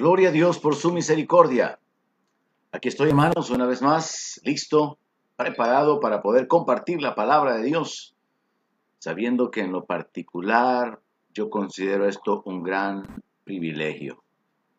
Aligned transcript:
Gloria 0.00 0.30
a 0.30 0.32
Dios 0.32 0.58
por 0.58 0.76
su 0.76 0.94
misericordia. 0.94 1.78
Aquí 2.72 2.88
estoy, 2.88 3.10
hermanos, 3.10 3.50
una 3.50 3.66
vez 3.66 3.82
más, 3.82 4.40
listo, 4.44 4.96
preparado 5.36 6.00
para 6.00 6.22
poder 6.22 6.48
compartir 6.48 7.02
la 7.02 7.14
palabra 7.14 7.56
de 7.56 7.64
Dios, 7.64 8.16
sabiendo 8.98 9.50
que 9.50 9.60
en 9.60 9.72
lo 9.72 9.84
particular 9.84 11.00
yo 11.34 11.50
considero 11.50 12.08
esto 12.08 12.40
un 12.46 12.62
gran 12.62 13.22
privilegio. 13.44 14.24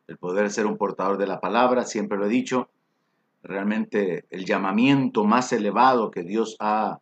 El 0.07 0.17
poder 0.17 0.49
ser 0.49 0.65
un 0.65 0.75
portador 0.75 1.19
de 1.19 1.27
la 1.27 1.39
palabra, 1.39 1.85
siempre 1.85 2.17
lo 2.17 2.25
he 2.25 2.29
dicho, 2.29 2.71
realmente 3.43 4.25
el 4.31 4.43
llamamiento 4.43 5.23
más 5.23 5.53
elevado 5.53 6.09
que 6.09 6.23
Dios 6.23 6.55
ha 6.59 6.99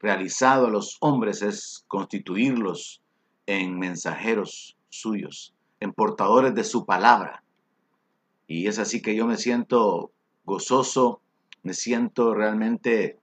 realizado 0.00 0.66
a 0.66 0.70
los 0.70 0.98
hombres 1.00 1.40
es 1.40 1.82
constituirlos 1.88 3.00
en 3.46 3.78
mensajeros 3.78 4.76
suyos, 4.90 5.54
en 5.80 5.94
portadores 5.94 6.54
de 6.54 6.64
su 6.64 6.84
palabra. 6.84 7.40
Y 8.46 8.66
es 8.66 8.78
así 8.78 9.00
que 9.00 9.14
yo 9.14 9.26
me 9.26 9.36
siento 9.36 10.12
gozoso, 10.44 11.20
me 11.62 11.72
siento 11.72 12.34
realmente 12.34 13.18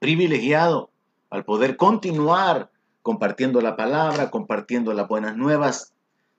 privilegiado 0.00 0.90
al 1.30 1.44
poder 1.44 1.76
continuar 1.76 2.70
compartiendo 3.02 3.60
la 3.60 3.76
palabra, 3.76 4.30
compartiendo 4.30 4.92
las 4.92 5.08
buenas 5.08 5.36
nuevas, 5.36 5.94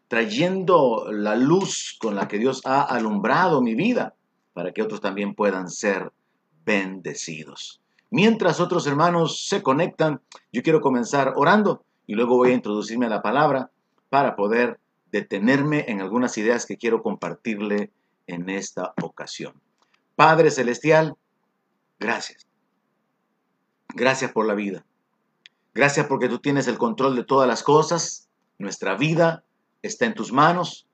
trayendo 0.07 1.07
la 1.11 1.35
luz 1.35 1.97
con 1.99 2.15
la 2.15 2.27
que 2.27 2.37
Dios 2.39 2.61
ha 2.65 2.81
alumbrado 2.81 3.61
mi 3.61 3.75
vida 3.75 4.15
para 4.53 4.71
que 4.71 4.81
otros 4.81 5.01
también 5.01 5.33
puedan 5.33 5.69
ser 5.69 6.11
bendecidos. 6.65 7.81
Mientras 8.09 8.59
otros 8.59 8.85
hermanos 8.85 9.45
se 9.47 9.63
conectan, 9.63 10.21
yo 10.51 10.61
quiero 10.61 10.81
comenzar 10.81 11.33
orando 11.35 11.83
y 12.05 12.13
luego 12.13 12.37
voy 12.37 12.51
a 12.51 12.55
introducirme 12.55 13.07
a 13.07 13.09
la 13.09 13.21
palabra 13.21 13.71
para 14.09 14.35
poder 14.35 14.79
detenerme 15.13 15.85
en 15.89 16.01
algunas 16.01 16.39
ideas 16.39 16.65
que 16.65 16.75
quiero 16.75 17.03
compartirle 17.03 17.91
en 18.25 18.49
esta 18.49 18.93
ocasión. 18.99 19.61
Padre 20.15 20.49
Celestial, 20.49 21.15
gracias. 21.99 22.47
Gracias 23.89 24.31
por 24.31 24.47
la 24.47 24.55
vida. 24.55 24.83
Gracias 25.75 26.07
porque 26.07 26.29
tú 26.29 26.39
tienes 26.39 26.67
el 26.67 26.79
control 26.79 27.15
de 27.15 27.23
todas 27.23 27.47
las 27.47 27.61
cosas. 27.61 28.27
Nuestra 28.57 28.95
vida 28.95 29.43
está 29.83 30.05
en 30.05 30.15
tus 30.15 30.33
manos 30.33 30.87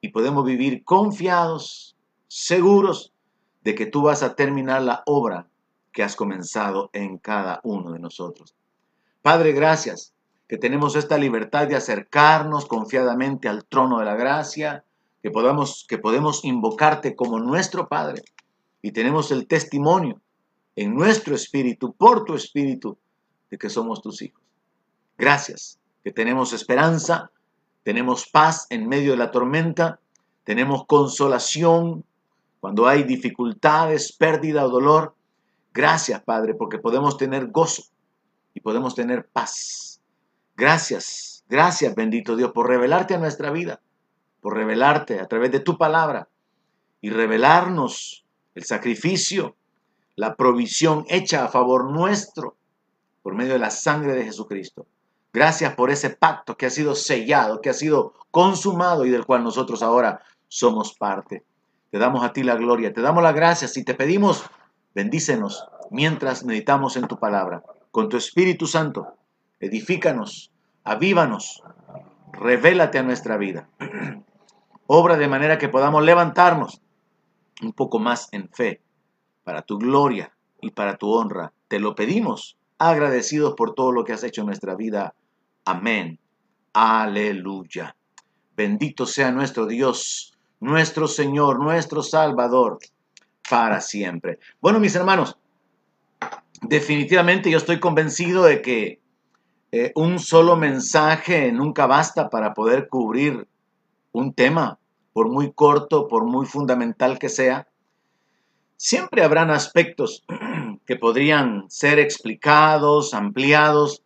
y 0.00 0.08
podemos 0.08 0.44
vivir 0.44 0.82
confiados, 0.82 1.96
seguros 2.26 3.12
de 3.62 3.76
que 3.76 3.86
tú 3.86 4.02
vas 4.02 4.24
a 4.24 4.34
terminar 4.34 4.82
la 4.82 5.04
obra 5.06 5.46
que 5.92 6.02
has 6.02 6.16
comenzado 6.16 6.90
en 6.92 7.18
cada 7.18 7.60
uno 7.62 7.92
de 7.92 8.00
nosotros. 8.00 8.56
Padre, 9.22 9.52
gracias 9.52 10.12
que 10.50 10.58
tenemos 10.58 10.96
esta 10.96 11.16
libertad 11.16 11.68
de 11.68 11.76
acercarnos 11.76 12.66
confiadamente 12.66 13.48
al 13.48 13.64
trono 13.64 14.00
de 14.00 14.04
la 14.04 14.16
gracia, 14.16 14.82
que, 15.22 15.30
podamos, 15.30 15.86
que 15.88 15.96
podemos 15.96 16.44
invocarte 16.44 17.14
como 17.14 17.38
nuestro 17.38 17.86
Padre 17.86 18.24
y 18.82 18.90
tenemos 18.90 19.30
el 19.30 19.46
testimonio 19.46 20.20
en 20.74 20.96
nuestro 20.96 21.36
espíritu, 21.36 21.92
por 21.92 22.24
tu 22.24 22.34
espíritu, 22.34 22.98
de 23.48 23.58
que 23.58 23.70
somos 23.70 24.02
tus 24.02 24.22
hijos. 24.22 24.42
Gracias, 25.16 25.78
que 26.02 26.10
tenemos 26.10 26.52
esperanza, 26.52 27.30
tenemos 27.84 28.28
paz 28.28 28.66
en 28.70 28.88
medio 28.88 29.12
de 29.12 29.18
la 29.18 29.30
tormenta, 29.30 30.00
tenemos 30.42 30.84
consolación 30.84 32.04
cuando 32.58 32.88
hay 32.88 33.04
dificultades, 33.04 34.12
pérdida 34.16 34.66
o 34.66 34.68
dolor. 34.68 35.14
Gracias, 35.72 36.20
Padre, 36.24 36.54
porque 36.54 36.78
podemos 36.78 37.16
tener 37.16 37.52
gozo 37.52 37.84
y 38.52 38.58
podemos 38.58 38.96
tener 38.96 39.28
paz 39.28 39.89
Gracias, 40.60 41.42
gracias 41.48 41.94
bendito 41.94 42.36
Dios 42.36 42.52
por 42.52 42.68
revelarte 42.68 43.14
a 43.14 43.18
nuestra 43.18 43.50
vida, 43.50 43.80
por 44.42 44.54
revelarte 44.54 45.18
a 45.18 45.26
través 45.26 45.50
de 45.52 45.60
tu 45.60 45.78
palabra 45.78 46.28
y 47.00 47.08
revelarnos 47.08 48.26
el 48.54 48.64
sacrificio, 48.64 49.56
la 50.16 50.36
provisión 50.36 51.06
hecha 51.08 51.46
a 51.46 51.48
favor 51.48 51.90
nuestro 51.90 52.58
por 53.22 53.34
medio 53.34 53.54
de 53.54 53.58
la 53.58 53.70
sangre 53.70 54.12
de 54.12 54.24
Jesucristo. 54.24 54.86
Gracias 55.32 55.74
por 55.76 55.90
ese 55.90 56.10
pacto 56.10 56.58
que 56.58 56.66
ha 56.66 56.70
sido 56.70 56.94
sellado, 56.94 57.62
que 57.62 57.70
ha 57.70 57.74
sido 57.74 58.12
consumado 58.30 59.06
y 59.06 59.10
del 59.10 59.24
cual 59.24 59.42
nosotros 59.42 59.82
ahora 59.82 60.20
somos 60.48 60.92
parte. 60.92 61.42
Te 61.90 61.96
damos 61.96 62.22
a 62.22 62.34
ti 62.34 62.42
la 62.42 62.56
gloria, 62.56 62.92
te 62.92 63.00
damos 63.00 63.22
las 63.22 63.34
gracias 63.34 63.78
y 63.78 63.82
te 63.82 63.94
pedimos, 63.94 64.44
bendícenos 64.94 65.66
mientras 65.90 66.44
meditamos 66.44 66.98
en 66.98 67.08
tu 67.08 67.18
palabra. 67.18 67.64
Con 67.90 68.10
tu 68.10 68.18
Espíritu 68.18 68.66
Santo, 68.66 69.14
edifícanos, 69.58 70.50
avívanos, 70.84 71.62
revélate 72.32 72.98
a 72.98 73.02
nuestra 73.02 73.36
vida. 73.36 73.68
Obra 74.86 75.16
de 75.16 75.28
manera 75.28 75.58
que 75.58 75.68
podamos 75.68 76.02
levantarnos 76.02 76.80
un 77.62 77.72
poco 77.72 77.98
más 77.98 78.28
en 78.32 78.48
fe, 78.48 78.80
para 79.44 79.62
tu 79.62 79.78
gloria 79.78 80.32
y 80.60 80.70
para 80.70 80.96
tu 80.96 81.12
honra. 81.12 81.52
Te 81.68 81.78
lo 81.78 81.94
pedimos, 81.94 82.56
agradecidos 82.78 83.54
por 83.54 83.74
todo 83.74 83.92
lo 83.92 84.04
que 84.04 84.12
has 84.12 84.24
hecho 84.24 84.40
en 84.40 84.48
nuestra 84.48 84.74
vida. 84.74 85.14
Amén. 85.64 86.18
Aleluya. 86.72 87.96
Bendito 88.56 89.06
sea 89.06 89.30
nuestro 89.30 89.66
Dios, 89.66 90.36
nuestro 90.60 91.08
Señor, 91.08 91.60
nuestro 91.60 92.02
Salvador, 92.02 92.78
para 93.48 93.80
siempre. 93.80 94.38
Bueno, 94.60 94.80
mis 94.80 94.94
hermanos, 94.94 95.36
definitivamente 96.62 97.50
yo 97.50 97.58
estoy 97.58 97.80
convencido 97.80 98.44
de 98.44 98.62
que 98.62 98.99
eh, 99.72 99.92
un 99.94 100.18
solo 100.18 100.56
mensaje 100.56 101.52
nunca 101.52 101.86
basta 101.86 102.28
para 102.28 102.54
poder 102.54 102.88
cubrir 102.88 103.46
un 104.12 104.34
tema, 104.34 104.78
por 105.12 105.28
muy 105.28 105.52
corto, 105.52 106.08
por 106.08 106.24
muy 106.24 106.46
fundamental 106.46 107.18
que 107.18 107.28
sea. 107.28 107.68
Siempre 108.76 109.22
habrán 109.22 109.50
aspectos 109.50 110.24
que 110.86 110.96
podrían 110.96 111.70
ser 111.70 111.98
explicados, 111.98 113.14
ampliados, 113.14 114.02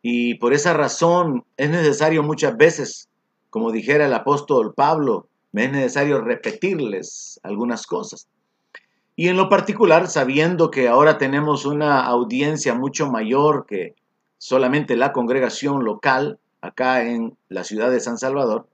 y 0.00 0.34
por 0.36 0.54
esa 0.54 0.72
razón 0.72 1.44
es 1.56 1.68
necesario 1.68 2.22
muchas 2.22 2.56
veces, 2.56 3.08
como 3.50 3.72
dijera 3.72 4.06
el 4.06 4.14
apóstol 4.14 4.72
Pablo, 4.74 5.28
me 5.52 5.64
es 5.64 5.72
necesario 5.72 6.20
repetirles 6.20 7.40
algunas 7.42 7.86
cosas. 7.86 8.28
Y 9.16 9.28
en 9.28 9.36
lo 9.36 9.48
particular, 9.48 10.06
sabiendo 10.06 10.70
que 10.70 10.88
ahora 10.88 11.18
tenemos 11.18 11.66
una 11.66 12.06
audiencia 12.06 12.74
mucho 12.74 13.10
mayor 13.10 13.66
que 13.66 13.96
solamente 14.38 14.96
la 14.96 15.12
congregación 15.12 15.84
local, 15.84 16.38
acá 16.60 17.02
en 17.04 17.36
la 17.48 17.64
ciudad 17.64 17.90
de 17.90 18.00
San 18.00 18.18
Salvador, 18.18 18.66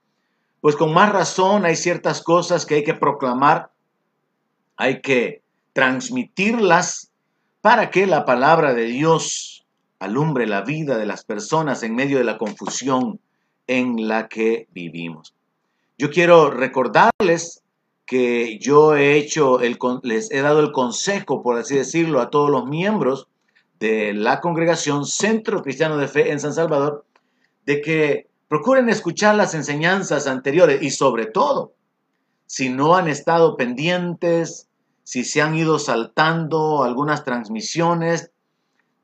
pues 0.61 0.77
con 0.77 0.95
más 0.95 1.13
razón 1.13 1.65
hay 1.65 1.77
ciertas 1.77 2.23
cosas 2.23 2.65
que 2.65 2.77
hay 2.77 2.85
que 2.85 2.95
proclamar, 2.95 3.71
hay 4.77 5.01
que 5.03 5.43
transmitirlas 5.73 7.11
para 7.61 7.91
que 7.91 8.07
la 8.07 8.25
palabra 8.25 8.73
de 8.75 8.85
Dios 8.85 9.67
alumbre 9.99 10.47
la 10.47 10.63
vida 10.63 10.99
de 10.99 11.07
las 11.07 11.25
personas 11.25 11.83
en 11.83 11.95
medio 11.95 12.19
de 12.19 12.25
la 12.25 12.39
confusión 12.39 13.21
en 13.67 14.09
la 14.09 14.29
que 14.29 14.69
vivimos. 14.73 15.35
Yo 15.97 16.11
quiero 16.11 16.51
recordarles 16.51 17.63
que 18.07 18.59
yo 18.59 18.97
he 18.97 19.17
hecho, 19.17 19.61
el, 19.61 19.79
les 20.03 20.31
he 20.31 20.43
dado 20.43 20.61
el 20.61 20.73
consejo, 20.73 21.43
por 21.43 21.59
así 21.59 21.77
decirlo, 21.77 22.21
a 22.21 22.31
todos 22.31 22.51
los 22.51 22.67
miembros 22.67 23.29
de 23.79 24.12
la 24.15 24.41
congregación 24.41 25.05
Centro 25.05 25.62
Cristiano 25.62 25.97
de 25.97 26.09
Fe 26.09 26.33
en 26.33 26.41
San 26.41 26.55
Salvador, 26.55 27.05
de 27.67 27.81
que 27.81 28.29
procuren 28.49 28.89
escuchar 28.89 29.35
las 29.35 29.55
enseñanzas 29.55 30.27
anteriores 30.27 30.83
y 30.83 30.91
sobre 30.91 31.27
todo, 31.27 31.75
si 32.47 32.69
no 32.69 32.95
han 32.95 33.09
estado 33.09 33.57
pendientes, 33.57 34.69
si 35.03 35.25
se 35.25 35.43
han 35.43 35.55
ido 35.55 35.79
saltando 35.79 36.83
algunas 36.83 37.25
transmisiones, 37.25 38.31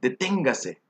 deténgase, 0.01 0.81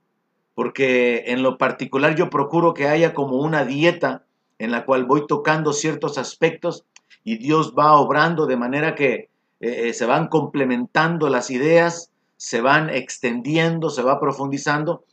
porque 0.55 1.25
en 1.27 1.43
lo 1.43 1.59
particular 1.59 2.15
yo 2.15 2.31
procuro 2.31 2.75
que 2.75 2.89
haya 2.89 3.15
como 3.15 3.37
una 3.37 3.65
dieta 3.65 4.25
en 4.59 4.71
la 4.71 4.85
cual 4.85 5.05
voy 5.05 5.27
tocando 5.27 5.73
ciertos 5.73 6.19
aspectos 6.19 6.85
y 7.25 7.39
Dios 7.39 7.75
va 7.77 7.95
obrando 7.95 8.47
de 8.47 8.57
manera 8.57 8.95
que 8.95 9.31
eh, 9.61 9.89
eh, 9.89 9.95
se 9.95 10.07
van 10.07 10.29
complementando 10.29 11.29
las 11.29 11.51
ideas 11.51 12.10
se 12.41 12.63
van 12.63 12.89
extendiendo, 12.89 13.91
se 13.91 14.01
va 14.01 14.19
profundizando. 14.19 15.05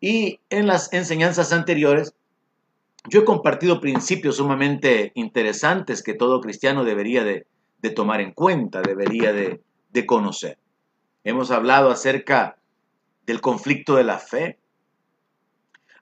Y 0.00 0.38
en 0.50 0.68
las 0.68 0.92
enseñanzas 0.92 1.52
anteriores, 1.52 2.14
yo 3.08 3.22
he 3.22 3.24
compartido 3.24 3.80
principios 3.80 4.36
sumamente 4.36 5.10
interesantes 5.16 6.00
que 6.04 6.14
todo 6.14 6.40
cristiano 6.40 6.84
debería 6.84 7.24
de, 7.24 7.44
tomar 7.96 8.20
en 8.20 8.32
cuenta, 8.32 8.82
debería 8.82 9.32
de, 9.32 9.60
de 9.90 10.06
conocer. 10.06 10.58
Hemos 11.24 11.50
hablado 11.50 11.90
acerca 11.90 12.56
del 13.26 13.40
conflicto 13.40 13.96
de 13.96 14.04
la 14.04 14.18
fe. 14.18 14.60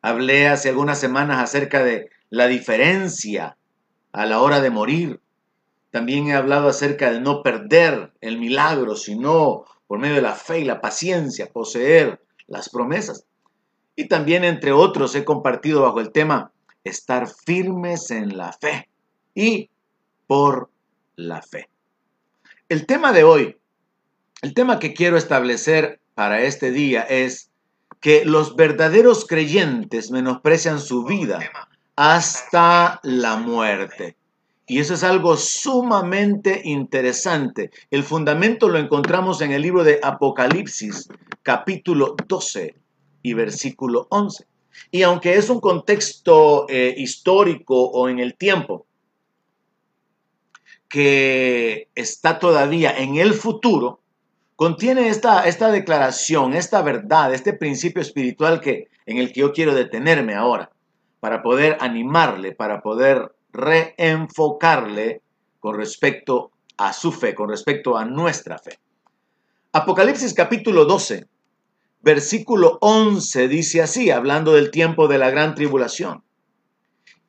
Hablé 0.02 0.48
hace 0.48 0.68
algunas 0.68 0.98
semanas 0.98 1.42
acerca 1.42 1.82
de 1.82 2.10
la 2.28 2.46
diferencia 2.46 3.56
a 4.12 4.26
la 4.26 4.40
hora 4.42 4.60
de 4.60 4.68
morir. 4.68 5.20
También 5.90 6.28
he 6.28 6.34
hablado 6.34 6.68
acerca 6.68 7.10
de 7.10 7.20
no 7.20 7.42
perder 7.42 8.12
el 8.20 8.38
milagro, 8.38 8.96
sino 8.96 9.64
por 9.86 9.98
medio 9.98 10.16
de 10.16 10.22
la 10.22 10.34
fe 10.34 10.60
y 10.60 10.64
la 10.64 10.80
paciencia, 10.80 11.50
poseer 11.52 12.20
las 12.46 12.68
promesas. 12.68 13.24
Y 13.96 14.08
también, 14.08 14.44
entre 14.44 14.72
otros, 14.72 15.14
he 15.14 15.24
compartido 15.24 15.82
bajo 15.82 16.00
el 16.00 16.12
tema 16.12 16.52
estar 16.82 17.28
firmes 17.28 18.10
en 18.10 18.36
la 18.36 18.52
fe. 18.52 18.88
Y 19.34 19.70
por 20.26 20.70
la 21.16 21.42
fe. 21.42 21.68
El 22.68 22.86
tema 22.86 23.12
de 23.12 23.24
hoy, 23.24 23.56
el 24.42 24.54
tema 24.54 24.78
que 24.78 24.94
quiero 24.94 25.16
establecer 25.16 26.00
para 26.14 26.42
este 26.42 26.70
día 26.70 27.02
es 27.02 27.50
que 28.00 28.24
los 28.24 28.56
verdaderos 28.56 29.26
creyentes 29.26 30.10
menosprecian 30.10 30.80
su 30.80 31.04
vida 31.04 31.40
hasta 31.96 33.00
la 33.02 33.36
muerte. 33.36 34.16
Y 34.66 34.78
eso 34.78 34.94
es 34.94 35.04
algo 35.04 35.36
sumamente 35.36 36.62
interesante. 36.64 37.70
El 37.90 38.02
fundamento 38.02 38.68
lo 38.68 38.78
encontramos 38.78 39.42
en 39.42 39.52
el 39.52 39.60
libro 39.60 39.84
de 39.84 40.00
Apocalipsis, 40.02 41.08
capítulo 41.42 42.16
12 42.26 42.74
y 43.22 43.34
versículo 43.34 44.06
11. 44.10 44.46
Y 44.90 45.02
aunque 45.02 45.34
es 45.34 45.50
un 45.50 45.60
contexto 45.60 46.66
eh, 46.68 46.94
histórico 46.96 47.84
o 47.84 48.08
en 48.08 48.18
el 48.20 48.36
tiempo 48.36 48.86
que 50.88 51.88
está 51.94 52.38
todavía 52.38 52.96
en 52.96 53.16
el 53.16 53.34
futuro, 53.34 54.00
contiene 54.56 55.08
esta, 55.08 55.46
esta 55.46 55.70
declaración, 55.70 56.54
esta 56.54 56.80
verdad, 56.80 57.34
este 57.34 57.52
principio 57.52 58.00
espiritual 58.00 58.60
que, 58.60 58.88
en 59.04 59.18
el 59.18 59.32
que 59.32 59.40
yo 59.40 59.52
quiero 59.52 59.74
detenerme 59.74 60.34
ahora, 60.34 60.70
para 61.20 61.42
poder 61.42 61.76
animarle, 61.80 62.52
para 62.52 62.80
poder 62.80 63.34
reenfocarle 63.54 65.22
con 65.60 65.76
respecto 65.76 66.50
a 66.76 66.92
su 66.92 67.12
fe, 67.12 67.34
con 67.34 67.48
respecto 67.48 67.96
a 67.96 68.04
nuestra 68.04 68.58
fe. 68.58 68.78
Apocalipsis 69.72 70.34
capítulo 70.34 70.84
12, 70.84 71.26
versículo 72.02 72.78
11 72.80 73.48
dice 73.48 73.80
así, 73.80 74.10
hablando 74.10 74.52
del 74.52 74.70
tiempo 74.70 75.08
de 75.08 75.18
la 75.18 75.30
gran 75.30 75.54
tribulación. 75.54 76.22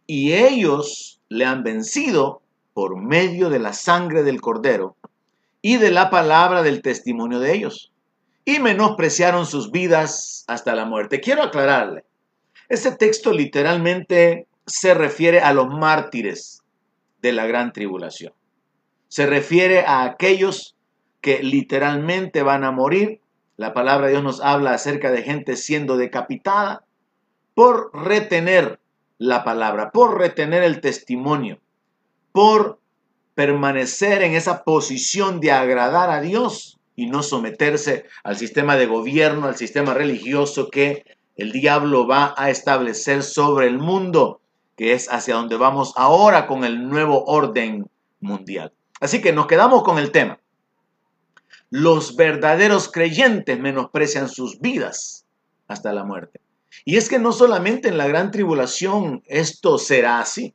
Y 0.07 0.33
ellos 0.33 1.21
le 1.29 1.45
han 1.45 1.63
vencido 1.63 2.41
por 2.73 2.97
medio 2.97 3.49
de 3.49 3.59
la 3.59 3.73
sangre 3.73 4.23
del 4.23 4.41
cordero 4.41 4.97
y 5.61 5.77
de 5.77 5.91
la 5.91 6.09
palabra 6.09 6.63
del 6.63 6.81
testimonio 6.81 7.39
de 7.39 7.53
ellos, 7.53 7.91
y 8.43 8.59
menospreciaron 8.59 9.45
sus 9.45 9.71
vidas 9.71 10.43
hasta 10.47 10.75
la 10.75 10.85
muerte. 10.85 11.21
Quiero 11.21 11.41
aclararle, 11.41 12.03
este 12.67 12.91
texto 12.91 13.31
literalmente 13.31 14.47
se 14.65 14.93
refiere 14.93 15.41
a 15.41 15.53
los 15.53 15.67
mártires 15.67 16.63
de 17.21 17.31
la 17.31 17.45
gran 17.45 17.73
tribulación. 17.73 18.33
Se 19.07 19.25
refiere 19.25 19.81
a 19.81 20.03
aquellos 20.03 20.75
que 21.21 21.41
literalmente 21.43 22.43
van 22.43 22.63
a 22.63 22.71
morir. 22.71 23.21
La 23.57 23.73
palabra 23.73 24.07
de 24.07 24.13
Dios 24.13 24.23
nos 24.23 24.41
habla 24.41 24.73
acerca 24.73 25.11
de 25.11 25.23
gente 25.23 25.55
siendo 25.55 25.97
decapitada 25.97 26.83
por 27.53 27.91
retener 27.93 28.79
la 29.17 29.43
palabra, 29.43 29.91
por 29.91 30.19
retener 30.19 30.63
el 30.63 30.81
testimonio, 30.81 31.59
por 32.31 32.79
permanecer 33.33 34.23
en 34.23 34.33
esa 34.33 34.63
posición 34.63 35.39
de 35.39 35.51
agradar 35.51 36.09
a 36.09 36.21
Dios 36.21 36.79
y 36.95 37.07
no 37.07 37.23
someterse 37.23 38.05
al 38.23 38.37
sistema 38.37 38.75
de 38.75 38.87
gobierno, 38.87 39.47
al 39.47 39.55
sistema 39.55 39.93
religioso 39.93 40.69
que 40.69 41.05
el 41.37 41.51
diablo 41.51 42.07
va 42.07 42.33
a 42.37 42.49
establecer 42.49 43.23
sobre 43.23 43.67
el 43.67 43.77
mundo 43.77 44.41
que 44.75 44.93
es 44.93 45.11
hacia 45.11 45.35
donde 45.35 45.57
vamos 45.57 45.93
ahora 45.95 46.47
con 46.47 46.63
el 46.63 46.87
nuevo 46.89 47.23
orden 47.25 47.89
mundial. 48.19 48.73
Así 48.99 49.21
que 49.21 49.33
nos 49.33 49.47
quedamos 49.47 49.83
con 49.83 49.99
el 49.99 50.11
tema. 50.11 50.39
Los 51.69 52.15
verdaderos 52.15 52.91
creyentes 52.91 53.59
menosprecian 53.59 54.29
sus 54.29 54.59
vidas 54.59 55.25
hasta 55.67 55.93
la 55.93 56.03
muerte. 56.03 56.41
Y 56.83 56.97
es 56.97 57.09
que 57.09 57.19
no 57.19 57.31
solamente 57.31 57.87
en 57.87 57.97
la 57.97 58.07
gran 58.07 58.31
tribulación 58.31 59.23
esto 59.25 59.77
será 59.77 60.19
así. 60.19 60.53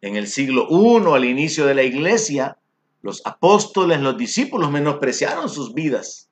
En 0.00 0.16
el 0.16 0.26
siglo 0.26 0.68
I, 0.70 1.02
al 1.12 1.24
inicio 1.24 1.66
de 1.66 1.74
la 1.74 1.82
iglesia, 1.82 2.58
los 3.02 3.22
apóstoles, 3.24 4.00
los 4.00 4.16
discípulos 4.16 4.70
menospreciaron 4.70 5.48
sus 5.48 5.72
vidas. 5.74 6.28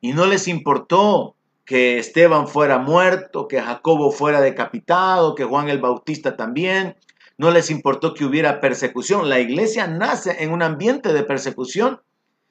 Y 0.00 0.12
no 0.12 0.26
les 0.26 0.48
importó 0.48 1.36
que 1.70 2.00
Esteban 2.00 2.48
fuera 2.48 2.78
muerto, 2.78 3.46
que 3.46 3.62
Jacobo 3.62 4.10
fuera 4.10 4.40
decapitado, 4.40 5.36
que 5.36 5.44
Juan 5.44 5.68
el 5.68 5.78
Bautista 5.78 6.36
también. 6.36 6.96
No 7.38 7.52
les 7.52 7.70
importó 7.70 8.12
que 8.12 8.24
hubiera 8.24 8.60
persecución. 8.60 9.28
La 9.28 9.38
iglesia 9.38 9.86
nace 9.86 10.42
en 10.42 10.50
un 10.50 10.62
ambiente 10.62 11.12
de 11.12 11.22
persecución 11.22 12.00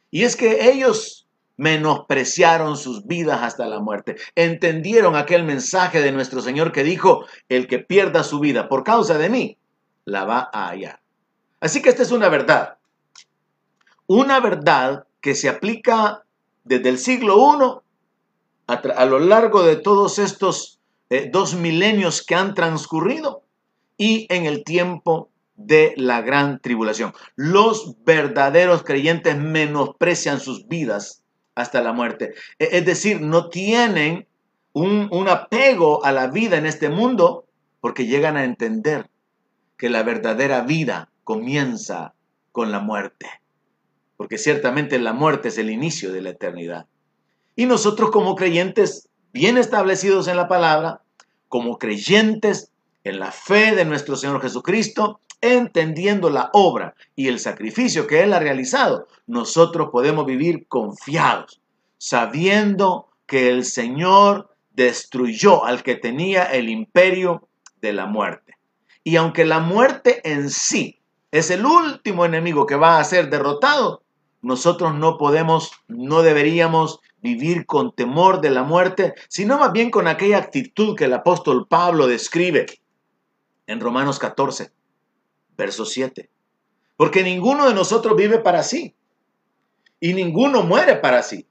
y 0.10 0.24
es 0.24 0.38
que 0.38 0.71
ellos 0.71 1.27
menospreciaron 1.57 2.77
sus 2.77 3.07
vidas 3.07 3.42
hasta 3.42 3.68
la 3.68 3.81
muerte. 3.81 4.16
Entendieron 4.36 5.18
aquel 5.18 5.44
mensaje 5.44 6.00
de 6.00 6.13
nuestro 6.13 6.39
Señor 6.39 6.71
que 6.71 6.86
dijo, 6.86 7.25
el 7.50 7.68
que 7.68 7.80
pierda 7.80 8.24
su 8.24 8.39
vida 8.39 8.69
por 8.69 8.86
causa 8.86 9.18
de 9.18 9.27
mí, 9.27 9.57
la 10.06 10.24
va 10.24 10.50
a 10.54 10.69
hallar. 10.69 11.01
Así 11.60 11.81
que 11.81 11.89
esta 11.89 12.04
es 12.04 12.13
una 12.13 12.30
verdad. 12.30 12.77
Una 14.07 14.39
verdad 14.39 15.07
que 15.19 15.36
se 15.36 15.50
aplica 15.50 16.24
desde 16.63 16.88
el 16.88 16.98
siglo 16.98 17.36
I 17.36 17.89
a, 18.69 19.06
lo 19.06 19.19
largo 19.19 19.63
de 19.63 19.75
todos 19.75 20.19
estos 20.19 20.80
eh, 21.10 21.30
dos 21.31 21.56
milenios 21.56 22.24
que 22.24 22.36
han 22.36 22.54
transcurrido 22.54 23.44
y 23.98 24.27
en 24.30 24.45
el 24.45 24.63
tiempo 24.63 25.30
de 25.56 25.94
la 25.98 26.21
gran 26.21 26.60
tribulación. 26.60 27.13
Los 27.36 27.95
verdaderos 28.06 28.83
creyentes 28.83 29.38
menosprecian 29.38 30.39
sus 30.39 30.68
vidas 30.68 31.24
hasta 31.56 31.81
la 31.81 31.94
muerte. 31.94 32.33
E, 32.60 32.69
es 32.77 32.86
decir, 32.86 33.21
no 33.21 33.50
tienen 33.50 34.27
un, 34.71 35.10
un 35.12 35.27
apego 35.27 36.06
a 36.06 36.12
la 36.12 36.27
vida 36.27 36.57
en 36.57 36.68
este 36.68 36.89
mundo 36.89 37.45
porque 37.81 38.06
llegan 38.06 38.38
a 38.38 38.44
entender 38.44 39.10
que 39.77 39.89
la 39.89 40.04
verdadera 40.04 40.62
vida 40.62 41.10
comienza 41.24 42.13
con 42.51 42.71
la 42.71 42.80
muerte. 42.80 43.27
Porque 44.16 44.38
ciertamente 44.38 45.00
la 45.00 45.13
muerte 45.13 45.48
es 45.48 45.57
el 45.57 45.71
inicio 45.71 46.13
de 46.13 46.21
la 46.21 46.30
eternidad. 46.31 46.86
Y 47.60 47.66
nosotros 47.66 48.10
como 48.12 48.38
creyentes 48.38 49.10
bien 49.34 49.58
establecidos 49.58 50.30
en 50.30 50.38
la 50.38 50.48
palabra, 50.48 51.02
como 51.50 51.78
creyentes 51.78 52.72
en 53.04 53.20
la 53.20 53.34
fe 53.34 53.76
de 53.76 53.84
nuestro 53.84 54.16
Señor 54.16 54.42
Jesucristo, 54.42 55.20
entendiendo 55.42 56.30
la 56.30 56.52
obra 56.54 56.96
y 57.18 57.28
el 57.28 57.38
sacrificio 57.38 58.08
que 58.08 58.24
Él 58.24 58.32
ha 58.32 58.40
realizado, 58.40 59.10
nosotros 59.28 59.90
podemos 59.92 60.26
vivir 60.26 60.68
confiados, 60.70 61.60
sabiendo 61.98 63.10
que 63.26 63.50
el 63.50 63.66
Señor 63.66 64.56
destruyó 64.72 65.66
al 65.66 65.83
que 65.83 65.95
tenía 65.95 66.45
el 66.45 66.69
imperio 66.69 67.50
de 67.81 67.92
la 67.92 68.06
muerte. 68.06 68.56
Y 69.04 69.18
aunque 69.18 69.44
la 69.44 69.60
muerte 69.60 70.22
en 70.24 70.50
sí 70.50 71.02
es 71.30 71.52
el 71.52 71.66
último 71.66 72.24
enemigo 72.24 72.66
que 72.66 72.78
va 72.78 73.00
a 73.00 73.04
ser 73.04 73.30
derrotado, 73.30 74.02
nosotros 74.42 74.95
no 74.95 75.18
podemos, 75.18 75.74
no 75.90 76.22
deberíamos 76.22 77.02
vivir 77.21 77.66
con 77.66 77.94
temor 77.94 78.42
de 78.42 78.49
la 78.49 78.64
muerte, 78.64 79.14
sino 79.28 79.57
más 79.57 79.71
bien 79.71 79.92
con 79.92 80.07
aquella 80.07 80.38
actitud 80.38 80.95
que 80.95 81.06
el 81.06 81.14
apóstol 81.14 81.68
Pablo 81.68 82.07
describe 82.07 82.66
en 83.68 83.80
Romanos 83.80 84.19
14, 84.19 84.71
verso 85.57 85.85
7. 85.85 86.30
Porque 86.95 87.23
ninguno 87.23 87.68
de 87.68 87.73
nosotros 87.73 88.16
vive 88.16 88.40
para 88.40 88.64
sí 88.64 88.95
y 89.99 90.14
ninguno 90.14 90.64
muere 90.64 90.95
para 90.95 91.23
sí. 91.23 91.45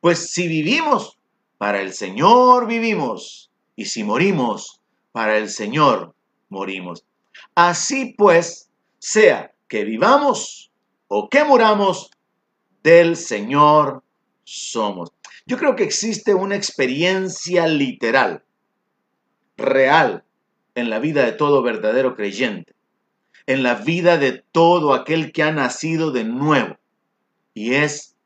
Pues 0.00 0.30
si 0.30 0.48
vivimos, 0.48 1.18
para 1.58 1.80
el 1.80 1.92
Señor 1.92 2.66
vivimos, 2.66 3.50
y 3.76 3.86
si 3.86 4.04
morimos, 4.04 4.80
para 5.12 5.38
el 5.38 5.48
Señor 5.48 6.14
morimos. 6.48 7.04
Así 7.54 8.14
pues, 8.16 8.70
sea 8.98 9.52
que 9.68 9.84
vivamos 9.84 10.70
o 11.08 11.28
que 11.28 11.44
muramos, 11.44 12.10
del 12.82 13.16
Señor 13.16 14.04
somos. 14.46 15.12
Yo 15.44 15.58
creo 15.58 15.76
que 15.76 15.82
existe 15.82 16.34
una 16.34 16.56
experiencia 16.56 17.66
literal, 17.66 18.44
real, 19.56 20.24
en 20.74 20.88
la 20.88 20.98
vida 20.98 21.24
de 21.24 21.32
todo 21.32 21.62
verdadero 21.62 22.14
creyente, 22.14 22.74
en 23.46 23.62
la 23.62 23.74
vida 23.74 24.18
de 24.18 24.44
todo 24.52 24.94
aquel 24.94 25.32
que 25.32 25.42
ha 25.42 25.52
nacido 25.52 26.12
de 26.12 26.24
nuevo, 26.24 26.76
y 27.54 27.74
es 27.74 28.16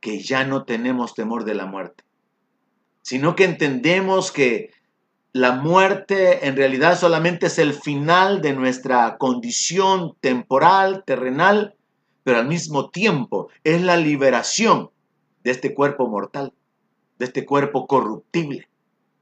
que 0.00 0.20
ya 0.20 0.44
no 0.44 0.64
tenemos 0.64 1.14
temor 1.14 1.44
de 1.44 1.54
la 1.54 1.66
muerte, 1.66 2.04
sino 3.02 3.34
que 3.34 3.44
entendemos 3.44 4.30
que 4.30 4.70
la 5.32 5.52
muerte 5.52 6.46
en 6.46 6.56
realidad 6.56 6.98
solamente 6.98 7.46
es 7.46 7.58
el 7.58 7.74
final 7.74 8.40
de 8.40 8.52
nuestra 8.52 9.16
condición 9.18 10.16
temporal, 10.20 11.02
terrenal, 11.04 11.74
pero 12.24 12.38
al 12.38 12.46
mismo 12.46 12.90
tiempo 12.90 13.48
es 13.64 13.82
la 13.82 13.96
liberación 13.96 14.90
de 15.46 15.52
este 15.52 15.74
cuerpo 15.74 16.08
mortal, 16.08 16.52
de 17.20 17.24
este 17.24 17.46
cuerpo 17.46 17.86
corruptible, 17.86 18.68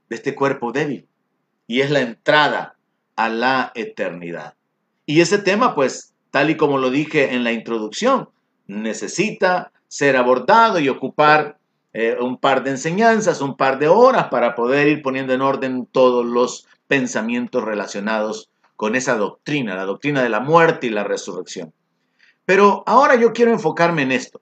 de 0.09 0.17
este 0.17 0.35
cuerpo 0.35 0.73
débil. 0.73 1.07
Y 1.67 1.83
es 1.83 1.91
la 1.91 2.01
entrada 2.01 2.77
a 3.15 3.29
la 3.29 3.73
eternidad. 3.75 4.55
Y 5.05 5.21
ese 5.21 5.37
tema, 5.37 5.75
pues, 5.75 6.15
tal 6.31 6.49
y 6.49 6.57
como 6.57 6.79
lo 6.79 6.89
dije 6.89 7.35
en 7.35 7.45
la 7.45 7.53
introducción, 7.53 8.31
necesita 8.67 9.71
ser 9.87 10.17
abordado 10.17 10.79
y 10.81 10.89
ocupar 10.89 11.59
eh, 11.93 12.17
un 12.19 12.39
par 12.39 12.65
de 12.65 12.71
enseñanzas, 12.71 13.43
un 13.43 13.59
par 13.59 13.79
de 13.79 13.89
horas 13.89 14.29
para 14.29 14.55
poder 14.55 14.89
ir 14.89 15.03
poniendo 15.03 15.35
en 15.35 15.43
orden 15.43 15.85
todos 15.85 16.25
los 16.25 16.67
pensamientos 16.89 17.63
relacionados 17.63 18.49
con 18.77 18.97
esa 18.97 19.19
doctrina, 19.19 19.75
la 19.75 19.85
doctrina 19.85 20.23
de 20.23 20.31
la 20.31 20.41
muerte 20.41 20.87
y 20.87 20.91
la 20.91 21.05
resurrección. 21.05 21.75
Pero 22.47 22.83
ahora 22.87 23.15
yo 23.17 23.35
quiero 23.35 23.53
enfocarme 23.53 24.01
en 24.03 24.13
esto. 24.13 24.41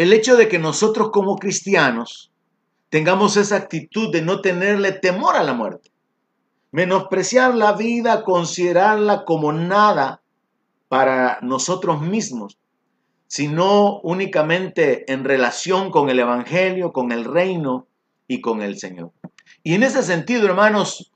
El 0.00 0.14
hecho 0.14 0.38
de 0.38 0.48
que 0.48 0.58
nosotros 0.58 1.10
como 1.12 1.36
cristianos 1.36 2.32
tengamos 2.88 3.36
esa 3.36 3.56
actitud 3.56 4.10
de 4.10 4.22
no 4.22 4.40
tenerle 4.40 4.92
temor 4.92 5.36
a 5.36 5.42
la 5.42 5.52
muerte, 5.52 5.90
menospreciar 6.70 7.54
la 7.54 7.74
vida, 7.74 8.24
considerarla 8.24 9.26
como 9.26 9.52
nada 9.52 10.22
para 10.88 11.38
nosotros 11.42 12.00
mismos, 12.00 12.56
sino 13.26 14.00
únicamente 14.00 15.12
en 15.12 15.22
relación 15.22 15.90
con 15.90 16.08
el 16.08 16.20
Evangelio, 16.20 16.92
con 16.92 17.12
el 17.12 17.26
reino 17.26 17.86
y 18.26 18.40
con 18.40 18.62
el 18.62 18.78
Señor. 18.78 19.12
Y 19.62 19.74
en 19.74 19.82
ese 19.82 20.02
sentido, 20.02 20.46
hermanos, 20.46 21.12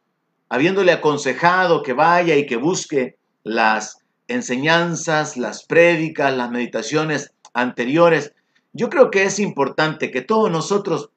habiéndole 0.50 0.93
aconsejado 0.93 1.83
que 1.83 1.95
vaya 1.95 2.37
y 2.37 2.45
que 2.45 2.57
busque 2.57 3.17
las 3.45 4.05
enseñanzas, 4.29 5.38
las 5.38 5.64
prédicas, 5.64 6.37
las 6.37 6.50
meditaciones 6.50 7.33
anteriores, 7.55 8.35
yo 8.75 8.90
creo 8.90 9.11
que 9.11 9.23
es 9.23 9.38
importante 9.38 10.11
que 10.11 10.21
todos 10.21 10.50
nosotros 10.50 11.11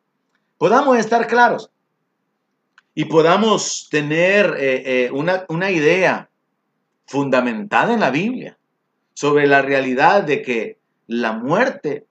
podamos 0.58 0.98
estar 0.98 1.28
claros 1.28 1.72
y 2.96 3.06
podamos 3.06 3.90
tener 3.92 4.56
eh, 4.58 5.06
eh, 5.06 5.12
una, 5.12 5.46
una 5.50 5.72
idea 5.72 6.30
fundamentada 7.06 7.94
en 7.94 8.00
la 8.00 8.12
Biblia 8.12 8.58
sobre 9.14 9.48
la 9.48 9.62
realidad 9.62 10.24
de 10.24 10.42
que 10.42 10.80
la 11.08 11.34
muerte 11.34 12.06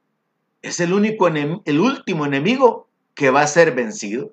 es 0.62 0.80
el 0.80 0.92
único 0.92 1.28
el 1.28 1.80
último 1.80 2.26
enemigo 2.26 2.88
que 3.14 3.30
va 3.30 3.42
a 3.42 3.46
ser 3.46 3.74
vencido. 3.74 4.32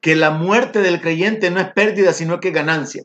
Que 0.00 0.14
la 0.14 0.30
muerte 0.30 0.80
del 0.80 1.00
creyente 1.00 1.50
no 1.50 1.60
es 1.60 1.72
pérdida, 1.72 2.12
sino 2.12 2.40
que 2.40 2.50
ganancia. 2.50 3.04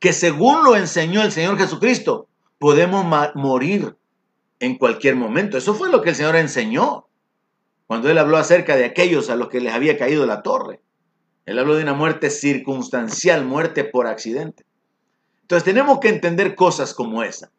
Que 0.00 0.12
según 0.12 0.64
lo 0.64 0.76
enseñó 0.76 1.22
el 1.22 1.32
Señor 1.32 1.58
Jesucristo, 1.58 2.28
podemos 2.58 3.04
morir 3.34 3.96
en 4.62 4.78
cualquier 4.78 5.16
momento. 5.16 5.58
Eso 5.58 5.74
fue 5.74 5.90
lo 5.90 6.02
que 6.02 6.10
el 6.10 6.14
Señor 6.14 6.36
enseñó 6.36 7.08
cuando 7.88 8.08
Él 8.08 8.16
habló 8.16 8.36
acerca 8.36 8.76
de 8.76 8.84
aquellos 8.84 9.28
a 9.28 9.34
los 9.34 9.48
que 9.48 9.60
les 9.60 9.74
había 9.74 9.98
caído 9.98 10.24
la 10.24 10.42
torre. 10.42 10.80
Él 11.46 11.58
habló 11.58 11.74
de 11.74 11.82
una 11.82 11.94
muerte 11.94 12.30
circunstancial, 12.30 13.44
muerte 13.44 13.82
por 13.82 14.06
accidente. 14.06 14.64
Entonces 15.40 15.64
tenemos 15.64 15.98
que 15.98 16.10
entender 16.10 16.54
cosas 16.54 16.94
como 16.94 17.24
esa, 17.24 17.50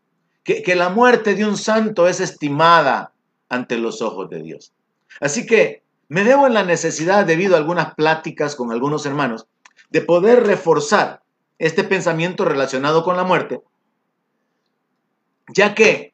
que, 0.45 0.63
que 0.63 0.75
la 0.75 0.87
muerte 0.87 1.35
de 1.35 1.45
un 1.45 1.57
santo 1.57 2.07
es 2.07 2.21
estimada 2.21 3.11
ante 3.49 3.77
los 3.77 4.01
ojos 4.01 4.29
de 4.29 4.41
Dios. 4.41 4.73
Así 5.19 5.45
que 5.45 5.83
me 6.07 6.23
debo 6.23 6.47
en 6.47 6.53
la 6.53 6.63
necesidad, 6.63 7.25
debido 7.25 7.55
a 7.55 7.57
algunas 7.57 7.95
pláticas 7.95 8.55
con 8.55 8.71
algunos 8.71 9.05
hermanos, 9.05 9.47
de 9.89 9.99
poder 9.99 10.45
reforzar 10.45 11.21
este 11.59 11.83
pensamiento 11.83 12.45
relacionado 12.45 13.03
con 13.03 13.17
la 13.17 13.25
muerte, 13.25 13.61
ya 15.49 15.75
que 15.75 16.12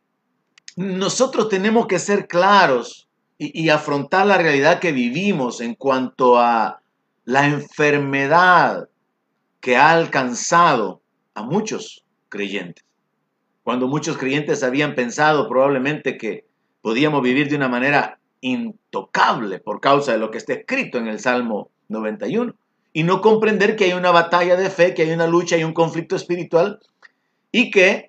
nosotros 0.75 1.49
tenemos 1.49 1.87
que 1.87 1.99
ser 1.99 2.27
claros 2.27 3.07
y, 3.37 3.69
afrontar 3.69 4.25
la 4.25 4.37
realidad 4.37 4.79
que 4.79 4.91
vivimos 4.91 5.61
en 5.61 5.73
cuanto 5.75 6.37
a 6.37 6.81
la 7.23 7.47
enfermedad 7.47 8.89
que 9.61 9.77
ha 9.77 9.91
alcanzado 9.91 11.01
a 11.35 11.43
muchos 11.43 12.03
creyentes. 12.27 12.83
Cuando 13.63 13.87
muchos 13.87 14.17
creyentes 14.17 14.61
habían 14.61 14.93
pensado 14.93 15.47
probablemente 15.47 16.17
que 16.17 16.45
podíamos 16.81 17.21
vivir 17.21 17.49
de 17.49 17.55
una 17.55 17.69
manera 17.69 18.19
intocable 18.41 19.59
por 19.59 19.79
causa 19.79 20.11
de 20.11 20.17
lo 20.17 20.31
que 20.31 20.37
está 20.37 20.53
escrito 20.53 20.97
en 20.97 21.07
el 21.07 21.19
Salmo 21.19 21.69
91 21.87 22.55
y 22.91 23.03
no 23.03 23.21
comprender 23.21 23.75
que 23.75 23.85
hay 23.85 23.93
una 23.93 24.11
batalla 24.11 24.55
de 24.55 24.69
fe, 24.69 24.93
que 24.93 25.03
hay 25.03 25.11
una 25.11 25.27
lucha, 25.27 25.55
hay 25.55 25.63
un 25.63 25.73
conflicto 25.73 26.15
espiritual 26.15 26.79
y 27.51 27.71
que 27.71 28.08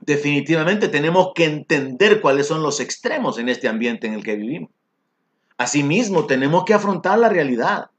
definitivamente 0.00 0.88
tenemos 0.88 1.32
que 1.34 1.44
entender 1.44 2.20
cuáles 2.20 2.46
son 2.46 2.62
los 2.62 2.80
extremos 2.80 3.38
en 3.38 3.48
este 3.48 3.68
ambiente 3.68 4.06
en 4.06 4.14
el 4.14 4.24
que 4.24 4.36
vivimos. 4.36 4.70
Asimismo, 5.56 6.26
tenemos 6.26 6.64
que 6.64 6.74
afrontar 6.74 7.18
la 7.18 7.28
realidad 7.28 7.90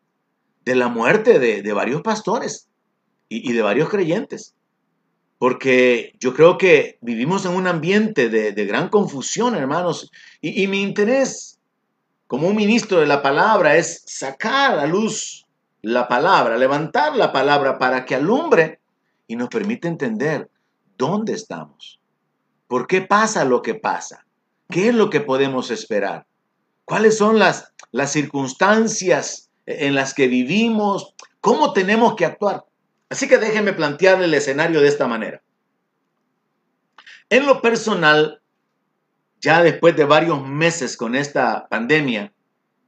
de 0.65 0.75
la 0.75 0.87
muerte 0.87 1.39
de, 1.39 1.73
varios 1.73 2.01
pastores 2.01 2.67
y, 3.29 3.53
de 3.53 3.61
varios 3.61 3.89
creyentes. 3.89 4.53
Porque 5.37 6.13
yo 6.19 6.33
creo 6.33 6.57
que 6.57 6.97
vivimos 7.01 7.45
en 7.45 7.51
un 7.51 7.67
ambiente 7.67 8.29
de, 8.29 8.65
gran 8.65 8.89
confusión, 8.89 9.55
hermanos. 9.55 10.11
Y, 10.41 10.63
y 10.63 10.67
mi 10.67 10.81
interés 10.81 11.59
como 12.27 12.47
un 12.47 12.55
ministro 12.55 12.99
de 12.99 13.05
la 13.05 13.21
palabra 13.21 13.77
es 13.77 14.03
sacar 14.05 14.79
a 14.79 14.87
luz 14.87 15.45
la 15.81 16.07
palabra, 16.07 16.57
levantar 16.57 17.15
la 17.15 17.31
palabra 17.31 17.77
para 17.77 18.05
que 18.05 18.15
alumbre 18.15 18.79
y 19.27 19.35
nos 19.35 19.49
permita 19.49 19.87
entender 19.87 20.49
dónde 20.97 21.33
estamos. 21.33 21.99
¿Por 22.67 22.87
qué 22.87 23.01
pasa 23.01 23.45
lo 23.45 23.61
que 23.61 23.75
pasa? 23.75 24.25
¿Qué 24.69 24.89
es 24.89 24.95
lo 24.95 25.09
que 25.09 25.21
podemos 25.21 25.71
esperar? 25.71 26.25
¿Cuáles 26.83 27.17
son 27.17 27.39
las, 27.39 27.73
las 27.91 28.11
circunstancias 28.11 29.45
en 29.65 29.95
las 29.95 30.13
que 30.13 30.27
vivimos, 30.27 31.15
cómo 31.41 31.73
tenemos 31.73 32.15
que 32.15 32.25
actuar. 32.25 32.65
Así 33.09 33.27
que 33.27 33.37
déjenme 33.37 33.73
plantearle 33.73 34.25
el 34.25 34.33
escenario 34.33 34.81
de 34.81 34.87
esta 34.87 35.07
manera. 35.07 35.41
En 37.29 37.45
lo 37.45 37.61
personal, 37.61 38.41
ya 39.41 39.63
después 39.63 39.95
de 39.95 40.05
varios 40.05 40.47
meses 40.47 40.95
con 40.97 41.15
esta 41.15 41.67
pandemia 41.67 42.31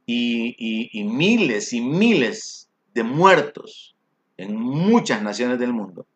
y, 0.06 1.04
miles 1.04 1.72
y 1.72 1.80
miles 1.80 2.70
de 2.94 3.02
muertos 3.02 3.96
en 4.36 4.56
muchas 4.56 5.22
naciones 5.22 5.58
del 5.58 5.72
mundo, 5.72 6.06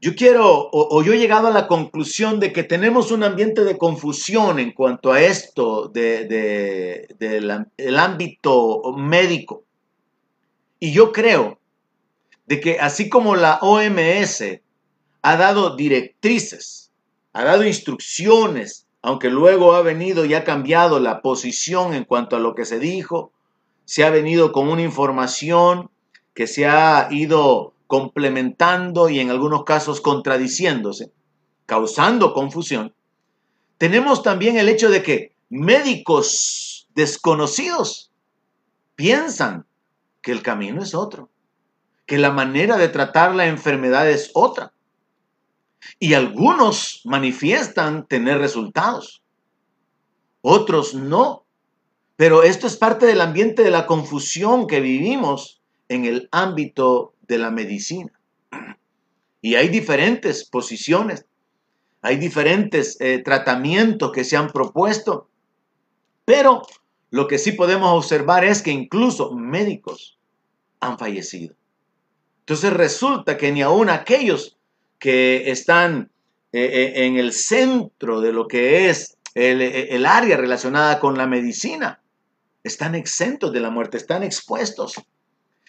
yo 0.00 0.14
quiero, 0.14 0.70
o, 0.70 1.02
yo 1.02 1.12
he 1.12 1.18
llegado 1.18 1.48
a 1.48 1.52
la 1.52 1.66
conclusión 1.66 2.38
de 2.38 2.52
que 2.52 2.62
tenemos 2.62 3.10
un 3.10 3.24
ambiente 3.24 3.64
de 3.64 3.76
confusión 3.76 4.60
en 4.60 4.70
cuanto 4.70 5.12
a 5.12 5.20
esto 5.20 5.88
del 5.88 6.28
de, 6.28 7.96
ámbito 7.98 8.92
médico. 8.96 9.64
Y 10.78 10.92
yo 10.92 11.10
creo 11.10 11.58
de 12.46 12.60
que 12.60 12.78
así 12.78 13.08
como 13.08 13.34
la 13.34 13.58
OMS 13.60 14.60
ha 15.22 15.36
dado 15.36 15.74
directrices, 15.74 16.92
ha 17.32 17.42
dado 17.42 17.66
instrucciones, 17.66 18.86
aunque 19.02 19.30
luego 19.30 19.74
ha 19.74 19.82
venido 19.82 20.24
y 20.24 20.34
ha 20.34 20.44
cambiado 20.44 21.00
la 21.00 21.22
posición 21.22 21.92
en 21.94 22.04
cuanto 22.04 22.36
a 22.36 22.40
lo 22.40 22.54
que 22.54 22.64
se 22.64 22.78
dijo, 22.78 23.32
se 23.84 24.04
ha 24.04 24.10
venido 24.10 24.52
con 24.52 24.68
una 24.68 24.82
información 24.82 25.90
que 26.34 26.46
se 26.46 26.66
ha 26.66 27.08
ido 27.10 27.74
complementando 27.88 29.08
y 29.08 29.18
en 29.18 29.30
algunos 29.30 29.64
casos 29.64 30.00
contradiciéndose, 30.00 31.10
causando 31.66 32.32
confusión, 32.34 32.94
tenemos 33.78 34.22
también 34.22 34.58
el 34.58 34.68
hecho 34.68 34.90
de 34.90 35.02
que 35.02 35.32
médicos 35.48 36.86
desconocidos 36.94 38.12
piensan 38.94 39.66
que 40.20 40.32
el 40.32 40.42
camino 40.42 40.82
es 40.82 40.94
otro, 40.94 41.30
que 42.06 42.18
la 42.18 42.30
manera 42.30 42.76
de 42.76 42.88
tratar 42.88 43.34
la 43.34 43.46
enfermedad 43.46 44.08
es 44.08 44.30
otra. 44.34 44.72
Y 45.98 46.14
algunos 46.14 47.00
manifiestan 47.04 48.06
tener 48.06 48.38
resultados, 48.38 49.22
otros 50.42 50.94
no. 50.94 51.46
Pero 52.16 52.42
esto 52.42 52.66
es 52.66 52.76
parte 52.76 53.06
del 53.06 53.20
ambiente 53.20 53.62
de 53.62 53.70
la 53.70 53.86
confusión 53.86 54.66
que 54.66 54.80
vivimos 54.80 55.62
en 55.88 56.04
el 56.04 56.28
ámbito 56.32 57.14
de 57.28 57.38
la 57.38 57.50
medicina. 57.50 58.12
Y 59.40 59.54
hay 59.54 59.68
diferentes 59.68 60.44
posiciones, 60.44 61.26
hay 62.02 62.16
diferentes 62.16 62.96
eh, 63.00 63.22
tratamientos 63.24 64.10
que 64.12 64.24
se 64.24 64.36
han 64.36 64.50
propuesto, 64.50 65.28
pero 66.24 66.62
lo 67.10 67.28
que 67.28 67.38
sí 67.38 67.52
podemos 67.52 67.92
observar 67.92 68.44
es 68.44 68.62
que 68.62 68.70
incluso 68.70 69.32
médicos 69.32 70.18
han 70.80 70.98
fallecido. 70.98 71.54
Entonces 72.40 72.72
resulta 72.72 73.36
que 73.36 73.52
ni 73.52 73.62
aún 73.62 73.90
aquellos 73.90 74.58
que 74.98 75.50
están 75.50 76.10
eh, 76.52 76.64
eh, 76.64 77.06
en 77.06 77.16
el 77.16 77.32
centro 77.32 78.20
de 78.20 78.32
lo 78.32 78.48
que 78.48 78.88
es 78.88 79.16
el 79.34 80.04
área 80.06 80.36
relacionada 80.36 80.98
con 80.98 81.16
la 81.16 81.28
medicina, 81.28 82.02
están 82.64 82.96
exentos 82.96 83.52
de 83.52 83.60
la 83.60 83.70
muerte, 83.70 83.96
están 83.96 84.24
expuestos. 84.24 84.94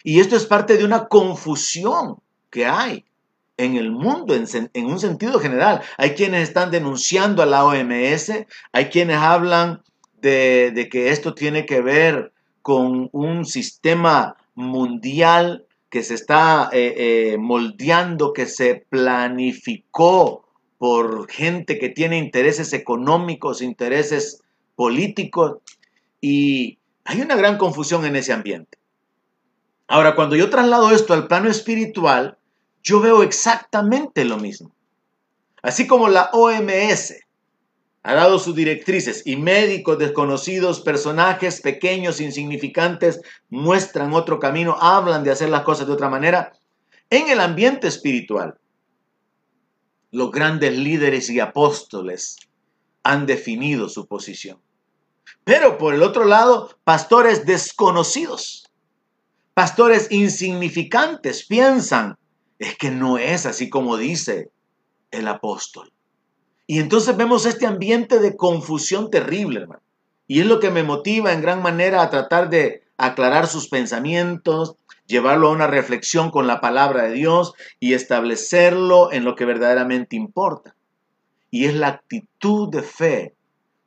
Y 0.03 0.19
esto 0.19 0.35
es 0.35 0.45
parte 0.45 0.77
de 0.77 0.85
una 0.85 1.07
confusión 1.07 2.17
que 2.49 2.65
hay 2.65 3.05
en 3.59 3.75
el 3.75 3.91
mundo 3.91 4.33
en, 4.33 4.85
un 4.85 4.99
sentido 4.99 5.37
general. 5.39 5.81
Hay 5.97 6.11
quienes 6.11 6.43
están 6.43 6.71
denunciando 6.71 7.43
a 7.43 7.45
la 7.45 7.65
OMS, 7.65 8.31
hay 8.71 8.85
quienes 8.85 9.17
hablan 9.17 9.83
de, 10.21 10.87
que 10.89 11.09
esto 11.09 11.33
tiene 11.33 11.65
que 11.65 11.81
ver 11.81 12.31
con 12.61 13.09
un 13.11 13.45
sistema 13.45 14.37
mundial 14.55 15.65
que 15.89 16.03
se 16.03 16.13
está 16.13 16.69
eh, 16.71 16.93
eh, 17.33 17.37
moldeando, 17.37 18.31
que 18.31 18.45
se 18.45 18.85
planificó 18.89 20.45
por 20.77 21.29
gente 21.29 21.77
que 21.77 21.89
tiene 21.89 22.17
intereses 22.17 22.71
económicos, 22.71 23.61
intereses 23.61 24.41
políticos, 24.75 25.57
y 26.21 26.77
hay 27.03 27.19
una 27.19 27.35
gran 27.35 27.57
confusión 27.57 28.05
en 28.05 28.15
ese 28.15 28.31
ambiente. 28.31 28.78
Ahora, 29.89 30.13
cuando 30.13 30.35
yo 30.35 30.51
traslado 30.51 30.91
esto 30.91 31.15
al 31.15 31.27
plano 31.27 31.49
espiritual, 31.49 32.37
yo 32.83 32.99
veo 33.01 33.23
exactamente 33.23 34.23
lo 34.23 34.37
mismo. 34.37 34.71
Así 35.63 35.87
como 35.87 36.07
la 36.09 36.29
OMS 36.31 37.15
ha 38.03 38.13
dado 38.13 38.37
sus 38.37 38.55
directrices 38.55 39.23
y 39.25 39.35
médicos 39.35 39.97
desconocidos, 39.97 40.81
personajes 40.81 41.59
pequeños, 41.61 42.21
insignificantes, 42.21 43.19
muestran 43.49 44.13
otro 44.13 44.39
camino, 44.39 44.77
hablan 44.79 45.23
de 45.23 45.31
hacer 45.31 45.49
las 45.49 45.63
cosas 45.63 45.87
de 45.87 45.93
otra 45.93 46.07
manera, 46.07 46.53
en 47.09 47.27
el 47.29 47.39
ambiente 47.39 47.87
espiritual, 47.87 48.59
los 50.11 50.29
grandes 50.29 50.77
líderes 50.77 51.31
y 51.31 51.39
apóstoles 51.39 52.37
han 53.01 53.25
definido 53.25 53.89
su 53.89 54.07
posición. 54.07 54.61
Pero 55.43 55.79
por 55.79 55.95
el 55.95 56.03
otro 56.03 56.25
lado, 56.25 56.77
pastores 56.83 57.47
desconocidos, 57.47 58.68
pastores 59.59 60.09
insignificantes 60.09 61.45
piensan, 61.45 62.17
es 62.59 62.77
que 62.77 62.91
no 62.91 63.17
es 63.17 63.45
así 63.45 63.69
como 63.69 63.97
dice 63.97 64.51
el 65.11 65.27
apóstol. 65.27 65.91
Y 66.65 66.79
entonces 66.79 67.17
vemos 67.17 67.45
este 67.45 67.65
ambiente 67.65 68.19
de 68.19 68.37
confusión 68.37 69.11
terrible, 69.11 69.59
hermano. 69.59 69.81
Y 70.27 70.39
es 70.39 70.45
lo 70.45 70.61
que 70.61 70.71
me 70.71 70.83
motiva 70.83 71.33
en 71.33 71.41
gran 71.41 71.61
manera 71.61 72.01
a 72.01 72.09
tratar 72.09 72.49
de 72.49 72.85
aclarar 72.95 73.47
sus 73.47 73.67
pensamientos, 73.67 74.77
llevarlo 75.07 75.49
a 75.49 75.51
una 75.51 75.67
reflexión 75.67 76.31
con 76.31 76.47
la 76.47 76.61
palabra 76.61 77.03
de 77.03 77.15
Dios 77.15 77.51
y 77.81 77.95
establecerlo 77.95 79.11
en 79.11 79.25
lo 79.25 79.35
que 79.35 79.43
verdaderamente 79.43 80.15
importa. 80.15 80.73
Y 81.51 81.65
es 81.65 81.73
la 81.73 81.89
actitud 81.89 82.69
de 82.69 82.81
fe 82.81 83.35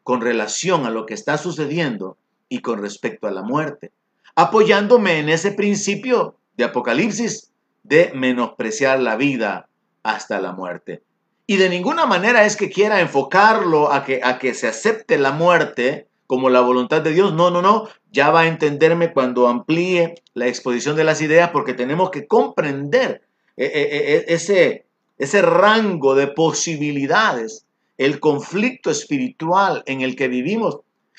con 0.03 0.21
relación 0.21 0.85
a 0.85 0.91
lo 0.91 1.07
que 1.07 1.15
está 1.15 1.39
sucediendo 1.39 2.19
y 2.51 2.59
con 2.59 2.83
respecto 2.83 3.27
a 3.27 3.31
la 3.31 3.41
muerte, 3.41 3.91
apoyándome 4.35 5.19
en 5.19 5.29
ese 5.29 5.53
principio 5.53 6.37
de 6.57 6.65
Apocalipsis 6.65 7.53
de 7.83 8.13
menospreciar 8.15 9.01
la 9.01 9.17
vida 9.17 9.69
hasta 10.03 10.41
la 10.41 10.53
muerte. 10.53 11.03
Y 11.47 11.57
de 11.57 11.69
ninguna 11.69 12.07
manera 12.07 12.45
es 12.45 12.57
que 12.57 12.71
quiera 12.71 13.01
enfocarlo 13.01 13.93
a 13.93 14.05
que, 14.05 14.21
a 14.23 14.39
que 14.39 14.55
se 14.55 14.69
acepte 14.69 15.19
la 15.19 15.33
muerte 15.33 16.09
como 16.27 16.49
la 16.49 16.61
voluntad 16.61 17.03
de 17.03 17.13
Dios. 17.13 17.35
No, 17.35 17.51
no, 17.51 17.61
no. 17.61 17.89
Ya 18.11 18.31
va 18.31 18.43
a 18.43 18.47
entenderme 18.47 19.13
cuando 19.13 19.49
amplíe 19.49 20.15
la 20.35 20.47
exposición 20.47 20.97
de 20.97 21.05
las 21.05 21.21
ideas 21.21 21.51
porque 21.51 21.75
tenemos 21.75 22.11
que 22.11 22.27
comprender 22.27 23.23
eh, 23.57 23.67
eh, 23.67 23.89
eh, 23.93 24.25
ese, 24.29 24.87
ese 25.19 25.43
rango 25.43 26.15
de 26.15 26.29
posibilidades, 26.29 27.67
el 27.99 28.19
conflicto 28.19 28.91
espiritual 28.91 29.83
en 29.87 30.01
el 30.01 30.17
que 30.17 30.29
vivimos. 30.29 30.79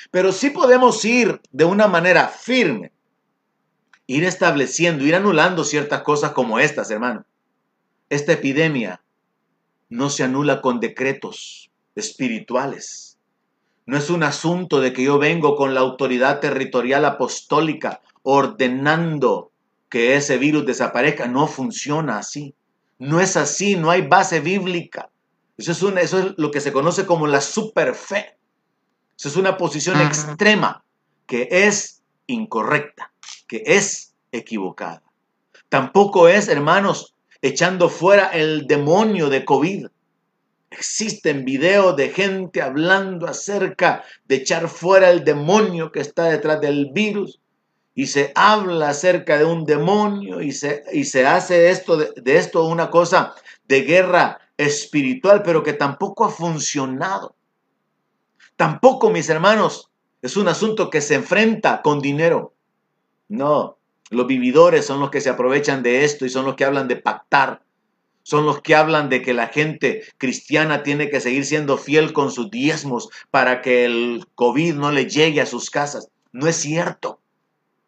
Pero 0.09 0.31
sí 0.31 0.49
podemos 0.49 1.03
ir 1.05 1.41
de 1.51 1.65
una 1.65 1.87
manera 1.87 2.27
firme, 2.27 2.91
ir 4.07 4.23
estableciendo, 4.23 5.05
ir 5.05 5.15
anulando 5.15 5.63
ciertas 5.63 6.01
cosas 6.01 6.31
como 6.31 6.59
estas, 6.59 6.91
hermano. 6.91 7.25
Esta 8.09 8.33
epidemia 8.33 9.01
no 9.89 10.09
se 10.09 10.23
anula 10.23 10.61
con 10.61 10.79
decretos 10.79 11.71
espirituales. 11.95 13.17
No 13.85 13.97
es 13.97 14.09
un 14.09 14.23
asunto 14.23 14.81
de 14.81 14.93
que 14.93 15.03
yo 15.03 15.19
vengo 15.19 15.55
con 15.55 15.73
la 15.73 15.81
autoridad 15.81 16.39
territorial 16.39 17.05
apostólica 17.05 18.01
ordenando 18.23 19.51
que 19.89 20.15
ese 20.15 20.37
virus 20.37 20.65
desaparezca. 20.65 21.27
No 21.27 21.47
funciona 21.47 22.17
así. 22.17 22.55
No 22.97 23.19
es 23.19 23.37
así, 23.37 23.75
no 23.75 23.91
hay 23.91 24.01
base 24.01 24.39
bíblica. 24.39 25.09
Eso 25.57 25.71
es, 25.71 26.03
eso 26.03 26.19
es 26.19 26.33
lo 26.37 26.51
que 26.51 26.61
se 26.61 26.73
conoce 26.73 27.05
como 27.05 27.27
la 27.27 27.41
superfe. 27.41 28.37
Eso 29.17 29.29
es 29.29 29.35
una 29.35 29.57
posición 29.57 30.01
extrema 30.01 30.83
que 31.27 31.47
es 31.49 32.01
incorrecta, 32.27 33.12
que 33.53 33.61
es 33.67 34.15
equivocada. 34.31 35.03
Tampoco 35.69 36.27
es, 36.27 36.47
hermanos, 36.47 37.13
echando 37.39 37.87
fuera 37.87 38.29
el 38.29 38.65
demonio 38.65 39.29
de 39.29 39.45
COVID. 39.45 39.89
Existen 40.71 41.45
videos 41.45 41.95
de 41.95 42.09
gente 42.09 42.63
hablando 42.63 43.27
acerca 43.27 44.03
de 44.25 44.37
echar 44.37 44.69
fuera 44.69 45.11
el 45.11 45.23
demonio 45.23 45.91
que 45.91 45.99
está 45.99 46.23
detrás 46.23 46.61
del 46.61 46.89
virus. 46.93 47.41
Y 47.93 48.07
se 48.07 48.31
habla 48.33 48.89
acerca 48.89 49.37
de 49.37 49.45
un 49.45 49.65
demonio 49.65 50.41
y 50.41 50.51
se, 50.51 50.81
y 50.91 51.03
se 51.03 51.27
hace 51.27 51.69
esto 51.69 51.95
de, 51.95 52.11
de 52.15 52.37
esto 52.37 52.65
una 52.65 52.89
cosa 52.89 53.35
de 53.67 53.81
guerra 53.81 54.39
espiritual, 54.57 55.43
pero 55.43 55.61
que 55.61 55.73
tampoco 55.73 56.25
ha 56.25 56.29
funcionado. 56.29 57.35
Tampoco, 58.55 59.11
mis 59.11 59.29
hermanos, 59.29 59.91
es 60.23 60.37
un 60.37 60.47
asunto 60.47 60.89
que 60.89 61.01
se 61.01 61.13
enfrenta 61.13 61.83
con 61.83 61.99
dinero. 61.99 62.52
No, 63.27 63.77
los 64.09 64.27
vividores 64.27 64.85
son 64.85 64.99
los 64.99 65.09
que 65.09 65.21
se 65.21 65.29
aprovechan 65.29 65.83
de 65.83 66.03
esto 66.05 66.25
y 66.25 66.29
son 66.29 66.45
los 66.45 66.55
que 66.55 66.65
hablan 66.65 66.87
de 66.87 66.97
pactar. 66.97 67.61
Son 68.25 68.45
los 68.45 68.61
que 68.61 68.75
hablan 68.75 69.09
de 69.09 69.21
que 69.21 69.33
la 69.33 69.47
gente 69.47 70.03
cristiana 70.17 70.83
tiene 70.83 71.09
que 71.09 71.19
seguir 71.19 71.45
siendo 71.45 71.77
fiel 71.77 72.13
con 72.13 72.31
sus 72.31 72.49
diezmos 72.49 73.09
para 73.31 73.61
que 73.61 73.83
el 73.83 74.25
COVID 74.35 74.75
no 74.75 74.91
le 74.91 75.09
llegue 75.09 75.41
a 75.41 75.45
sus 75.45 75.69
casas. 75.69 76.09
No 76.31 76.47
es 76.47 76.55
cierto. 76.55 77.19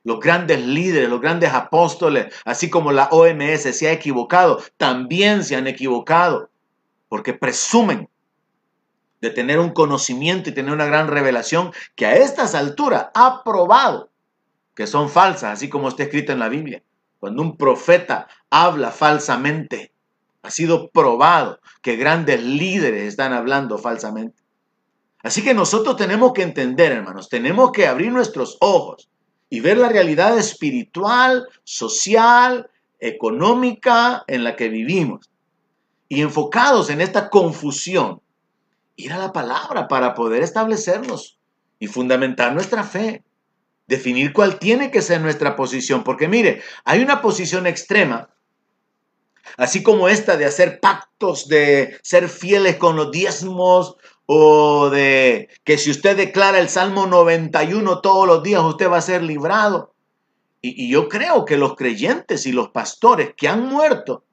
Los 0.04 0.19
grandes 0.19 0.63
líderes, 0.65 1.10
los 1.10 1.21
grandes 1.21 1.54
apóstoles, 1.54 2.34
así 2.43 2.69
como 2.69 2.91
la 2.91 3.06
OMS 3.12 3.62
se 3.62 3.88
ha 3.88 3.93
equivocado, 3.93 4.62
también 4.78 5.43
se 5.43 5.56
han 5.56 5.67
equivocado, 5.67 6.50
porque 7.08 7.34
presumen 7.34 8.10
de 9.21 9.32
tener 9.32 9.58
un 9.58 9.71
conocimiento 9.71 10.50
y 10.50 10.54
tener 10.54 10.74
una 10.74 10.86
gran 10.86 11.08
revelación 11.08 11.71
que 11.95 12.06
a 12.06 12.17
estas 12.17 12.54
alturas 12.54 13.08
ha 13.15 13.43
probado 13.43 14.10
que 14.75 14.88
son 14.88 15.09
falsas, 15.09 15.53
así 15.53 15.69
como 15.69 15.88
está 15.88 16.03
escrito 16.03 16.31
en 16.31 16.39
la 16.39 16.49
Biblia. 16.49 16.83
Cuando 17.19 17.41
un 17.41 17.57
profeta 17.57 18.27
habla 18.49 18.91
falsamente, 18.91 19.93
ha 20.43 20.51
sido 20.51 20.89
probado 20.91 21.59
que 21.81 21.95
grandes 21.95 22.43
líderes 22.43 23.07
están 23.07 23.33
hablando 23.33 23.77
falsamente. 23.77 24.43
Así 25.23 25.43
que 25.43 25.55
nosotros 25.55 25.95
tenemos 25.95 26.33
que 26.33 26.43
entender, 26.43 26.91
hermanos, 26.91 27.29
tenemos 27.29 27.71
que 27.71 27.88
abrir 27.88 28.11
nuestros 28.11 28.57
ojos 28.59 29.09
y 29.49 29.59
ver 29.59 29.77
la 29.77 29.89
realidad 29.89 30.38
espiritual, 30.38 31.47
social, 31.63 32.69
económica 32.99 34.23
en 34.27 34.43
la 34.43 34.55
que 34.55 34.69
vivimos. 34.69 35.31
Y 36.07 36.21
enfocados 36.21 36.89
en 36.91 37.01
esta 37.01 37.29
confusión, 37.29 38.21
ir 38.95 39.13
a 39.13 39.17
la 39.17 39.33
palabra 39.33 39.88
para 39.88 40.13
poder 40.13 40.43
establecernos 40.43 41.39
y 41.79 41.88
fundamentar 41.88 42.53
nuestra 42.53 42.83
fe 42.83 43.23
definir 43.88 44.34
cuál 44.34 44.60
tiene 44.60 44.91
que 44.91 45.02
ser 45.02 45.21
nuestra 45.21 45.56
posición, 45.56 46.04
porque 46.04 46.28
mire, 46.28 46.62
hay 46.84 47.02
una 47.02 47.21
posición 47.21 47.67
extrema, 47.67 48.30
así 49.58 49.84
como 49.84 50.10
esta 50.10 50.38
de 50.38 50.45
hacer 50.45 50.80
pactos, 50.80 51.48
de 51.48 51.98
ser 52.02 52.30
fieles 52.30 52.78
con 52.78 52.95
los 52.95 53.12
diezmos, 53.12 53.98
o 54.26 54.89
de 54.89 55.50
que 55.63 55.78
si 55.78 55.91
usted 55.91 56.17
declara 56.17 56.60
el 56.60 56.69
Salmo 56.69 57.06
91 57.06 58.02
todos 58.02 58.28
los 58.28 58.41
días, 58.41 58.63
usted 58.63 58.89
va 58.89 58.98
a 58.98 59.02
ser 59.02 59.21
librado. 59.21 59.93
Y, 60.62 60.86
y 60.86 60.89
yo 60.89 61.10
creo 61.10 61.45
que 61.45 61.58
los 61.58 61.76
creyentes 61.76 62.48
y 62.48 62.52
los 62.52 62.69
pastores 62.69 63.36
que 63.38 63.48
han 63.48 63.67
muerto 63.67 64.26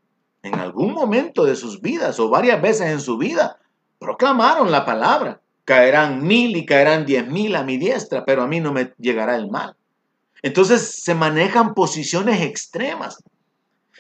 en 0.42 0.58
algún 0.58 0.92
momento 0.92 1.44
de 1.44 1.56
sus 1.56 1.80
vidas 1.80 2.18
o 2.18 2.28
varias 2.28 2.60
veces 2.60 2.88
en 2.88 3.00
su 3.00 3.16
vida, 3.16 3.58
proclamaron 3.98 4.70
la 4.70 4.84
palabra. 4.84 5.41
Caerán 5.72 6.22
mil 6.22 6.54
y 6.54 6.66
caerán 6.66 7.06
diez 7.06 7.26
mil 7.26 7.56
a 7.56 7.62
mi 7.62 7.78
diestra, 7.78 8.26
pero 8.26 8.42
a 8.42 8.46
mí 8.46 8.60
no 8.60 8.74
me 8.74 8.92
llegará 8.98 9.36
el 9.36 9.48
mal. 9.48 9.74
Entonces 10.42 11.02
se 11.02 11.14
manejan 11.14 11.72
posiciones 11.72 12.42
extremas 12.42 13.24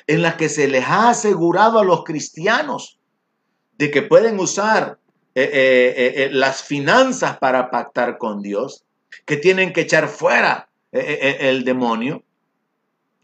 en 0.06 0.20
las 0.20 0.34
que 0.34 0.50
se 0.50 0.68
les 0.68 0.84
ha 0.84 1.08
asegurado 1.08 1.78
a 1.78 1.84
los 1.84 2.04
cristianos 2.04 2.98
de 3.78 3.90
que 3.90 4.02
pueden 4.02 4.38
usar 4.38 4.98
eh, 5.34 5.48
eh, 5.50 6.12
eh, 6.24 6.28
las 6.30 6.62
finanzas 6.62 7.38
para 7.38 7.70
pactar 7.70 8.18
con 8.18 8.42
Dios, 8.42 8.84
que 9.24 9.38
tienen 9.38 9.72
que 9.72 9.80
echar 9.80 10.08
fuera 10.08 10.68
el 10.92 11.64
demonio, 11.64 12.22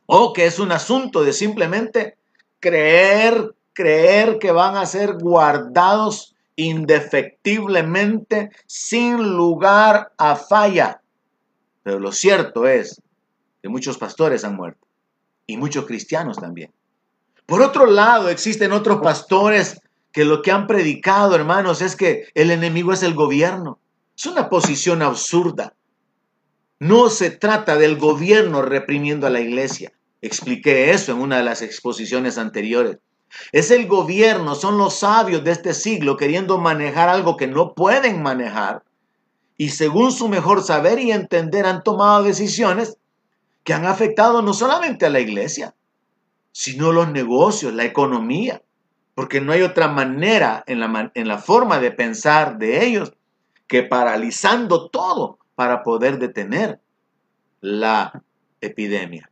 o 0.07 0.33
que 0.33 0.47
es 0.47 0.59
un 0.59 0.73
asunto 0.73 1.23
de 1.23 1.35
simplemente 1.35 2.17
creer, 2.61 3.55
creer 3.75 4.39
que 4.39 4.53
van 4.53 4.79
a 4.79 4.87
ser 4.87 5.19
guardados 5.19 6.35
indefectiblemente, 6.59 8.51
sin 8.67 9.37
lugar 9.37 10.13
a 10.19 10.35
falla. 10.35 11.01
Pero 11.85 12.01
lo 12.01 12.11
cierto 12.11 12.67
es 12.67 13.01
que 13.63 13.69
muchos 13.69 13.97
pastores 13.97 14.45
han 14.45 14.57
muerto 14.57 14.85
y 15.47 15.57
muchos 15.57 15.87
cristianos 15.87 16.37
también. 16.37 16.73
Por 17.47 17.63
otro 17.63 17.87
lado, 17.87 18.29
existen 18.29 18.73
otros 18.73 19.01
pastores 19.01 19.81
que 20.13 20.25
lo 20.25 20.43
que 20.43 20.51
han 20.51 20.67
predicado, 20.67 21.37
hermanos, 21.37 21.81
es 21.81 21.95
que 21.95 22.27
el 22.35 22.51
enemigo 22.51 22.93
es 22.93 23.05
el 23.05 23.15
gobierno. 23.15 23.79
Es 24.17 24.27
una 24.27 24.49
posición 24.49 25.01
absurda. 25.01 25.75
No 26.81 27.09
se 27.09 27.31
trata 27.31 27.77
del 27.77 27.97
gobierno 27.97 28.63
reprimiendo 28.63 29.29
a 29.29 29.31
la 29.31 29.41
iglesia. 29.41 29.93
Expliqué 30.23 30.91
eso 30.91 31.13
en 31.13 31.19
una 31.19 31.37
de 31.37 31.45
las 31.45 31.63
exposiciones 31.63 32.37
anteriores. 32.37 32.99
Es 33.53 33.71
el 33.71 33.87
gobierno, 33.87 34.55
son 34.55 34.79
los 34.79 34.99
sabios 34.99 35.45
de 35.45 35.53
este 35.53 35.75
siglo 35.75 36.17
queriendo 36.17 36.59
manejar 36.59 37.09
algo 37.09 37.37
que 37.37 37.47
no 37.47 37.75
pueden 37.75 38.23
manejar 38.23 38.83
y 39.57 39.71
según 39.71 40.13
su 40.13 40.29
mejor 40.29 40.63
saber 40.63 41.01
y 41.01 41.11
entender 41.11 41.67
han 41.67 41.83
tomado 41.83 42.23
decisiones 42.23 42.97
que 43.65 43.75
han 43.75 43.85
afectado 43.85 44.41
no 44.41 44.55
solamente 44.55 45.05
a 45.05 45.11
la 45.11 45.21
iglesia, 45.21 45.75
sino 46.53 46.93
los 46.93 47.11
negocios, 47.11 47.75
la 47.75 47.85
economía, 47.85 48.63
porque 49.15 49.41
no 49.41 49.53
hay 49.53 49.63
otra 49.63 49.89
manera 49.89 50.63
en 50.67 50.81
la, 50.81 51.11
en 51.15 51.29
la 51.29 51.39
forma 51.39 51.81
de 51.81 51.91
pensar 51.91 52.59
de 52.59 52.85
ellos 52.87 53.13
que 53.67 53.83
paralizando 53.83 54.89
todo 54.89 55.39
para 55.55 55.83
poder 55.83 56.19
detener 56.19 56.81
la 57.61 58.23
epidemia. 58.61 59.29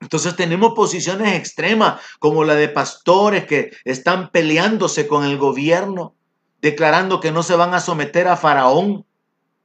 Entonces 0.00 0.34
tenemos 0.34 0.72
posiciones 0.74 1.34
extremas 1.34 2.00
como 2.18 2.44
la 2.44 2.54
de 2.54 2.68
pastores 2.68 3.44
que 3.44 3.70
están 3.84 4.30
peleándose 4.30 5.06
con 5.06 5.24
el 5.24 5.36
gobierno, 5.36 6.14
declarando 6.62 7.20
que 7.20 7.32
no 7.32 7.42
se 7.42 7.54
van 7.54 7.74
a 7.74 7.80
someter 7.80 8.26
a 8.26 8.36
Faraón. 8.36 9.04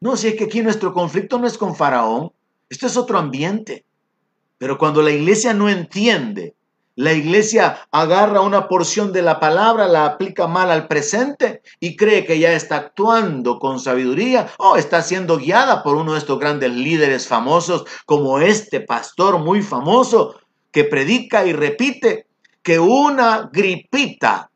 No, 0.01 0.17
si 0.17 0.27
es 0.27 0.35
que 0.35 0.43
aquí 0.45 0.61
nuestro 0.61 0.93
conflicto 0.93 1.39
no 1.39 1.47
es 1.47 1.57
con 1.57 1.75
Faraón, 1.75 2.31
esto 2.69 2.85
es 2.85 2.97
otro 2.97 3.17
ambiente. 3.17 3.85
Pero 4.57 4.77
cuando 4.77 5.01
la 5.01 5.11
iglesia 5.11 5.53
no 5.53 5.69
entiende, 5.69 6.55
la 6.95 7.11
iglesia 7.11 7.87
agarra 7.91 8.39
una 8.39 8.69
porción 8.69 9.11
de 9.11 9.21
la 9.21 9.39
palabra, 9.39 9.87
la 9.87 10.05
aplica 10.05 10.47
mal 10.47 10.71
al 10.71 10.87
presente 10.87 11.61
y 11.79 11.97
cree 11.97 12.25
que 12.25 12.39
ya 12.39 12.53
está 12.53 12.77
actuando 12.77 13.59
con 13.59 13.81
sabiduría 13.81 14.47
o 14.57 14.77
está 14.77 15.01
siendo 15.01 15.37
guiada 15.37 15.83
por 15.83 15.97
uno 15.97 16.13
de 16.13 16.19
estos 16.19 16.39
grandes 16.39 16.71
líderes 16.71 17.27
famosos 17.27 17.85
como 18.05 18.39
este 18.39 18.79
pastor 18.79 19.39
muy 19.39 19.61
famoso 19.61 20.39
que 20.71 20.85
predica 20.85 21.45
y 21.45 21.51
repite 21.51 22.27
que 22.63 22.79
una 22.79 23.49
gripita 23.51 24.49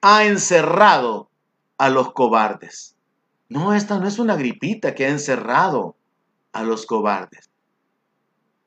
ha 0.00 0.24
encerrado 0.24 1.30
a 1.78 1.88
los 1.88 2.12
cobardes. 2.12 2.96
No, 3.48 3.74
esta 3.74 3.98
no 3.98 4.08
es 4.08 4.18
una 4.18 4.34
gripita 4.34 4.94
que 4.94 5.06
ha 5.06 5.10
encerrado 5.10 5.94
a 6.52 6.64
los 6.64 6.84
cobardes. 6.86 7.51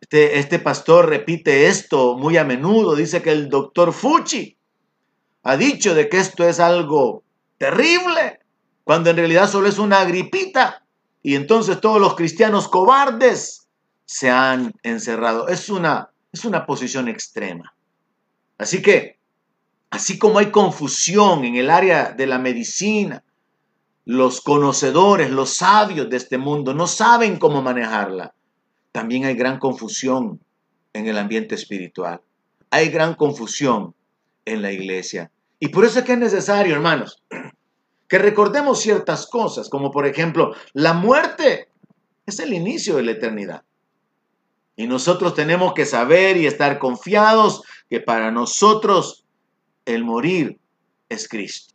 Este, 0.01 0.39
este 0.39 0.59
pastor 0.59 1.09
repite 1.09 1.67
esto 1.67 2.17
muy 2.17 2.37
a 2.37 2.43
menudo. 2.43 2.95
Dice 2.95 3.21
que 3.21 3.31
el 3.31 3.49
doctor 3.49 3.93
Fuchi 3.93 4.57
ha 5.43 5.57
dicho 5.57 5.95
de 5.95 6.09
que 6.09 6.17
esto 6.17 6.47
es 6.47 6.59
algo 6.59 7.23
terrible, 7.57 8.39
cuando 8.83 9.09
en 9.09 9.17
realidad 9.17 9.49
solo 9.49 9.67
es 9.67 9.77
una 9.77 10.03
gripita. 10.05 10.85
Y 11.21 11.35
entonces 11.35 11.81
todos 11.81 11.99
los 11.99 12.15
cristianos 12.15 12.67
cobardes 12.67 13.67
se 14.05 14.29
han 14.29 14.73
encerrado. 14.83 15.47
Es 15.47 15.69
una, 15.69 16.11
es 16.31 16.45
una 16.45 16.65
posición 16.65 17.07
extrema. 17.07 17.73
Así 18.57 18.81
que, 18.81 19.19
así 19.89 20.17
como 20.17 20.39
hay 20.39 20.51
confusión 20.51 21.43
en 21.45 21.55
el 21.55 21.69
área 21.69 22.11
de 22.11 22.27
la 22.27 22.37
medicina, 22.37 23.23
los 24.05 24.41
conocedores, 24.41 25.31
los 25.31 25.55
sabios 25.55 26.09
de 26.09 26.17
este 26.17 26.37
mundo 26.37 26.73
no 26.73 26.85
saben 26.85 27.37
cómo 27.37 27.61
manejarla. 27.61 28.35
También 28.95 29.25
hay 29.25 29.35
gran 29.35 29.59
confusión 29.59 30.39
en 30.93 31.07
el 31.07 31.17
ambiente 31.17 31.53
espiritual. 31.53 32.21
Hay 32.69 32.87
gran 32.87 33.15
confusión 33.15 33.93
en 34.45 34.61
la 34.61 34.71
iglesia. 34.71 35.31
Y 35.59 35.67
por 35.67 35.83
eso 35.83 35.99
es 35.99 36.05
que 36.05 36.13
es 36.13 36.17
necesario, 36.17 36.73
hermanos, 36.73 37.21
que 38.07 38.19
recordemos 38.19 38.79
ciertas 38.79 39.27
cosas, 39.27 39.67
como 39.67 39.91
por 39.91 40.07
ejemplo, 40.07 40.55
la 40.71 40.93
muerte 40.93 41.67
es 42.25 42.39
el 42.39 42.53
inicio 42.53 42.95
de 42.95 43.03
la 43.03 43.11
eternidad. 43.11 43.63
Y 44.77 44.87
nosotros 44.87 45.35
tenemos 45.35 45.73
que 45.73 45.85
saber 45.85 46.37
y 46.37 46.47
estar 46.47 46.79
confiados 46.79 47.63
que 47.89 47.99
para 47.99 48.31
nosotros 48.31 49.25
el 49.83 50.05
morir 50.05 50.57
es 51.09 51.27
Cristo. 51.27 51.73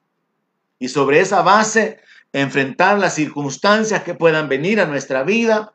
Y 0.79 0.89
sobre 0.89 1.21
esa 1.21 1.43
base 1.43 2.01
enfrentar 2.33 2.99
las 2.99 3.15
circunstancias 3.15 4.05
que 4.05 4.15
puedan 4.15 4.49
venir 4.49 4.81
a 4.81 4.87
nuestra 4.87 5.23
vida, 5.23 5.75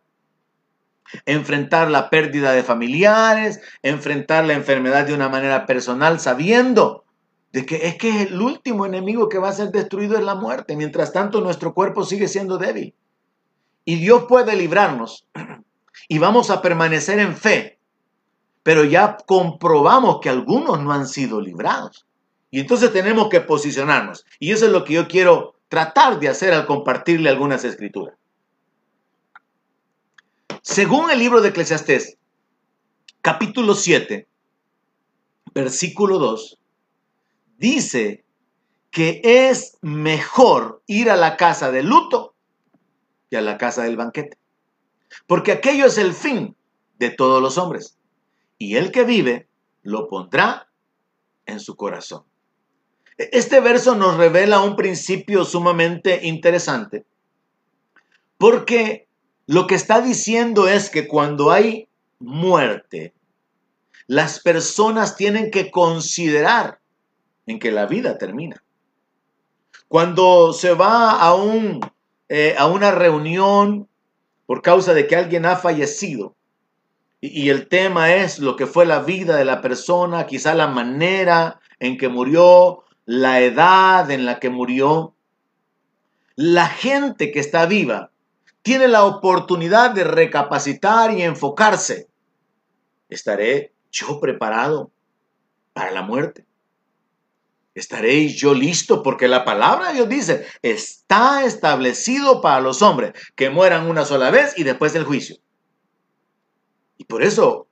enfrentar 1.25 1.89
la 1.89 2.09
pérdida 2.09 2.51
de 2.53 2.63
familiares, 2.63 3.61
enfrentar 3.83 4.45
la 4.45 4.53
enfermedad 4.53 5.05
de 5.05 5.13
una 5.13 5.29
manera 5.29 5.65
personal, 5.65 6.19
sabiendo 6.19 7.05
de 7.51 7.65
que 7.65 7.87
es 7.87 7.95
que 7.95 8.23
el 8.23 8.41
último 8.41 8.85
enemigo 8.85 9.29
que 9.29 9.37
va 9.37 9.49
a 9.49 9.53
ser 9.53 9.71
destruido 9.71 10.17
es 10.17 10.23
la 10.23 10.35
muerte. 10.35 10.75
Mientras 10.75 11.13
tanto, 11.13 11.39
nuestro 11.39 11.73
cuerpo 11.73 12.03
sigue 12.03 12.27
siendo 12.27 12.57
débil. 12.57 12.93
Y 13.85 13.95
Dios 13.95 14.25
puede 14.27 14.55
librarnos. 14.55 15.25
Y 16.09 16.19
vamos 16.19 16.49
a 16.49 16.61
permanecer 16.61 17.19
en 17.19 17.35
fe. 17.35 17.79
Pero 18.63 18.83
ya 18.83 19.15
comprobamos 19.25 20.19
que 20.21 20.29
algunos 20.29 20.81
no 20.81 20.91
han 20.91 21.07
sido 21.07 21.39
librados. 21.39 22.05
Y 22.51 22.59
entonces 22.59 22.91
tenemos 22.91 23.29
que 23.29 23.39
posicionarnos. 23.39 24.25
Y 24.37 24.51
eso 24.51 24.65
es 24.65 24.73
lo 24.73 24.83
que 24.83 24.93
yo 24.93 25.07
quiero 25.07 25.55
tratar 25.69 26.19
de 26.19 26.27
hacer 26.27 26.53
al 26.53 26.65
compartirle 26.65 27.29
algunas 27.29 27.63
escrituras. 27.63 28.15
Según 30.65 31.11
el 31.11 31.19
libro 31.19 31.41
de 31.41 31.49
Eclesiastés, 31.49 32.17
capítulo 33.21 33.75
7, 33.75 34.27
versículo 35.53 36.17
2, 36.17 36.57
dice 37.59 38.25
que 38.89 39.21
es 39.23 39.77
mejor 39.83 40.81
ir 40.87 41.11
a 41.11 41.17
la 41.17 41.37
casa 41.37 41.71
del 41.71 41.85
luto 41.85 42.33
que 43.29 43.37
a 43.37 43.41
la 43.41 43.59
casa 43.59 43.83
del 43.83 43.95
banquete. 43.95 44.39
Porque 45.27 45.51
aquello 45.51 45.85
es 45.85 45.99
el 45.99 46.13
fin 46.13 46.55
de 46.97 47.11
todos 47.11 47.43
los 47.43 47.59
hombres. 47.59 47.99
Y 48.57 48.75
el 48.75 48.91
que 48.91 49.03
vive 49.03 49.47
lo 49.83 50.09
pondrá 50.09 50.67
en 51.45 51.59
su 51.59 51.75
corazón. 51.75 52.23
Este 53.17 53.59
verso 53.59 53.93
nos 53.93 54.17
revela 54.17 54.61
un 54.61 54.75
principio 54.75 55.45
sumamente 55.45 56.21
interesante, 56.23 57.05
porque 58.39 59.04
lo 59.47 59.67
que 59.67 59.75
está 59.75 60.01
diciendo 60.01 60.67
es 60.67 60.89
que 60.89 61.07
cuando 61.07 61.51
hay 61.51 61.87
muerte, 62.19 63.13
las 64.07 64.39
personas 64.39 65.15
tienen 65.15 65.51
que 65.51 65.69
considerar 65.69 66.79
en 67.45 67.59
que 67.59 67.71
la 67.71 67.85
vida 67.85 68.17
termina. 68.17 68.63
Cuando 69.87 70.51
se 70.53 70.73
va 70.73 71.11
a, 71.11 71.35
un, 71.35 71.79
eh, 72.27 72.55
a 72.57 72.65
una 72.65 72.91
reunión 72.91 73.87
por 74.47 74.61
causa 74.61 74.93
de 74.93 75.05
que 75.07 75.15
alguien 75.15 75.45
ha 75.45 75.55
fallecido, 75.57 76.35
y, 77.21 77.45
y 77.45 77.49
el 77.49 77.67
tema 77.67 78.15
es 78.15 78.39
lo 78.39 78.55
que 78.55 78.65
fue 78.65 78.85
la 78.85 79.01
vida 79.01 79.37
de 79.37 79.45
la 79.45 79.61
persona, 79.61 80.25
quizá 80.25 80.55
la 80.55 80.67
manera 80.67 81.59
en 81.79 81.97
que 81.97 82.09
murió, 82.09 82.83
la 83.05 83.41
edad 83.41 84.09
en 84.09 84.25
la 84.25 84.39
que 84.39 84.49
murió, 84.49 85.13
la 86.35 86.67
gente 86.67 87.31
que 87.31 87.39
está 87.39 87.67
viva 87.67 88.11
tiene 88.65 88.87
la 88.87 89.03
oportunidad 89.05 89.91
de 89.91 90.03
recapacitar 90.03 91.11
y 91.11 91.21
enfocarse. 91.21 92.09
¿Estaré 93.09 93.75
yo 93.91 94.19
preparado 94.19 94.91
para 95.71 95.91
la 95.91 96.01
muerte? 96.01 96.47
¿Estaré 97.75 98.27
yo 98.29 98.55
listo? 98.55 99.03
Porque 99.03 99.27
la 99.27 99.45
palabra 99.45 99.89
de 99.89 99.93
Dios 99.93 100.09
dice, 100.09 100.47
está 100.63 101.45
establecido 101.45 102.41
para 102.41 102.59
los 102.59 102.81
hombres 102.81 103.13
que 103.35 103.51
mueran 103.51 103.87
una 103.87 104.03
sola 104.03 104.31
vez 104.31 104.57
y 104.57 104.63
después 104.63 104.95
el 104.95 105.03
juicio. 105.03 105.37
Y 106.97 107.05
por 107.05 107.21
eso, 107.21 107.67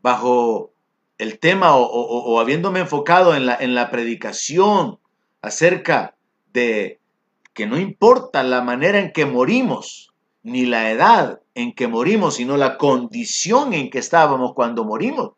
bajo 0.00 0.72
el 1.18 1.40
tema 1.40 1.76
o, 1.76 2.40
habiéndome 2.40 2.80
enfocado 2.80 3.36
en 3.36 3.44
la, 3.44 3.54
en 3.56 3.74
la 3.74 3.90
predicación 3.90 4.98
acerca 5.42 6.16
de 6.54 7.00
que 7.52 7.66
no 7.66 7.78
importa 7.78 8.42
la 8.42 8.62
manera 8.62 8.98
en 8.98 9.12
que 9.12 9.26
morimos, 9.26 10.11
ni 10.42 10.66
la 10.66 10.90
edad 10.90 11.40
en 11.54 11.74
que 11.74 11.88
morimos, 11.88 12.36
sino 12.36 12.56
la 12.56 12.78
condición 12.78 13.72
en 13.74 13.90
que 13.90 13.98
estábamos 13.98 14.54
cuando 14.54 14.84
morimos. 14.84 15.32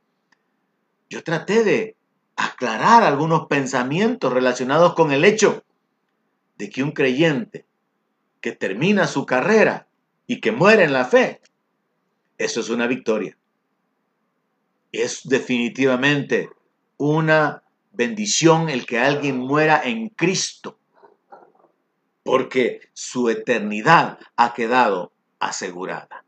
Yo 1.11 1.23
traté 1.23 1.65
de 1.65 1.97
aclarar 2.37 3.03
algunos 3.03 3.47
pensamientos 3.47 4.33
relacionados 4.33 4.95
con 4.95 5.13
el 5.13 5.25
hecho 5.25 5.63
de 6.57 6.71
que 6.71 6.83
un 6.83 6.93
creyente 6.93 7.67
que 8.41 8.53
termina 8.53 9.07
su 9.07 9.27
carrera 9.27 9.87
y 10.27 10.41
que 10.41 10.53
muere 10.53 10.85
en 10.85 10.93
la 10.93 11.05
fe, 11.05 11.41
eso 12.39 12.61
es 12.61 12.71
una 12.71 12.87
victoria 12.87 13.37
es 15.03 15.23
definitivamente 15.25 16.51
una 16.97 17.63
bendición 17.93 18.69
el 18.69 18.87
que 18.87 18.99
alguien 19.01 19.39
muera 19.39 19.83
en 19.85 20.09
Cristo, 20.11 20.79
porque 22.25 22.81
su 22.93 23.29
eternidad 23.29 24.19
ha 24.37 24.55
quedado 24.55 25.13
asegurada. 25.39 26.25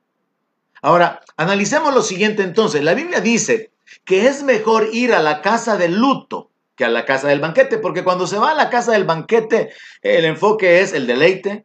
Ahora, 0.83 1.23
analicemos 1.37 1.93
lo 1.93 2.03
siguiente 2.03 2.45
entonces. 2.45 2.85
La 2.85 2.95
Biblia 2.95 3.21
dice 3.21 3.73
que 4.05 4.29
es 4.29 4.45
mejor 4.45 4.91
ir 4.93 5.13
a 5.15 5.23
la 5.23 5.43
casa 5.43 5.77
del 5.77 5.99
luto 5.99 6.51
que 6.77 6.85
a 6.85 6.89
la 6.89 7.07
casa 7.07 7.29
del 7.29 7.41
banquete, 7.41 7.79
porque 7.79 8.05
cuando 8.05 8.27
se 8.27 8.39
va 8.39 8.51
a 8.51 8.55
la 8.55 8.69
casa 8.69 8.93
del 8.93 9.05
banquete, 9.05 9.71
el 10.03 10.27
enfoque 10.27 10.81
es 10.81 10.93
el 10.93 11.07
deleite, 11.07 11.65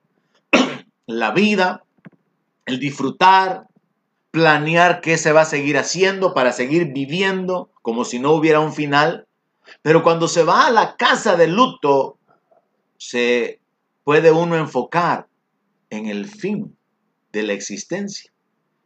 la 1.06 1.32
vida, 1.32 1.84
el 2.65 2.80
disfrutar, 2.80 3.67
planear 4.32 5.02
qué 5.02 5.17
se 5.17 5.34
va 5.34 5.41
a 5.41 5.46
seguir 5.46 5.78
haciendo 5.78 6.34
para 6.34 6.54
seguir 6.54 6.94
viviendo 6.94 7.70
como 7.82 8.06
si 8.06 8.20
no 8.20 8.32
hubiera 8.32 8.62
un 8.62 8.74
final. 8.74 9.28
Pero 9.82 10.02
cuando 10.02 10.30
se 10.30 10.44
va 10.44 10.67
a 10.67 10.72
la 10.72 10.96
casa 10.96 11.36
de 11.36 11.48
luto, 11.48 12.17
se 12.98 13.61
puede 14.03 14.31
uno 14.31 14.55
enfocar 14.55 15.27
en 15.89 16.07
el 16.07 16.27
fin 16.27 16.77
de 17.31 17.43
la 17.43 17.53
existencia. 17.53 18.31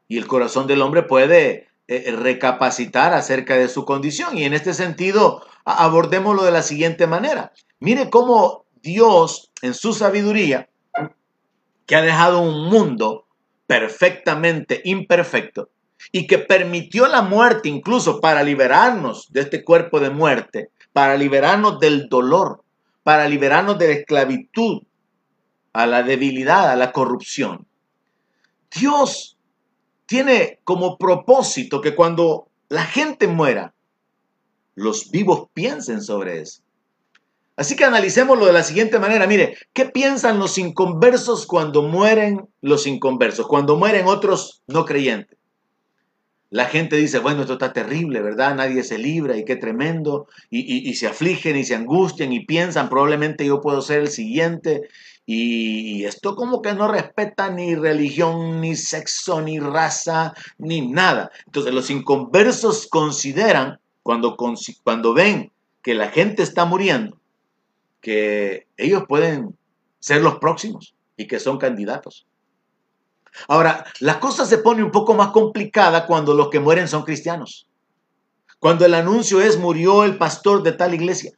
y 0.08 0.20
el 0.20 0.28
corazón 0.28 0.68
del 0.68 0.84
hombre 0.84 1.02
puede 1.02 1.68
eh, 1.88 2.12
recapacitar 2.16 3.14
acerca 3.14 3.56
de 3.58 3.68
su 3.68 3.86
condición. 3.86 4.38
Y 4.38 4.44
en 4.44 4.54
este 4.54 4.76
sentido, 4.76 5.44
abordémoslo 5.66 6.44
de 6.44 6.52
la 6.52 6.62
siguiente 6.62 7.08
manera. 7.08 7.54
Mire 7.80 8.12
cómo 8.12 8.66
Dios, 8.84 9.52
en 9.64 9.74
su 9.74 9.94
sabiduría, 9.94 10.70
que 11.88 11.96
ha 11.96 12.02
dejado 12.02 12.42
un 12.42 12.70
mundo 12.70 13.26
perfectamente 13.68 14.82
imperfecto 14.84 15.70
y 16.12 16.28
que 16.28 16.38
permitió 16.38 17.08
la 17.08 17.22
muerte 17.22 17.70
incluso 17.70 18.22
para 18.22 18.44
liberarnos 18.44 19.32
de 19.32 19.42
este 19.42 19.64
cuerpo 19.64 20.00
de 20.00 20.10
muerte, 20.10 20.70
para 20.94 21.18
liberarnos 21.18 21.80
del 21.80 22.10
dolor, 22.10 22.64
para 23.04 23.28
liberarnos 23.28 23.78
de 23.78 23.88
la 23.88 23.94
esclavitud, 23.94 24.84
a 25.76 25.86
la 25.86 26.04
debilidad, 26.04 26.70
a 26.72 26.78
la 26.78 26.94
corrupción. 26.94 27.68
Dios 28.74 29.38
tiene 30.06 30.60
como 30.64 30.98
propósito 30.98 31.82
que 31.82 31.96
cuando 31.96 32.48
la 32.70 32.86
gente 32.86 33.28
muera, 33.28 33.74
los 34.76 35.12
vivos 35.12 35.50
piensen 35.54 36.02
sobre 36.02 36.40
eso. 36.40 36.62
Así 37.58 37.76
que 37.76 37.84
analicémoslo 37.84 38.46
de 38.46 38.54
la 38.54 38.64
siguiente 38.64 39.00
manera. 39.00 39.28
Mire, 39.28 39.58
¿qué 39.74 39.86
piensan 39.86 40.40
los 40.40 40.58
inconversos 40.58 41.46
cuando 41.46 41.84
mueren 41.84 42.48
los 42.62 42.88
inconversos? 42.88 43.46
Cuando 43.48 43.76
mueren 43.76 44.08
otros 44.08 44.62
no 44.68 44.86
creyentes. 44.86 45.38
La 46.52 46.66
gente 46.66 46.96
dice, 46.96 47.20
bueno, 47.20 47.42
esto 47.42 47.54
está 47.54 47.74
terrible, 47.74 48.22
¿verdad? 48.22 48.56
Nadie 48.56 48.84
se 48.84 48.98
libra 48.98 49.36
y 49.36 49.44
qué 49.44 49.58
tremendo. 49.58 50.28
Y, 50.50 50.90
y 50.90 50.94
se 50.94 51.08
afligen 51.08 51.58
y 51.58 51.66
se 51.66 51.76
angustian 51.76 52.32
y 52.32 52.46
piensan, 52.46 52.88
probablemente 52.88 53.46
yo 53.46 53.60
puedo 53.60 53.82
ser 53.82 54.00
el 54.02 54.10
siguiente. 54.10 54.84
Y 55.26 56.06
esto 56.06 56.36
como 56.36 56.62
que 56.62 56.74
no 56.74 56.88
respeta 56.88 57.50
ni 57.50 57.74
religión, 57.76 58.62
ni 58.62 58.76
sexo, 58.76 59.42
ni 59.42 59.60
raza, 59.60 60.34
ni 60.58 60.88
nada. 60.88 61.32
Entonces 61.48 61.74
los 61.74 61.90
inconversos 61.90 62.88
consideran, 62.88 63.80
cuando, 64.04 64.38
cuando 64.84 65.14
ven 65.14 65.52
que 65.82 65.96
la 65.96 66.10
gente 66.10 66.44
está 66.44 66.66
muriendo, 66.66 67.18
que 68.02 68.68
ellos 68.78 69.04
pueden 69.08 69.58
ser 70.00 70.22
los 70.22 70.38
próximos 70.38 70.94
y 71.18 71.26
que 71.28 71.40
son 71.40 71.58
candidatos. 71.58 72.28
Ahora, 73.48 73.86
la 74.00 74.20
cosa 74.20 74.46
se 74.46 74.60
pone 74.60 74.84
un 74.84 74.92
poco 74.92 75.16
más 75.16 75.30
complicada 75.30 76.06
cuando 76.06 76.36
los 76.36 76.50
que 76.50 76.60
mueren 76.60 76.88
son 76.88 77.04
cristianos. 77.04 77.68
Cuando 78.60 78.86
el 78.86 78.94
anuncio 78.94 79.42
es 79.42 79.58
murió 79.58 80.04
el 80.04 80.18
pastor 80.18 80.64
de 80.64 80.72
tal 80.72 80.94
iglesia. 80.94 81.32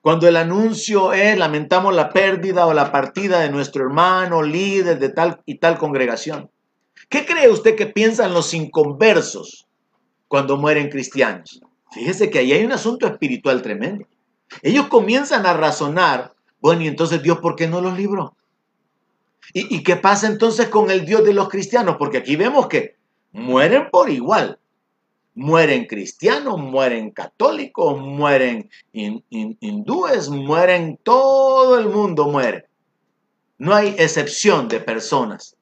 Cuando 0.00 0.26
el 0.28 0.36
anuncio 0.36 1.12
es 1.12 1.36
lamentamos 1.36 1.94
la 1.94 2.10
pérdida 2.10 2.66
o 2.66 2.72
la 2.72 2.90
partida 2.90 3.40
de 3.40 3.50
nuestro 3.50 3.84
hermano, 3.84 4.42
líder 4.42 4.98
de 4.98 5.10
tal 5.10 5.42
y 5.44 5.56
tal 5.56 5.76
congregación. 5.76 6.50
¿Qué 7.10 7.26
cree 7.26 7.50
usted 7.50 7.76
que 7.76 7.86
piensan 7.86 8.32
los 8.32 8.54
inconversos 8.54 9.66
cuando 10.28 10.56
mueren 10.56 10.88
cristianos? 10.88 11.60
Fíjese 11.90 12.30
que 12.30 12.38
ahí 12.38 12.52
hay 12.52 12.64
un 12.64 12.72
asunto 12.72 13.06
espiritual 13.06 13.62
tremendo. 13.62 14.06
Ellos 14.62 14.86
comienzan 14.88 15.44
a 15.44 15.52
razonar, 15.52 16.34
bueno, 16.60 16.82
y 16.82 16.88
entonces 16.88 17.22
Dios, 17.22 17.38
¿por 17.40 17.56
qué 17.56 17.66
no 17.66 17.80
los 17.80 17.96
libró? 17.96 18.36
¿Y, 19.52 19.82
qué 19.82 19.96
pasa 19.96 20.28
entonces 20.28 20.68
con 20.68 20.92
el 20.92 21.04
Dios 21.04 21.24
de 21.24 21.34
los 21.34 21.48
cristianos? 21.48 21.96
Porque 21.98 22.18
aquí 22.18 22.36
vemos 22.36 22.68
que 22.68 22.94
mueren 23.32 23.88
por 23.90 24.08
igual. 24.08 24.59
Mueren 25.34 25.86
cristianos, 25.86 26.58
mueren 26.58 27.10
católicos, 27.10 27.98
mueren 28.00 28.68
hindúes, 28.92 30.28
mueren, 30.28 30.98
todo 31.02 31.78
el 31.78 31.88
mundo 31.88 32.28
muere. 32.28 32.66
No 33.58 33.74
hay 33.74 33.94
excepción 33.98 34.68
de 34.68 34.80
personas. 34.80 35.56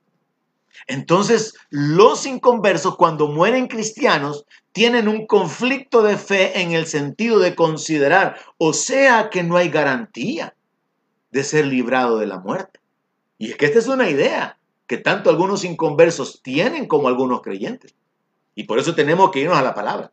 Entonces, 0.86 1.54
los 1.68 2.24
inconversos, 2.24 2.96
cuando 2.96 3.28
mueren 3.28 3.66
cristianos, 3.68 4.46
tienen 4.72 5.08
un 5.08 5.26
conflicto 5.26 6.02
de 6.02 6.16
fe 6.16 6.62
en 6.62 6.72
el 6.72 6.86
sentido 6.86 7.38
de 7.38 7.54
considerar, 7.54 8.36
o 8.56 8.72
sea, 8.72 9.28
que 9.28 9.42
no 9.42 9.56
hay 9.56 9.68
garantía 9.68 10.54
de 11.30 11.44
ser 11.44 11.66
librado 11.66 12.18
de 12.18 12.26
la 12.26 12.38
muerte. 12.38 12.80
Y 13.36 13.50
es 13.50 13.56
que 13.56 13.66
esta 13.66 13.78
es 13.78 13.88
una 13.88 14.08
idea 14.08 14.58
que 14.86 14.96
tanto 14.96 15.28
algunos 15.30 15.64
inconversos 15.64 16.40
tienen 16.42 16.86
como 16.86 17.08
algunos 17.08 17.42
creyentes. 17.42 17.94
Y 18.58 18.64
por 18.64 18.80
eso 18.80 18.92
tenemos 18.96 19.30
que 19.30 19.38
irnos 19.38 19.56
a 19.56 19.62
la 19.62 19.72
palabra. 19.72 20.10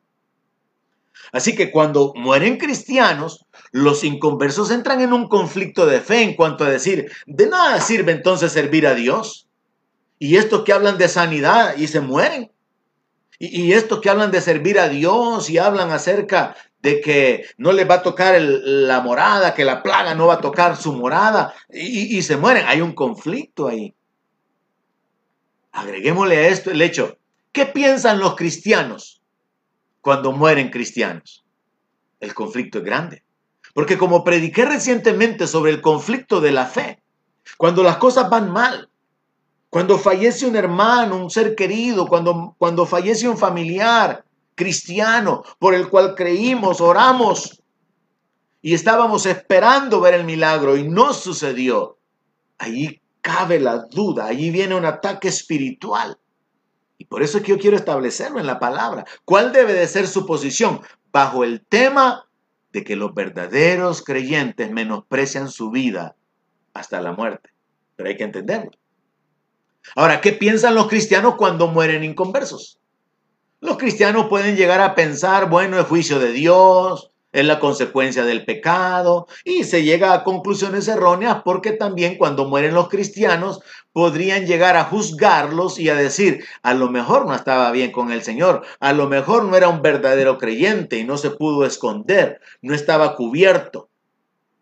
Así 1.32 1.56
que 1.56 1.72
cuando 1.72 2.14
mueren 2.16 2.58
cristianos, 2.58 3.48
los 3.72 4.04
inconversos 4.04 4.70
entran 4.70 5.02
en 5.02 5.14
un 5.14 5.28
conflicto 5.28 5.88
de 5.88 6.00
fe 6.00 6.22
en 6.22 6.36
cuanto 6.36 6.64
a 6.64 6.70
decir, 6.70 7.12
de 7.26 7.48
nada 7.48 7.82
sirve 7.82 8.12
entonces 8.12 8.52
servir 8.52 8.86
a 8.86 8.94
Dios. 8.94 9.48
Y 10.20 10.36
estos 10.36 10.64
que 10.64 10.74
hablan 10.74 11.00
de 11.00 11.08
sanidad 11.08 11.76
y 11.76 11.88
se 11.88 12.02
mueren. 12.02 12.52
Y, 13.40 13.74
estos 13.74 14.00
que 14.00 14.12
hablan 14.12 14.30
de 14.30 14.42
servir 14.42 14.80
a 14.80 14.90
Dios 14.90 15.50
y 15.50 15.58
hablan 15.58 15.90
acerca 15.90 16.56
de 16.84 17.02
que 17.02 17.48
no 17.58 17.72
les 17.72 17.90
va 17.90 17.96
a 17.96 18.04
tocar 18.04 18.40
la 18.40 19.02
morada, 19.02 19.56
que 19.56 19.66
la 19.66 19.82
plaga 19.82 20.14
no 20.14 20.28
va 20.28 20.36
a 20.36 20.42
tocar 20.42 20.78
su 20.78 20.94
morada 20.94 21.56
y, 21.68 22.16
y 22.16 22.22
se 22.22 22.38
mueren. 22.38 22.66
Hay 22.68 22.82
un 22.82 22.94
conflicto 22.94 23.68
ahí. 23.68 23.96
Agreguémosle 25.72 26.38
a 26.38 26.48
esto 26.50 26.70
el 26.70 26.84
hecho. 26.84 27.18
¿Qué 27.56 27.66
piensan 27.66 28.20
los 28.20 28.36
cristianos 28.36 29.22
cuando 30.02 30.34
mueren 30.34 30.70
cristianos? 30.70 31.46
El 32.20 32.34
conflicto 32.34 32.80
es 32.80 32.84
grande. 32.84 33.24
Porque 33.74 33.98
como 33.98 34.26
prediqué 34.26 34.66
recientemente 34.66 35.48
sobre 35.48 35.72
el 35.72 35.80
conflicto 35.80 36.42
de 36.42 36.52
la 36.52 36.66
fe, 36.66 37.02
cuando 37.58 37.82
las 37.82 37.96
cosas 37.96 38.30
van 38.30 38.52
mal, 38.52 38.90
cuando 39.70 39.98
fallece 39.98 40.46
un 40.46 40.58
hermano, 40.58 41.16
un 41.16 41.30
ser 41.30 41.56
querido, 41.56 42.08
cuando, 42.08 42.56
cuando 42.58 42.86
fallece 42.86 43.26
un 43.26 43.38
familiar 43.38 44.26
cristiano 44.54 45.42
por 45.58 45.74
el 45.76 45.88
cual 45.88 46.14
creímos, 46.14 46.82
oramos 46.82 47.64
y 48.62 48.74
estábamos 48.74 49.26
esperando 49.26 50.02
ver 50.02 50.16
el 50.16 50.26
milagro 50.26 50.76
y 50.76 50.90
no 50.90 51.14
sucedió, 51.14 52.00
ahí 52.58 53.00
cabe 53.22 53.62
la 53.62 53.78
duda, 53.78 54.26
allí 54.26 54.52
viene 54.52 54.76
un 54.76 54.84
ataque 54.84 55.30
espiritual. 55.30 56.18
Y 56.98 57.06
por 57.06 57.24
eso 57.24 57.38
es 57.38 57.44
que 57.44 57.52
yo 57.52 57.60
quiero 57.60 57.76
establecerlo 57.76 58.40
en 58.40 58.48
la 58.48 58.60
palabra. 58.60 59.06
¿Cuál 59.26 59.52
debe 59.52 59.74
de 59.74 59.88
ser 59.88 60.08
su 60.08 60.26
posición? 60.26 60.82
Bajo 61.12 61.44
el 61.44 61.62
tema 61.62 62.28
de 62.72 62.84
que 62.84 62.96
los 62.96 63.14
verdaderos 63.14 64.04
creyentes 64.04 64.72
menosprecian 64.72 65.50
su 65.50 65.72
vida 65.72 66.16
hasta 66.74 67.02
la 67.02 67.14
muerte. 67.14 67.50
Pero 67.96 68.10
hay 68.10 68.18
que 68.18 68.24
entenderlo. 68.24 68.72
Ahora, 69.96 70.20
¿qué 70.22 70.34
piensan 70.34 70.76
los 70.76 70.88
cristianos 70.88 71.36
cuando 71.36 71.68
mueren 71.68 72.04
inconversos? 72.04 72.80
Los 73.62 73.78
cristianos 73.78 74.28
pueden 74.28 74.56
llegar 74.56 74.82
a 74.82 74.96
pensar, 74.96 75.50
bueno, 75.50 75.78
el 75.78 75.86
juicio 75.86 76.20
de 76.20 76.32
Dios, 76.32 77.12
es 77.36 77.46
la 77.46 77.60
consecuencia 77.60 78.24
del 78.24 78.46
pecado 78.46 79.28
y 79.44 79.66
se 79.66 79.84
llega 79.84 80.14
a 80.14 80.24
conclusiones 80.24 80.88
erróneas 80.88 81.42
porque 81.44 81.74
también 81.74 82.18
cuando 82.18 82.46
mueren 82.46 82.74
los 82.74 82.88
cristianos 82.88 83.60
podrían 83.92 84.46
llegar 84.46 84.78
a 84.78 84.86
juzgarlos 84.86 85.78
y 85.78 85.90
a 85.90 85.96
decir, 85.96 86.46
a 86.64 86.74
lo 86.74 86.90
mejor 86.90 87.28
no 87.28 87.36
estaba 87.36 87.72
bien 87.72 87.92
con 87.92 88.12
el 88.12 88.24
Señor, 88.24 88.64
a 88.80 88.94
lo 88.94 89.08
mejor 89.08 89.44
no 89.44 89.58
era 89.58 89.68
un 89.68 89.82
verdadero 89.82 90.38
creyente 90.38 90.98
y 90.98 91.04
no 91.04 91.18
se 91.18 91.32
pudo 91.32 91.66
esconder, 91.66 92.40
no 92.62 92.74
estaba 92.74 93.16
cubierto. 93.16 93.90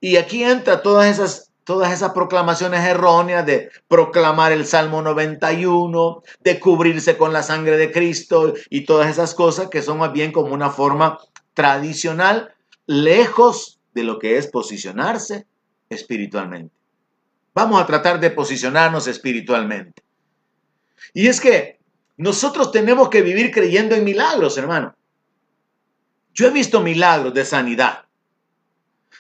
Y 0.02 0.18
aquí 0.18 0.44
entra 0.44 0.82
todas 0.82 1.08
esas 1.08 1.52
todas 1.64 1.94
esas 1.94 2.12
proclamaciones 2.12 2.84
erróneas 2.84 3.46
de 3.46 3.70
proclamar 3.88 4.52
el 4.52 4.66
Salmo 4.66 5.02
91, 5.02 6.22
de 6.42 6.60
cubrirse 6.60 7.16
con 7.16 7.32
la 7.32 7.42
sangre 7.42 7.78
de 7.78 7.90
Cristo 7.90 8.54
y 8.70 8.82
todas 8.82 9.10
esas 9.10 9.34
cosas 9.34 9.70
que 9.70 9.82
son 9.82 10.00
más 10.00 10.12
bien 10.12 10.34
como 10.34 10.54
una 10.54 10.70
forma 10.70 11.20
tradicional, 11.54 12.53
lejos 12.86 13.80
de 13.94 14.04
lo 14.04 14.20
que 14.20 14.38
es 14.38 14.48
posicionarse 14.48 15.46
espiritualmente. 15.90 16.74
Vamos 17.54 17.82
a 17.82 17.86
tratar 17.86 18.20
de 18.20 18.32
posicionarnos 18.32 19.08
espiritualmente. 19.08 20.02
Y 21.14 21.28
es 21.28 21.40
que 21.40 21.80
nosotros 22.18 22.72
tenemos 22.72 23.10
que 23.10 23.22
vivir 23.22 23.52
creyendo 23.52 23.96
en 23.96 24.04
milagros, 24.04 24.58
hermano. 24.58 24.96
Yo 26.34 26.48
he 26.48 26.52
visto 26.52 26.82
milagros 26.82 27.34
de 27.34 27.46
sanidad. 27.46 28.06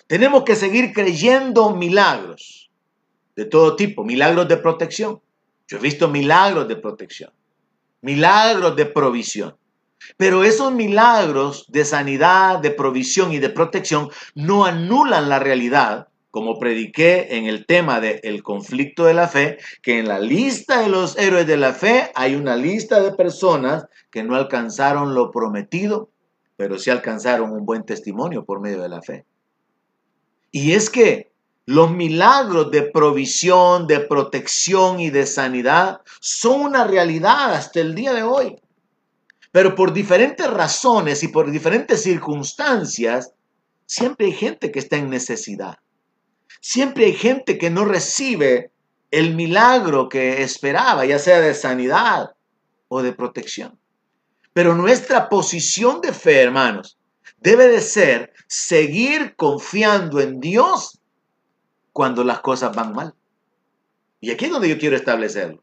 Tenemos 0.08 0.43
que 0.43 0.56
seguir 0.56 0.93
creyendo 0.93 1.76
milagros 1.76 2.71
de 3.36 3.45
todo 3.45 3.76
tipo, 3.76 4.04
milagros 4.04 4.47
de 4.47 4.58
protección. 4.58 5.21
Yo 5.67 5.78
he 5.78 5.82
visto 5.82 6.08
milagros 6.08 6.67
de 6.67 6.76
protección, 6.76 7.32
milagros 8.02 8.76
de 8.76 8.86
provisión. 8.86 9.56
Pero 10.17 10.43
esos 10.43 10.71
milagros 10.73 11.65
de 11.69 11.85
sanidad, 11.85 12.59
de 12.59 12.71
provisión 12.71 13.31
y 13.33 13.39
de 13.39 13.49
protección 13.49 14.09
no 14.35 14.65
anulan 14.65 15.29
la 15.29 15.39
realidad, 15.39 16.07
como 16.31 16.57
prediqué 16.57 17.37
en 17.37 17.45
el 17.45 17.65
tema 17.67 17.99
del 17.99 18.41
conflicto 18.41 19.05
de 19.05 19.13
la 19.13 19.27
fe, 19.27 19.59
que 19.83 19.99
en 19.99 20.07
la 20.07 20.19
lista 20.19 20.81
de 20.81 20.89
los 20.89 21.15
héroes 21.17 21.45
de 21.45 21.57
la 21.57 21.73
fe 21.73 22.11
hay 22.15 22.33
una 22.35 22.55
lista 22.55 23.01
de 23.01 23.13
personas 23.13 23.85
que 24.09 24.23
no 24.23 24.35
alcanzaron 24.35 25.13
lo 25.13 25.29
prometido, 25.29 26.09
pero 26.55 26.79
sí 26.79 26.89
alcanzaron 26.89 27.51
un 27.51 27.65
buen 27.65 27.83
testimonio 27.83 28.45
por 28.45 28.61
medio 28.61 28.81
de 28.81 28.89
la 28.89 29.01
fe. 29.01 29.25
Y 30.51 30.73
es 30.73 30.89
que 30.89 31.33
Los 31.65 31.91
milagros 31.91 32.71
de 32.71 32.81
provisión, 32.83 33.87
de 33.87 34.01
protección 34.01 34.99
y 34.99 35.09
de 35.09 35.25
sanidad 35.25 36.01
son 36.19 36.61
una 36.61 36.83
realidad 36.83 37.53
hasta 37.53 37.79
el 37.79 37.95
día 37.95 38.13
de 38.13 38.23
hoy. 38.23 38.57
Pero 39.53 39.75
por 39.75 39.93
diferentes 39.93 40.49
razones 40.49 41.21
y 41.21 41.27
por 41.27 41.51
diferentes 41.51 42.01
circunstancias, 42.01 43.33
siempre 43.85 44.25
hay 44.25 44.31
gente 44.31 44.71
que 44.71 44.79
está 44.79 44.97
en 44.97 45.11
necesidad. 45.11 45.77
Siempre 46.59 47.05
hay 47.05 47.13
gente 47.13 47.59
que 47.59 47.69
no 47.69 47.85
recibe 47.85 48.71
el 49.11 49.35
milagro 49.35 50.09
que 50.09 50.41
esperaba, 50.41 51.05
ya 51.05 51.19
sea 51.19 51.39
de 51.39 51.53
sanidad 51.53 52.31
o 52.87 53.03
de 53.03 53.13
protección. 53.13 53.77
Pero 54.53 54.73
nuestra 54.73 55.29
posición 55.29 56.01
de 56.01 56.13
fe, 56.13 56.41
hermanos, 56.41 56.97
debe 57.37 57.67
de 57.67 57.81
ser 57.81 58.33
seguir 58.47 59.35
confiando 59.35 60.19
en 60.19 60.39
Dios 60.39 60.99
cuando 61.91 62.23
las 62.23 62.39
cosas 62.39 62.75
van 62.75 62.93
mal. 62.93 63.13
Y 64.19 64.31
aquí 64.31 64.45
es 64.45 64.51
donde 64.51 64.69
yo 64.69 64.79
quiero 64.79 64.95
establecerlo. 64.95 65.61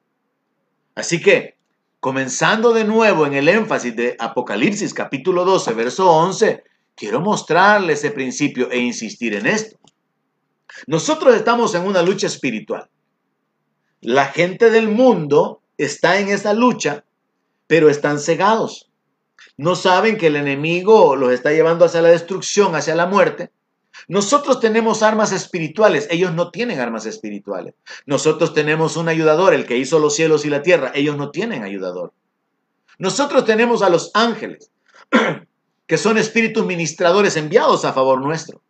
Así 0.94 1.20
que, 1.20 1.58
comenzando 2.00 2.72
de 2.72 2.84
nuevo 2.84 3.26
en 3.26 3.34
el 3.34 3.48
énfasis 3.48 3.94
de 3.94 4.16
Apocalipsis 4.18 4.94
capítulo 4.94 5.44
12, 5.44 5.74
verso 5.74 6.10
11, 6.10 6.64
quiero 6.96 7.20
mostrarle 7.20 7.92
ese 7.92 8.10
principio 8.10 8.70
e 8.70 8.78
insistir 8.78 9.34
en 9.34 9.46
esto. 9.46 9.78
Nosotros 10.86 11.34
estamos 11.34 11.74
en 11.74 11.82
una 11.82 12.02
lucha 12.02 12.26
espiritual. 12.26 12.88
La 14.00 14.26
gente 14.26 14.70
del 14.70 14.88
mundo 14.88 15.60
está 15.76 16.18
en 16.18 16.28
esa 16.28 16.54
lucha, 16.54 17.04
pero 17.66 17.90
están 17.90 18.18
cegados. 18.18 18.90
No 19.58 19.76
saben 19.76 20.16
que 20.16 20.28
el 20.28 20.36
enemigo 20.36 21.16
los 21.16 21.32
está 21.32 21.52
llevando 21.52 21.84
hacia 21.84 22.00
la 22.00 22.08
destrucción, 22.08 22.74
hacia 22.74 22.94
la 22.94 23.06
muerte. 23.06 23.50
Nosotros 24.08 24.60
tenemos 24.60 25.02
armas 25.02 25.32
espirituales, 25.32 26.06
ellos 26.10 26.32
no 26.34 26.50
tienen 26.50 26.80
armas 26.80 27.06
espirituales. 27.06 27.74
Nosotros 28.06 28.54
tenemos 28.54 28.96
un 28.96 29.08
ayudador, 29.08 29.54
el 29.54 29.66
que 29.66 29.76
hizo 29.76 29.98
los 29.98 30.14
cielos 30.14 30.44
y 30.44 30.50
la 30.50 30.62
tierra, 30.62 30.92
ellos 30.94 31.16
no 31.16 31.30
tienen 31.30 31.62
ayudador. 31.62 32.12
Nosotros 32.98 33.44
tenemos 33.44 33.82
a 33.82 33.90
los 33.90 34.10
ángeles, 34.14 34.70
que 35.86 35.98
son 35.98 36.18
espíritus 36.18 36.66
ministradores 36.66 37.36
enviados 37.36 37.84
a 37.84 37.92
favor 37.92 38.20
nuestro. 38.20 38.60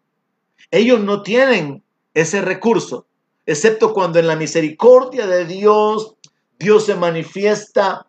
Ellos 0.71 1.01
no 1.01 1.23
tienen 1.23 1.83
ese 2.15 2.41
recurso, 2.41 3.07
excepto 3.47 3.93
cuando 3.93 4.19
en 4.19 4.27
la 4.27 4.37
misericordia 4.37 5.27
de 5.27 5.45
Dios, 5.45 6.15
Dios 6.59 6.87
se 6.87 6.95
manifiesta 6.95 8.07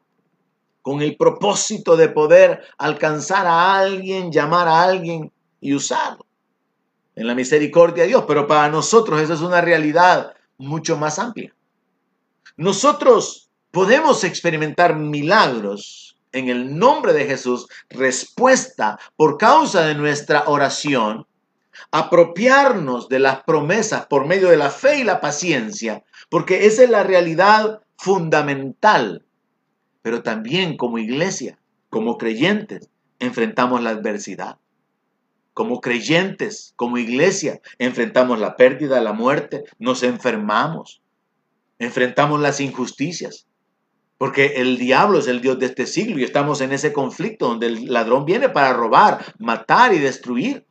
con 0.81 1.01
el 1.01 1.15
propósito 1.15 1.95
de 1.95 2.09
poder 2.09 2.61
alcanzar 2.77 3.47
a 3.47 3.77
alguien, 3.77 4.31
llamar 4.31 4.67
a 4.67 4.83
alguien 4.83 5.31
y 5.59 5.73
usarlo. 5.73 6.25
En 7.15 7.27
la 7.27 7.35
misericordia 7.35 8.03
de 8.03 8.09
Dios, 8.09 8.25
pero 8.27 8.47
para 8.47 8.69
nosotros 8.69 9.21
esa 9.21 9.33
es 9.33 9.41
una 9.41 9.61
realidad 9.61 10.33
mucho 10.57 10.97
más 10.97 11.19
amplia. 11.19 11.53
Nosotros 12.57 13.49
podemos 13.71 14.23
experimentar 14.23 14.95
milagros 14.95 16.17
en 16.31 16.49
el 16.49 16.77
nombre 16.77 17.13
de 17.13 17.25
Jesús, 17.25 17.67
respuesta 17.89 18.99
por 19.15 19.37
causa 19.37 19.81
de 19.85 19.95
nuestra 19.95 20.43
oración, 20.47 21.27
apropiarnos 21.91 23.09
de 23.09 23.19
las 23.19 23.43
promesas 23.43 24.05
por 24.05 24.25
medio 24.25 24.49
de 24.49 24.57
la 24.57 24.69
fe 24.69 24.99
y 24.99 25.03
la 25.03 25.19
paciencia, 25.19 26.03
porque 26.29 26.65
esa 26.65 26.83
es 26.83 26.89
la 26.89 27.03
realidad 27.03 27.81
fundamental 27.97 29.25
pero 30.01 30.23
también 30.23 30.77
como 30.77 30.97
iglesia, 30.97 31.57
como 31.89 32.17
creyentes, 32.17 32.89
enfrentamos 33.19 33.81
la 33.81 33.91
adversidad. 33.91 34.57
Como 35.61 35.79
creyentes, 35.79 36.73
como 36.75 36.97
iglesia, 36.97 37.61
enfrentamos 37.77 38.39
la 38.39 38.55
pérdida, 38.55 38.99
la 38.99 39.13
muerte, 39.13 39.63
nos 39.77 40.01
enfermamos, 40.01 41.03
enfrentamos 41.77 42.39
las 42.39 42.59
injusticias. 42.59 43.45
Porque 44.17 44.53
el 44.55 44.79
diablo 44.79 45.19
es 45.19 45.27
el 45.27 45.39
Dios 45.39 45.59
de 45.59 45.67
este 45.67 45.85
siglo 45.85 46.17
y 46.17 46.23
estamos 46.23 46.61
en 46.61 46.71
ese 46.71 46.93
conflicto 46.93 47.47
donde 47.47 47.67
el 47.67 47.93
ladrón 47.93 48.25
viene 48.25 48.49
para 48.49 48.73
robar, 48.73 49.23
matar 49.37 49.93
y 49.93 49.99
destruir. 49.99 50.65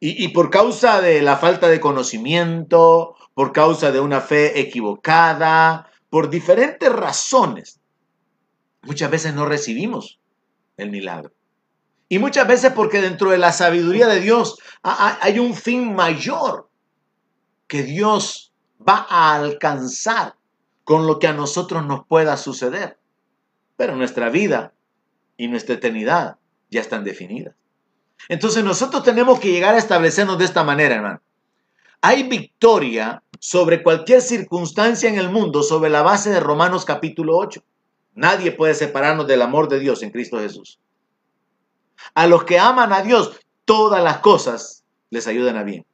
Y, 0.00 0.22
y, 0.22 0.28
por 0.34 0.50
causa 0.50 1.00
de 1.00 1.22
la 1.22 1.38
falta 1.38 1.66
de 1.70 1.80
conocimiento, 1.80 3.16
por 3.32 3.54
causa 3.54 3.90
de 3.90 4.00
una 4.00 4.20
fe 4.20 4.60
equivocada, 4.60 5.90
por 6.10 6.28
diferentes 6.28 6.92
razones, 6.92 7.80
muchas 8.82 9.10
veces 9.10 9.32
no 9.32 9.46
recibimos 9.46 10.20
el 10.76 10.90
milagro. 10.90 11.32
Y 12.08 12.18
muchas 12.18 12.48
veces 12.48 12.72
porque 12.72 13.00
dentro 13.00 13.30
de 13.30 13.38
la 13.38 13.52
sabiduría 13.52 14.06
de 14.06 14.20
Dios 14.20 14.58
hay 14.82 15.38
un 15.38 15.54
fin 15.54 15.94
mayor 15.94 16.68
que 17.66 17.82
Dios 17.82 18.52
va 18.86 19.06
a 19.08 19.34
alcanzar 19.34 20.34
con 20.84 21.06
lo 21.06 21.18
que 21.18 21.26
a 21.26 21.34
nosotros 21.34 21.84
nos 21.84 22.06
pueda 22.06 22.36
suceder. 22.38 22.98
Pero 23.76 23.94
nuestra 23.94 24.30
vida 24.30 24.72
y 25.36 25.48
nuestra 25.48 25.74
eternidad 25.74 26.38
ya 26.70 26.80
están 26.80 27.04
definidas. 27.04 27.54
Entonces 28.28 28.64
nosotros 28.64 29.02
tenemos 29.02 29.38
que 29.38 29.52
llegar 29.52 29.74
a 29.74 29.78
establecernos 29.78 30.38
de 30.38 30.46
esta 30.46 30.64
manera, 30.64 30.94
hermano. 30.94 31.20
Hay 32.00 32.22
victoria 32.24 33.22
sobre 33.38 33.82
cualquier 33.82 34.22
circunstancia 34.22 35.08
en 35.08 35.18
el 35.18 35.30
mundo 35.30 35.62
sobre 35.62 35.90
la 35.90 36.02
base 36.02 36.30
de 36.30 36.40
Romanos 36.40 36.84
capítulo 36.84 37.36
8. 37.36 37.62
Nadie 38.14 38.52
puede 38.52 38.74
separarnos 38.74 39.26
del 39.26 39.42
amor 39.42 39.68
de 39.68 39.78
Dios 39.78 40.02
en 40.02 40.10
Cristo 40.10 40.38
Jesús. 40.38 40.80
A 42.14 42.26
los 42.26 42.44
que 42.44 42.58
aman 42.58 42.92
a 42.92 43.02
Dios, 43.02 43.38
todas 43.64 44.02
las 44.02 44.18
cosas 44.18 44.84
les 45.10 45.26
ayudan 45.26 45.56
a 45.56 45.62
bien. 45.62 45.84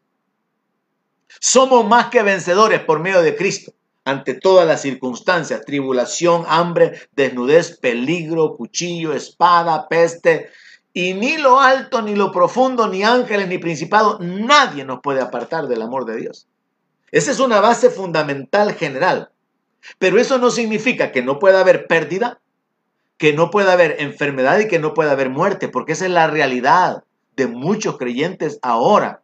Somos 1.40 1.86
más 1.86 2.08
que 2.08 2.22
vencedores 2.22 2.80
por 2.80 3.00
medio 3.00 3.22
de 3.22 3.36
Cristo 3.36 3.72
ante 4.04 4.34
todas 4.34 4.66
las 4.66 4.82
circunstancias, 4.82 5.64
tribulación, 5.64 6.44
hambre, 6.46 7.08
desnudez, 7.12 7.78
peligro, 7.78 8.54
cuchillo, 8.56 9.14
espada, 9.14 9.88
peste, 9.88 10.50
y 10.92 11.14
ni 11.14 11.38
lo 11.38 11.58
alto, 11.58 12.02
ni 12.02 12.14
lo 12.14 12.30
profundo, 12.30 12.86
ni 12.86 13.02
ángeles, 13.02 13.48
ni 13.48 13.58
principados, 13.58 14.20
nadie 14.20 14.84
nos 14.84 15.00
puede 15.00 15.20
apartar 15.20 15.66
del 15.66 15.82
amor 15.82 16.04
de 16.04 16.16
Dios. 16.16 16.46
Esa 17.10 17.30
es 17.30 17.40
una 17.40 17.60
base 17.60 17.90
fundamental 17.90 18.74
general. 18.74 19.30
Pero 19.98 20.20
eso 20.20 20.38
no 20.38 20.50
significa 20.50 21.12
que 21.12 21.22
no 21.22 21.38
pueda 21.38 21.60
haber 21.60 21.86
pérdida, 21.86 22.40
que 23.16 23.32
no 23.32 23.50
pueda 23.50 23.72
haber 23.72 23.96
enfermedad 24.00 24.58
y 24.58 24.68
que 24.68 24.78
no 24.78 24.94
pueda 24.94 25.12
haber 25.12 25.30
muerte, 25.30 25.68
porque 25.68 25.92
esa 25.92 26.06
es 26.06 26.10
la 26.10 26.26
realidad 26.26 27.04
de 27.36 27.46
muchos 27.46 27.96
creyentes 27.98 28.58
ahora. 28.62 29.22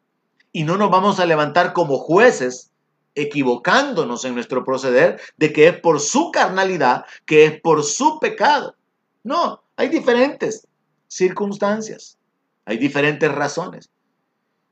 Y 0.53 0.65
no 0.65 0.77
nos 0.77 0.91
vamos 0.91 1.21
a 1.21 1.27
levantar 1.27 1.73
como 1.73 1.99
jueces 1.99 2.71
equivocándonos 3.15 4.25
en 4.25 4.35
nuestro 4.35 4.65
proceder 4.65 5.21
de 5.37 5.53
que 5.53 5.69
es 5.69 5.79
por 5.79 6.01
su 6.01 6.31
carnalidad, 6.31 7.05
que 7.27 7.45
es 7.45 7.61
por 7.61 7.85
su 7.85 8.19
pecado. 8.21 8.77
No, 9.23 9.63
hay 9.77 9.89
diferentes 9.89 10.67
circunstancias, 11.09 12.19
hay 12.65 12.79
diferentes 12.79 13.31
razones. 13.31 13.91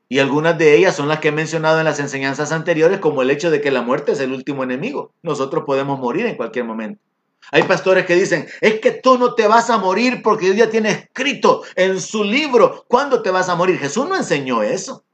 Y 0.08 0.20
algunas 0.20 0.56
de 0.56 0.74
ellas 0.74 0.96
son 0.96 1.08
las 1.08 1.18
que 1.20 1.28
he 1.28 1.32
mencionado 1.32 1.78
en 1.80 1.84
las 1.84 2.00
enseñanzas 2.00 2.50
anteriores, 2.50 2.98
como 2.98 3.20
el 3.20 3.30
hecho 3.30 3.50
de 3.50 3.60
que 3.60 3.70
la 3.70 3.82
muerte 3.82 4.12
es 4.12 4.20
el 4.20 4.32
último 4.32 4.62
enemigo. 4.62 5.12
Nosotros 5.22 5.64
podemos 5.66 5.98
morir 5.98 6.24
en 6.24 6.36
cualquier 6.36 6.64
momento. 6.64 7.02
Hay 7.50 7.62
pastores 7.62 8.04
que 8.04 8.14
dicen, 8.14 8.46
es 8.60 8.80
que 8.80 8.92
tú 8.92 9.16
no 9.18 9.34
te 9.34 9.46
vas 9.46 9.70
a 9.70 9.78
morir 9.78 10.22
porque 10.22 10.46
Dios 10.46 10.56
ya 10.56 10.70
tiene 10.70 10.90
escrito 10.90 11.62
en 11.76 12.00
su 12.00 12.24
libro 12.24 12.84
cuándo 12.88 13.22
te 13.22 13.30
vas 13.30 13.48
a 13.48 13.54
morir. 13.54 13.78
Jesús 13.78 14.08
no 14.08 14.16
enseñó 14.16 14.62
eso. 14.62 15.04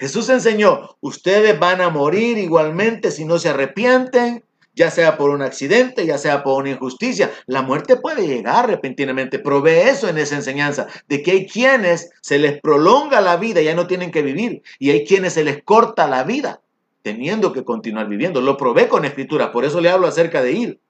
Jesús 0.00 0.28
enseñó, 0.28 0.96
ustedes 1.00 1.58
van 1.58 1.80
a 1.80 1.90
morir 1.90 2.38
igualmente 2.38 3.10
si 3.10 3.24
no 3.24 3.38
se 3.38 3.48
arrepienten, 3.48 4.44
ya 4.74 4.92
sea 4.92 5.16
por 5.16 5.30
un 5.30 5.42
accidente, 5.42 6.06
ya 6.06 6.18
sea 6.18 6.44
por 6.44 6.62
una 6.62 6.70
injusticia. 6.70 7.32
La 7.46 7.62
muerte 7.62 7.96
puede 7.96 8.26
llegar 8.26 8.68
repentinamente. 8.68 9.40
Provee 9.40 9.88
eso 9.88 10.08
en 10.08 10.18
esa 10.18 10.36
enseñanza, 10.36 10.86
de 11.08 11.20
que 11.22 11.32
hay 11.32 11.46
quienes 11.46 12.10
se 12.20 12.38
les 12.38 12.60
prolonga 12.60 13.20
la 13.20 13.36
vida, 13.36 13.60
ya 13.60 13.74
no 13.74 13.88
tienen 13.88 14.12
que 14.12 14.22
vivir, 14.22 14.62
y 14.78 14.90
hay 14.90 15.04
quienes 15.04 15.32
se 15.32 15.42
les 15.42 15.64
corta 15.64 16.06
la 16.06 16.22
vida, 16.22 16.60
teniendo 17.02 17.52
que 17.52 17.64
continuar 17.64 18.08
viviendo. 18.08 18.40
Lo 18.40 18.56
probé 18.56 18.86
con 18.86 19.04
escritura, 19.04 19.50
por 19.50 19.64
eso 19.64 19.80
le 19.80 19.90
hablo 19.90 20.06
acerca 20.06 20.42
de 20.42 20.52
ir 20.52 20.80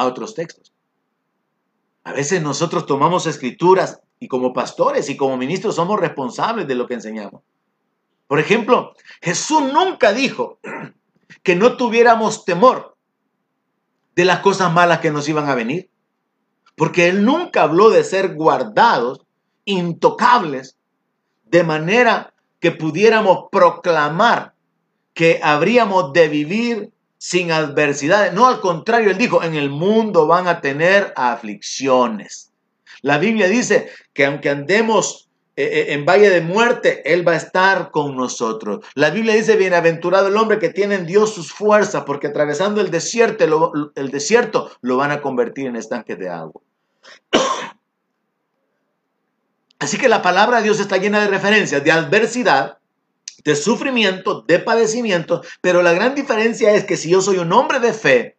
a 0.00 0.06
otros 0.06 0.34
textos. 0.34 0.72
A 2.04 2.12
veces 2.12 2.42
nosotros 2.42 2.86
tomamos 2.86 3.26
escrituras 3.26 4.00
y 4.18 4.28
como 4.28 4.52
pastores 4.52 5.10
y 5.10 5.16
como 5.16 5.36
ministros 5.36 5.74
somos 5.74 6.00
responsables 6.00 6.66
de 6.66 6.74
lo 6.74 6.86
que 6.86 6.94
enseñamos. 6.94 7.42
Por 8.26 8.38
ejemplo, 8.38 8.94
Jesús 9.20 9.62
nunca 9.72 10.12
dijo 10.12 10.58
que 11.42 11.54
no 11.54 11.76
tuviéramos 11.76 12.44
temor 12.46 12.96
de 14.16 14.24
las 14.24 14.40
cosas 14.40 14.72
malas 14.72 15.00
que 15.00 15.10
nos 15.10 15.28
iban 15.28 15.48
a 15.48 15.54
venir. 15.54 15.90
Porque 16.76 17.08
Él 17.08 17.24
nunca 17.24 17.62
habló 17.62 17.90
de 17.90 18.02
ser 18.02 18.34
guardados, 18.34 19.26
intocables, 19.66 20.78
de 21.44 21.62
manera 21.62 22.32
que 22.58 22.70
pudiéramos 22.70 23.48
proclamar 23.52 24.54
que 25.12 25.40
habríamos 25.42 26.14
de 26.14 26.28
vivir 26.28 26.92
sin 27.20 27.52
adversidades. 27.52 28.32
No, 28.32 28.48
al 28.48 28.60
contrario, 28.60 29.10
Él 29.10 29.18
dijo, 29.18 29.42
en 29.42 29.54
el 29.54 29.68
mundo 29.68 30.26
van 30.26 30.48
a 30.48 30.62
tener 30.62 31.12
aflicciones. 31.16 32.50
La 33.02 33.18
Biblia 33.18 33.46
dice 33.46 33.90
que 34.14 34.24
aunque 34.24 34.48
andemos 34.48 35.28
eh, 35.54 35.64
eh, 35.64 35.92
en 35.92 36.06
valle 36.06 36.30
de 36.30 36.40
muerte, 36.40 37.12
Él 37.12 37.28
va 37.28 37.32
a 37.32 37.36
estar 37.36 37.90
con 37.90 38.16
nosotros. 38.16 38.86
La 38.94 39.10
Biblia 39.10 39.34
dice, 39.34 39.56
bienaventurado 39.56 40.28
el 40.28 40.36
hombre 40.38 40.58
que 40.58 40.70
tiene 40.70 40.94
en 40.94 41.04
Dios 41.04 41.34
sus 41.34 41.52
fuerzas, 41.52 42.04
porque 42.06 42.28
atravesando 42.28 42.80
el 42.80 42.90
desierto, 42.90 43.46
lo, 43.46 43.92
el 43.94 44.10
desierto 44.10 44.70
lo 44.80 44.96
van 44.96 45.10
a 45.10 45.20
convertir 45.20 45.66
en 45.66 45.76
estanques 45.76 46.18
de 46.18 46.30
agua. 46.30 46.62
Así 49.78 49.98
que 49.98 50.08
la 50.08 50.22
palabra 50.22 50.56
de 50.56 50.62
Dios 50.62 50.80
está 50.80 50.96
llena 50.96 51.20
de 51.20 51.28
referencias 51.28 51.84
de 51.84 51.92
adversidad, 51.92 52.78
de 53.44 53.56
sufrimiento, 53.56 54.42
de 54.46 54.58
padecimiento, 54.58 55.42
pero 55.60 55.82
la 55.82 55.92
gran 55.92 56.14
diferencia 56.14 56.74
es 56.74 56.84
que 56.84 56.96
si 56.96 57.10
yo 57.10 57.20
soy 57.20 57.38
un 57.38 57.52
hombre 57.52 57.80
de 57.80 57.92
fe, 57.92 58.36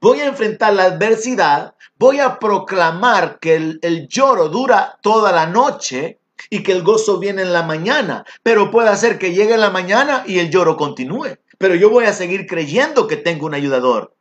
voy 0.00 0.20
a 0.20 0.26
enfrentar 0.26 0.72
la 0.74 0.84
adversidad, 0.84 1.74
voy 1.96 2.20
a 2.20 2.38
proclamar 2.38 3.38
que 3.40 3.56
el, 3.56 4.08
lloro 4.08 4.48
dura 4.48 4.98
toda 5.02 5.32
la 5.32 5.46
noche 5.46 6.18
y 6.48 6.62
que 6.62 6.72
el 6.72 6.82
gozo 6.82 7.18
viene 7.18 7.42
en 7.42 7.52
la 7.52 7.62
mañana, 7.62 8.24
pero 8.42 8.70
puede 8.70 8.94
ser 8.96 9.18
que 9.18 9.32
llegue 9.32 9.56
la 9.58 9.70
mañana 9.70 10.24
y 10.26 10.38
el 10.38 10.50
lloro 10.50 10.76
continúe. 10.76 11.36
Pero 11.58 11.74
yo 11.74 11.90
voy 11.90 12.06
a 12.06 12.14
seguir 12.14 12.46
creyendo 12.46 13.06
que 13.06 13.18
tengo 13.18 13.44
un 13.44 13.54
ayudador. 13.54 14.14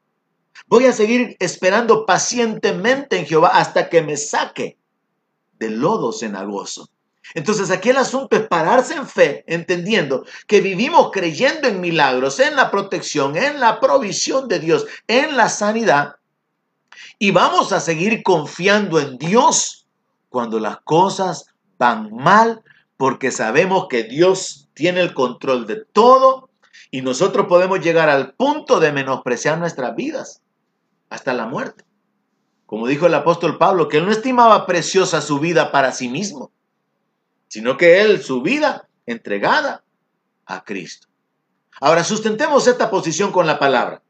Voy 0.68 0.86
a 0.86 0.94
seguir 0.94 1.38
esperando 1.40 2.06
pacientemente 2.06 3.18
en 3.18 3.26
Jehová 3.26 3.52
hasta 3.54 3.88
que 3.88 4.02
me 4.02 4.18
saque 4.18 4.78
del 5.58 5.80
lodo 5.80 6.12
cenagoso. 6.12 6.90
Entonces 7.36 7.70
aquí 7.70 7.90
el 7.90 7.98
asunto 7.98 8.36
es 8.36 8.48
pararse 8.48 8.96
en 8.96 9.08
fe, 9.08 9.44
entendiendo 9.48 10.26
que 10.48 10.62
vivimos 10.62 11.12
creyendo 11.12 11.68
en 11.68 11.80
milagros, 11.80 12.40
en 12.40 12.56
la 12.56 12.72
protección, 12.72 13.38
en 13.38 13.60
la 13.60 13.80
provisión 13.80 14.48
de 14.48 14.60
Dios, 14.60 14.88
en 15.08 15.38
la 15.38 15.50
sanidad. 15.50 16.16
Y 17.20 17.32
vamos 17.32 17.72
a 17.72 17.80
seguir 17.80 18.24
confiando 18.24 19.00
en 19.00 19.18
Dios 19.18 19.88
cuando 20.30 20.60
las 20.60 20.78
cosas 20.82 21.46
van 21.78 22.14
mal, 22.16 22.64
porque 22.98 23.32
sabemos 23.32 23.88
que 23.90 24.04
Dios 24.04 24.68
tiene 24.74 25.02
el 25.02 25.14
control 25.14 25.68
de 25.68 25.86
todo 25.86 26.50
y 26.92 27.02
nosotros 27.02 27.46
podemos 27.48 27.80
llegar 27.80 28.10
al 28.10 28.34
punto 28.34 28.80
de 28.80 28.92
menospreciar 28.92 29.60
nuestras 29.60 29.96
vidas 29.96 30.42
hasta 31.10 31.34
la 31.34 31.46
muerte. 31.46 31.86
Como 32.66 32.88
dijo 32.88 33.06
el 33.06 33.14
apóstol 33.14 33.58
Pablo, 33.58 33.88
que 33.88 33.98
él 33.98 34.06
no 34.06 34.12
estimaba 34.12 34.66
preciosa 34.66 35.22
su 35.22 35.40
vida 35.40 35.72
para 35.72 35.92
sí 35.92 36.08
mismo 36.08 36.52
sino 37.50 37.76
que 37.76 38.02
Él, 38.02 38.24
su 38.24 38.42
vida 38.42 38.88
entregada 39.06 39.84
a 40.46 40.64
Cristo. 40.64 41.08
Ahora, 41.82 42.04
sustentemos 42.04 42.68
esta 42.68 42.90
posición 42.90 43.32
con 43.32 43.48
la 43.48 43.60
palabra. 43.60 44.02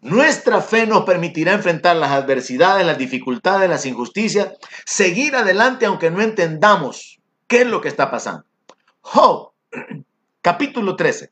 Nuestra 0.00 0.60
fe 0.60 0.86
nos 0.86 1.04
permitirá 1.04 1.52
enfrentar 1.52 1.94
las 1.96 2.10
adversidades, 2.10 2.84
las 2.84 2.98
dificultades, 2.98 3.70
las 3.70 3.86
injusticias, 3.86 4.54
seguir 4.84 5.36
adelante 5.36 5.86
aunque 5.86 6.10
no 6.10 6.20
entendamos 6.22 7.20
qué 7.46 7.62
es 7.62 7.66
lo 7.68 7.80
que 7.80 7.88
está 7.88 8.10
pasando. 8.10 8.44
Job, 9.00 9.52
capítulo 10.42 10.96
13, 10.96 11.30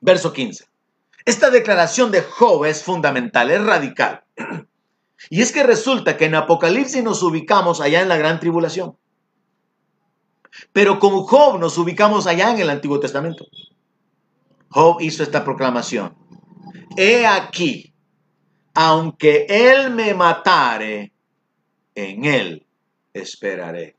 verso 0.00 0.32
15. 0.32 0.64
Esta 1.24 1.50
declaración 1.50 2.10
de 2.10 2.22
Job 2.22 2.64
es 2.64 2.82
fundamental, 2.82 3.50
es 3.50 3.64
radical. 3.64 4.24
Y 5.30 5.40
es 5.40 5.52
que 5.52 5.62
resulta 5.62 6.16
que 6.16 6.24
en 6.24 6.34
Apocalipsis 6.34 7.04
nos 7.04 7.22
ubicamos 7.22 7.80
allá 7.80 8.02
en 8.02 8.08
la 8.08 8.16
gran 8.16 8.40
tribulación. 8.40 8.96
Pero 10.72 10.98
con 10.98 11.22
Job 11.22 11.58
nos 11.58 11.78
ubicamos 11.78 12.26
allá 12.26 12.50
en 12.50 12.60
el 12.60 12.70
Antiguo 12.70 13.00
Testamento. 13.00 13.46
Job 14.68 15.00
hizo 15.00 15.22
esta 15.22 15.44
proclamación. 15.44 16.14
He 16.96 17.26
aquí, 17.26 17.94
aunque 18.74 19.46
él 19.48 19.90
me 19.90 20.14
matare, 20.14 21.12
en 21.94 22.24
él 22.24 22.66
esperaré. 23.12 23.96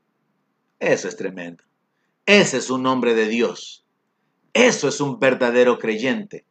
Eso 0.78 1.08
es 1.08 1.16
tremendo. 1.16 1.64
Ese 2.26 2.58
es 2.58 2.70
un 2.70 2.82
nombre 2.82 3.14
de 3.14 3.28
Dios. 3.28 3.84
Eso 4.52 4.88
es 4.88 5.00
un 5.00 5.18
verdadero 5.18 5.78
creyente. 5.78 6.44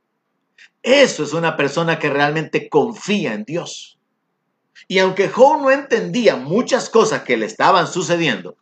Eso 0.81 1.23
es 1.23 1.33
una 1.33 1.55
persona 1.55 1.97
que 1.99 2.09
realmente 2.09 2.69
confía 2.69 3.33
en 3.33 3.45
Dios. 3.45 3.99
Y 4.87 4.99
aunque 4.99 5.29
Job 5.29 5.61
no 5.61 5.71
entendía 5.71 6.35
muchas 6.35 6.89
cosas 6.89 7.23
que 7.23 7.37
le 7.37 7.45
estaban 7.45 7.87
sucediendo, 7.87 8.57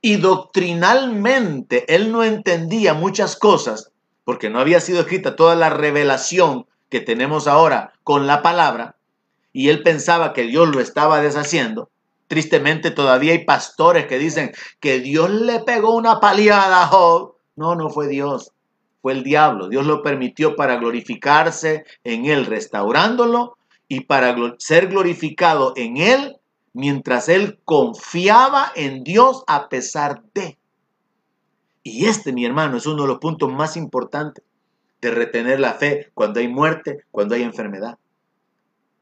y 0.00 0.16
doctrinalmente 0.16 1.94
él 1.94 2.12
no 2.12 2.24
entendía 2.24 2.94
muchas 2.94 3.36
cosas, 3.36 3.92
porque 4.24 4.50
no 4.50 4.60
había 4.60 4.80
sido 4.80 5.00
escrita 5.00 5.36
toda 5.36 5.54
la 5.54 5.70
revelación 5.70 6.66
que 6.88 7.00
tenemos 7.00 7.46
ahora 7.46 7.92
con 8.02 8.26
la 8.26 8.42
palabra, 8.42 8.96
y 9.52 9.68
él 9.68 9.82
pensaba 9.82 10.32
que 10.32 10.42
Dios 10.42 10.68
lo 10.68 10.80
estaba 10.80 11.20
deshaciendo. 11.20 11.90
Tristemente 12.28 12.92
todavía 12.92 13.32
hay 13.32 13.44
pastores 13.44 14.06
que 14.06 14.18
dicen 14.18 14.52
que 14.78 15.00
Dios 15.00 15.30
le 15.30 15.60
pegó 15.60 15.96
una 15.96 16.20
paliada 16.20 16.82
a 16.82 16.86
Job. 16.86 17.34
No, 17.56 17.74
no 17.74 17.90
fue 17.90 18.06
Dios, 18.06 18.52
fue 19.02 19.14
el 19.14 19.24
diablo. 19.24 19.68
Dios 19.68 19.84
lo 19.84 20.02
permitió 20.02 20.54
para 20.54 20.76
glorificarse 20.76 21.84
en 22.04 22.26
él, 22.26 22.46
restaurándolo 22.46 23.56
y 23.88 24.02
para 24.02 24.36
ser 24.58 24.86
glorificado 24.86 25.72
en 25.74 25.96
él 25.96 26.39
mientras 26.72 27.28
él 27.28 27.58
confiaba 27.64 28.72
en 28.74 29.02
Dios 29.04 29.44
a 29.46 29.68
pesar 29.68 30.22
de. 30.34 30.58
Y 31.82 32.06
este, 32.06 32.32
mi 32.32 32.44
hermano, 32.44 32.76
es 32.76 32.86
uno 32.86 33.02
de 33.02 33.08
los 33.08 33.18
puntos 33.18 33.52
más 33.52 33.76
importantes 33.76 34.44
de 35.00 35.10
retener 35.10 35.60
la 35.60 35.74
fe 35.74 36.10
cuando 36.14 36.40
hay 36.40 36.48
muerte, 36.48 37.04
cuando 37.10 37.34
hay 37.34 37.42
enfermedad. 37.42 37.98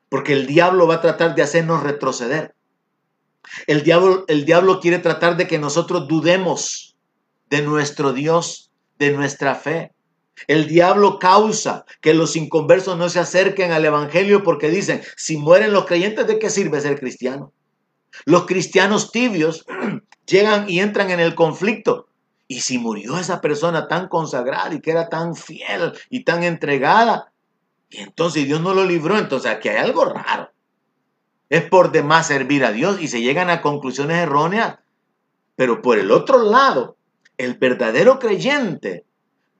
Porque 0.08 0.32
el 0.32 0.46
diablo 0.46 0.86
va 0.86 0.96
a 0.96 1.00
tratar 1.00 1.34
de 1.34 1.42
hacernos 1.42 1.82
retroceder. 1.82 2.54
El 3.66 3.82
diablo, 3.82 4.24
el 4.28 4.44
diablo 4.44 4.80
quiere 4.80 4.98
tratar 4.98 5.36
de 5.36 5.46
que 5.46 5.58
nosotros 5.58 6.06
dudemos 6.06 6.96
de 7.50 7.62
nuestro 7.62 8.12
Dios, 8.12 8.70
de 8.98 9.12
nuestra 9.12 9.54
fe. 9.54 9.92
El 10.46 10.68
diablo 10.68 11.18
causa 11.18 11.84
que 12.00 12.14
los 12.14 12.36
inconversos 12.36 12.96
no 12.96 13.08
se 13.08 13.18
acerquen 13.18 13.72
al 13.72 13.84
Evangelio 13.84 14.44
porque 14.44 14.70
dicen, 14.70 15.02
si 15.16 15.36
mueren 15.36 15.72
los 15.72 15.86
creyentes, 15.86 16.26
¿de 16.26 16.38
qué 16.38 16.48
sirve 16.48 16.80
ser 16.80 16.98
cristiano? 16.98 17.52
Los 18.24 18.46
cristianos 18.46 19.12
tibios 19.12 19.66
llegan 20.26 20.68
y 20.68 20.80
entran 20.80 21.10
en 21.10 21.20
el 21.20 21.34
conflicto. 21.34 22.08
Y 22.46 22.60
si 22.60 22.78
murió 22.78 23.18
esa 23.18 23.40
persona 23.40 23.88
tan 23.88 24.08
consagrada 24.08 24.74
y 24.74 24.80
que 24.80 24.90
era 24.90 25.08
tan 25.08 25.34
fiel 25.34 25.92
y 26.08 26.24
tan 26.24 26.42
entregada, 26.42 27.30
y 27.90 27.98
entonces 27.98 28.46
Dios 28.46 28.60
no 28.60 28.74
lo 28.74 28.84
libró, 28.84 29.18
entonces 29.18 29.50
aquí 29.50 29.68
hay 29.68 29.76
algo 29.76 30.04
raro. 30.04 30.50
Es 31.48 31.62
por 31.64 31.92
demás 31.92 32.26
servir 32.26 32.64
a 32.64 32.72
Dios 32.72 33.00
y 33.00 33.08
se 33.08 33.22
llegan 33.22 33.50
a 33.50 33.62
conclusiones 33.62 34.18
erróneas. 34.18 34.78
Pero 35.56 35.82
por 35.82 35.98
el 35.98 36.10
otro 36.10 36.42
lado, 36.42 36.96
el 37.38 37.54
verdadero 37.54 38.18
creyente 38.18 39.04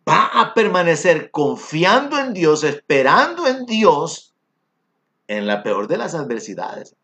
va 0.08 0.26
a 0.26 0.54
permanecer 0.54 1.30
confiando 1.30 2.18
en 2.18 2.32
Dios, 2.32 2.64
esperando 2.64 3.46
en 3.46 3.66
Dios 3.66 4.34
en 5.26 5.46
la 5.46 5.62
peor 5.62 5.88
de 5.88 5.98
las 5.98 6.14
adversidades. 6.14 6.96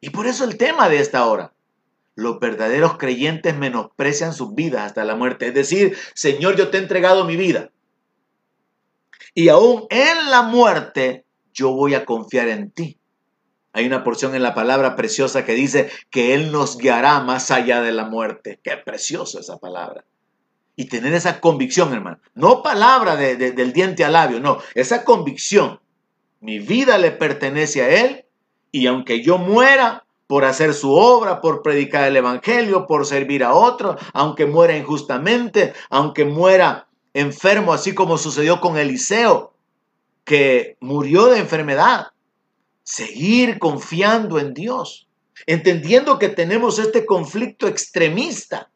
Y 0.00 0.10
por 0.10 0.26
eso 0.26 0.44
el 0.44 0.56
tema 0.56 0.88
de 0.88 1.00
esta 1.00 1.26
hora. 1.26 1.52
Los 2.14 2.40
verdaderos 2.40 2.98
creyentes 2.98 3.56
menosprecian 3.56 4.32
sus 4.32 4.54
vidas 4.54 4.82
hasta 4.82 5.04
la 5.04 5.14
muerte. 5.14 5.48
Es 5.48 5.54
decir, 5.54 5.96
Señor, 6.14 6.56
yo 6.56 6.68
te 6.68 6.78
he 6.78 6.80
entregado 6.80 7.24
mi 7.24 7.36
vida. 7.36 7.70
Y 9.34 9.48
aún 9.48 9.86
en 9.90 10.30
la 10.30 10.42
muerte, 10.42 11.24
yo 11.52 11.72
voy 11.72 11.94
a 11.94 12.04
confiar 12.04 12.48
en 12.48 12.70
ti. 12.70 12.98
Hay 13.72 13.86
una 13.86 14.02
porción 14.02 14.34
en 14.34 14.42
la 14.42 14.54
palabra 14.54 14.96
preciosa 14.96 15.44
que 15.44 15.54
dice 15.54 15.90
que 16.10 16.34
Él 16.34 16.50
nos 16.50 16.78
guiará 16.78 17.20
más 17.20 17.50
allá 17.50 17.80
de 17.82 17.92
la 17.92 18.04
muerte. 18.04 18.58
Qué 18.62 18.76
preciosa 18.76 19.38
esa 19.40 19.58
palabra. 19.58 20.04
Y 20.74 20.86
tener 20.86 21.12
esa 21.12 21.40
convicción, 21.40 21.92
hermano. 21.92 22.18
No 22.34 22.62
palabra 22.62 23.16
del 23.16 23.72
diente 23.72 24.04
al 24.04 24.14
labio, 24.14 24.40
no. 24.40 24.58
Esa 24.74 25.04
convicción. 25.04 25.80
Mi 26.40 26.58
vida 26.58 26.98
le 26.98 27.10
pertenece 27.10 27.82
a 27.82 27.90
Él 27.90 28.24
y 28.72 28.86
aunque 28.86 29.22
yo 29.22 29.38
muera 29.38 30.04
por 30.26 30.44
hacer 30.44 30.74
su 30.74 30.92
obra, 30.92 31.40
por 31.40 31.62
predicar 31.62 32.06
el 32.06 32.16
Evangelio, 32.16 32.86
por 32.86 33.06
servir 33.06 33.42
a 33.42 33.54
otros, 33.54 33.96
aunque 34.12 34.44
muera 34.44 34.76
injustamente, 34.76 35.72
aunque 35.88 36.24
muera 36.24 36.86
enfermo, 37.14 37.72
así 37.72 37.94
como 37.94 38.18
sucedió 38.18 38.60
con 38.60 38.76
Eliseo, 38.76 39.54
que 40.24 40.76
murió 40.80 41.26
de 41.26 41.38
enfermedad, 41.38 42.08
seguir 42.82 43.58
confiando 43.58 44.38
en 44.38 44.52
Dios, 44.52 45.08
entendiendo 45.46 46.18
que 46.18 46.28
tenemos 46.28 46.78
este 46.78 47.06
conflicto 47.06 47.66
extremista 47.66 48.70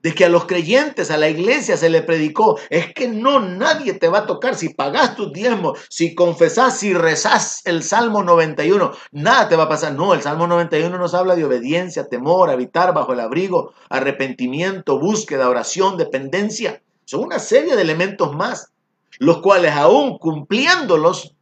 de 0.00 0.14
que 0.14 0.24
a 0.24 0.28
los 0.28 0.44
creyentes, 0.44 1.10
a 1.10 1.16
la 1.16 1.28
iglesia 1.28 1.76
se 1.76 1.90
le 1.90 2.02
predicó, 2.02 2.58
es 2.70 2.92
que 2.94 3.08
no, 3.08 3.40
nadie 3.40 3.94
te 3.94 4.08
va 4.08 4.18
a 4.18 4.26
tocar 4.26 4.54
si 4.54 4.68
pagas 4.68 5.16
tus 5.16 5.32
diezmos, 5.32 5.78
si 5.90 6.14
confesás, 6.14 6.78
si 6.78 6.94
rezás 6.94 7.62
el 7.64 7.82
Salmo 7.82 8.22
91, 8.22 8.92
nada 9.12 9.48
te 9.48 9.56
va 9.56 9.64
a 9.64 9.68
pasar. 9.68 9.94
No, 9.94 10.14
el 10.14 10.22
Salmo 10.22 10.46
91 10.46 10.96
nos 10.96 11.14
habla 11.14 11.34
de 11.34 11.44
obediencia, 11.44 12.08
temor, 12.08 12.50
habitar 12.50 12.94
bajo 12.94 13.12
el 13.12 13.20
abrigo, 13.20 13.72
arrepentimiento, 13.90 15.00
búsqueda, 15.00 15.48
oración, 15.48 15.96
dependencia. 15.96 16.82
Son 17.04 17.20
una 17.24 17.40
serie 17.40 17.74
de 17.74 17.82
elementos 17.82 18.36
más, 18.36 18.72
los 19.18 19.40
cuales 19.40 19.72
aún 19.72 20.18
cumpliéndolos, 20.18 21.34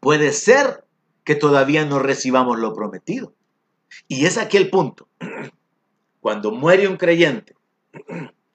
puede 0.00 0.32
ser 0.32 0.84
que 1.24 1.34
todavía 1.34 1.86
no 1.86 1.98
recibamos 1.98 2.58
lo 2.58 2.74
prometido. 2.74 3.32
Y 4.08 4.26
es 4.26 4.36
aquí 4.36 4.58
el 4.58 4.68
punto. 4.68 5.08
Cuando 6.24 6.52
muere 6.52 6.88
un 6.88 6.96
creyente 6.96 7.54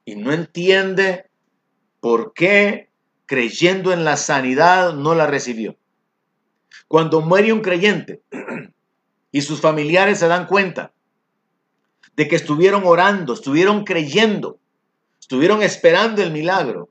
y 0.04 0.16
no 0.16 0.34
entiende 0.34 1.30
por 2.00 2.34
qué 2.34 2.90
creyendo 3.28 3.94
en 3.94 4.04
la 4.04 4.18
sanidad 4.18 4.94
no 4.94 5.14
la 5.14 5.28
recibió. 5.28 5.78
Cuando 6.88 7.22
muere 7.22 7.54
un 7.54 7.62
creyente 7.62 8.24
y 9.32 9.42
sus 9.42 9.62
familiares 9.62 10.18
se 10.18 10.28
dan 10.28 10.48
cuenta 10.48 10.94
de 12.16 12.28
que 12.28 12.38
estuvieron 12.38 12.88
orando, 12.88 13.34
estuvieron 13.34 13.84
creyendo, 13.84 14.58
estuvieron 15.20 15.62
esperando 15.62 16.24
el 16.24 16.32
milagro, 16.32 16.90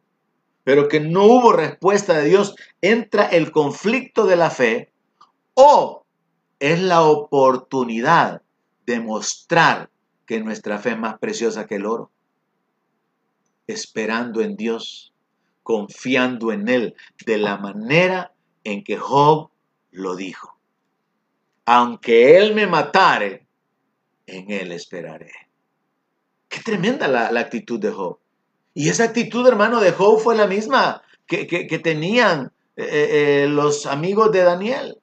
pero 0.62 0.86
que 0.86 1.00
no 1.00 1.24
hubo 1.24 1.52
respuesta 1.52 2.16
de 2.16 2.28
Dios, 2.28 2.54
entra 2.82 3.26
el 3.26 3.50
conflicto 3.50 4.26
de 4.26 4.36
la 4.36 4.50
fe 4.50 4.92
o 5.54 6.06
es 6.60 6.80
la 6.80 7.02
oportunidad 7.02 8.42
de 8.86 9.00
mostrar 9.00 9.90
que 10.28 10.40
nuestra 10.40 10.78
fe 10.78 10.90
es 10.90 10.98
más 10.98 11.18
preciosa 11.18 11.66
que 11.66 11.76
el 11.76 11.86
oro. 11.86 12.12
Esperando 13.66 14.42
en 14.42 14.56
Dios, 14.56 15.14
confiando 15.62 16.52
en 16.52 16.68
Él, 16.68 16.94
de 17.24 17.38
la 17.38 17.56
manera 17.56 18.34
en 18.62 18.84
que 18.84 18.98
Job 18.98 19.50
lo 19.90 20.16
dijo. 20.16 20.58
Aunque 21.64 22.36
Él 22.36 22.54
me 22.54 22.66
matare, 22.66 23.46
en 24.26 24.50
Él 24.50 24.70
esperaré. 24.72 25.32
Qué 26.48 26.60
tremenda 26.60 27.08
la, 27.08 27.40
actitud 27.40 27.80
de 27.80 27.90
Job. 27.90 28.18
Y 28.74 28.90
esa 28.90 29.04
actitud, 29.04 29.46
hermano, 29.48 29.80
de 29.80 29.92
Job 29.92 30.20
fue 30.20 30.36
la 30.36 30.46
misma 30.46 31.02
que, 31.26 31.46
tenían 31.82 32.52
eh, 32.76 32.84
eh, 32.84 33.44
eh, 33.44 33.48
los 33.48 33.86
amigos 33.86 34.30
de 34.30 34.42
Daniel. 34.42 34.98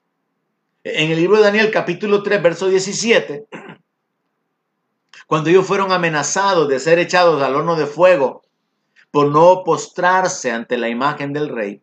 En 0.84 1.10
el 1.10 1.18
libro 1.18 1.38
de 1.38 1.44
Daniel, 1.46 1.72
capítulo 1.72 2.22
3, 2.22 2.44
verso 2.44 2.68
17, 2.68 3.48
cuando 5.28 5.50
ellos 5.50 5.66
fueron 5.66 5.92
amenazados 5.92 6.68
de 6.68 6.80
ser 6.80 7.00
echados 7.00 7.42
al 7.42 7.56
horno 7.56 7.76
de 7.76 7.86
fuego 7.86 8.44
por 9.12 9.28
no 9.32 9.64
postrarse 9.64 10.52
ante 10.52 10.78
la 10.78 10.90
imagen 10.90 11.34
del 11.34 11.50
rey, 11.50 11.82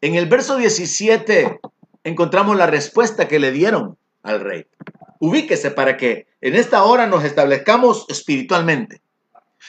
en 0.00 0.16
el 0.16 0.26
verso 0.26 0.56
17 0.56 1.60
encontramos 2.02 2.56
la 2.56 2.66
respuesta 2.66 3.28
que 3.28 3.38
le 3.38 3.52
dieron 3.52 3.96
al 4.24 4.40
rey. 4.40 4.66
Ubíquese 5.20 5.70
para 5.70 5.96
que 5.96 6.26
en 6.40 6.56
esta 6.56 6.82
hora 6.82 7.06
nos 7.06 7.22
establezcamos 7.22 8.06
espiritualmente. 8.08 9.00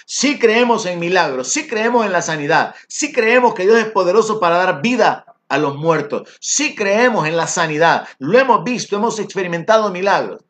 Si 0.07 0.39
creemos 0.39 0.87
en 0.87 0.99
milagros, 0.99 1.49
si 1.49 1.67
creemos 1.67 2.05
en 2.07 2.11
la 2.11 2.23
sanidad, 2.23 2.73
si 2.87 3.13
creemos 3.13 3.53
que 3.53 3.63
Dios 3.63 3.77
es 3.77 3.91
poderoso 3.91 4.39
para 4.39 4.57
dar 4.57 4.81
vida 4.81 5.25
a 5.49 5.59
los 5.59 5.75
muertos, 5.75 6.27
si 6.39 6.73
creemos 6.73 7.27
en 7.27 7.37
la 7.37 7.45
sanidad, 7.45 8.07
lo 8.17 8.39
hemos 8.39 8.63
visto, 8.63 8.95
hemos 8.95 9.19
experimentado 9.19 9.91
milagros. 9.91 10.43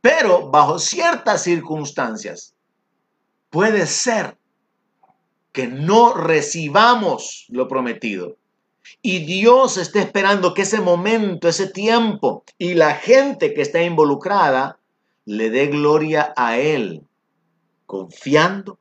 Pero 0.00 0.50
bajo 0.50 0.78
ciertas 0.78 1.42
circunstancias 1.42 2.54
puede 3.50 3.86
ser 3.86 4.38
que 5.52 5.66
no 5.66 6.14
recibamos 6.14 7.46
lo 7.48 7.68
prometido. 7.68 8.36
Y 9.02 9.24
Dios 9.24 9.76
está 9.76 10.00
esperando 10.00 10.54
que 10.54 10.62
ese 10.62 10.80
momento, 10.80 11.48
ese 11.48 11.68
tiempo 11.68 12.44
y 12.58 12.74
la 12.74 12.94
gente 12.94 13.52
que 13.52 13.62
está 13.62 13.82
involucrada 13.82 14.78
le 15.26 15.50
dé 15.50 15.66
gloria 15.66 16.32
a 16.36 16.58
Él, 16.58 17.02
confiando, 17.86 18.78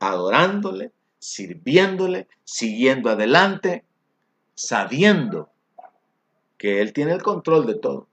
adorándole, 0.00 0.92
sirviéndole, 1.18 2.26
siguiendo 2.44 3.10
adelante, 3.10 3.84
sabiendo 4.54 5.50
que 6.56 6.82
Él 6.82 6.92
tiene 6.92 7.12
el 7.12 7.22
control 7.22 7.66
de 7.66 7.74
todo 7.76 8.08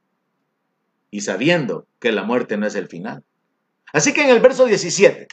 y 1.16 1.22
sabiendo 1.22 1.88
que 2.01 2.11
la 2.11 2.24
muerte 2.24 2.57
no 2.57 2.68
es 2.68 2.76
el 2.76 2.89
final. 2.89 3.24
Así 3.93 4.11
que 4.11 4.24
en 4.24 4.32
el 4.32 4.41
verso 4.41 4.66
17 4.66 5.30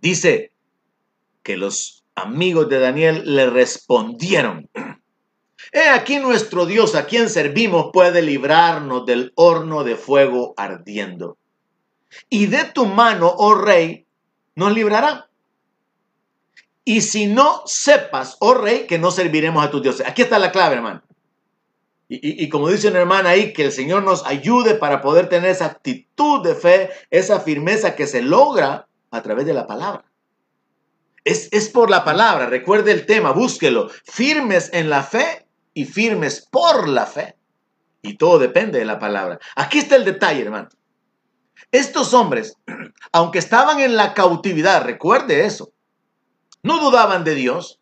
dice 0.00 0.50
que 1.44 1.56
los 1.56 2.02
amigos 2.16 2.68
de 2.68 2.80
Daniel 2.80 3.22
le 3.36 3.48
respondieron, 3.48 4.68
He 5.70 5.88
aquí 5.88 6.18
nuestro 6.18 6.66
Dios 6.66 6.96
a 6.96 7.06
quien 7.06 7.30
servimos 7.30 7.90
puede 7.92 8.22
librarnos 8.22 9.06
del 9.06 9.32
horno 9.36 9.84
de 9.84 9.94
fuego 9.94 10.52
ardiendo. 10.56 11.38
Y 12.28 12.46
de 12.46 12.64
tu 12.64 12.86
mano, 12.86 13.32
oh 13.36 13.54
rey, 13.54 14.04
nos 14.56 14.74
librará. 14.74 15.30
Y 16.84 17.02
si 17.02 17.28
no 17.28 17.62
sepas, 17.66 18.36
oh 18.40 18.54
rey, 18.54 18.88
que 18.88 18.98
no 18.98 19.12
serviremos 19.12 19.64
a 19.64 19.70
tus 19.70 19.80
dioses. 19.80 20.08
Aquí 20.08 20.22
está 20.22 20.40
la 20.40 20.50
clave, 20.50 20.74
hermano. 20.74 21.04
Y, 22.06 22.48
como 22.50 22.68
dice 22.68 22.88
una 22.88 23.00
hermana 23.00 23.30
ahí, 23.30 23.54
que 23.54 23.64
el 23.64 23.72
Señor 23.72 24.02
nos 24.02 24.26
ayude 24.26 24.74
para 24.74 25.00
poder 25.00 25.28
tener 25.28 25.50
esa 25.50 25.66
actitud 25.66 26.42
de 26.44 26.54
fe, 26.54 26.90
esa 27.10 27.40
firmeza 27.40 27.96
que 27.96 28.06
se 28.06 28.20
logra 28.20 28.86
a 29.10 29.22
través 29.22 29.46
de 29.46 29.54
la 29.54 29.66
palabra. 29.66 30.04
Es, 31.24 31.48
es 31.50 31.70
por 31.70 31.88
la 31.88 32.04
palabra, 32.04 32.46
recuerde 32.46 32.92
el 32.92 33.06
tema, 33.06 33.32
búsquelo. 33.32 33.88
Firmes 34.04 34.68
en 34.74 34.90
la 34.90 35.02
fe 35.02 35.46
y 35.72 35.86
firmes 35.86 36.46
por 36.50 36.88
la 36.88 37.06
fe. 37.06 37.36
Y 38.02 38.18
todo 38.18 38.38
depende 38.38 38.78
de 38.78 38.84
la 38.84 38.98
palabra. 38.98 39.38
Aquí 39.56 39.78
está 39.78 39.96
el 39.96 40.04
detalle, 40.04 40.42
hermano. 40.42 40.68
Estos 41.72 42.12
hombres, 42.12 42.56
aunque 43.12 43.38
estaban 43.38 43.80
en 43.80 43.96
la 43.96 44.12
cautividad, 44.12 44.84
recuerde 44.84 45.46
eso, 45.46 45.72
no 46.62 46.78
dudaban 46.80 47.24
de 47.24 47.34
Dios. 47.34 47.80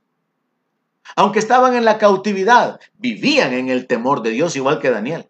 Aunque 1.17 1.39
estaban 1.39 1.75
en 1.75 1.85
la 1.85 1.99
cautividad, 1.99 2.81
vivían 2.95 3.53
en 3.53 3.69
el 3.69 3.87
temor 3.87 4.23
de 4.23 4.31
Dios 4.31 4.57
igual 4.57 4.79
que 4.79 4.91
Daniel. 4.91 5.29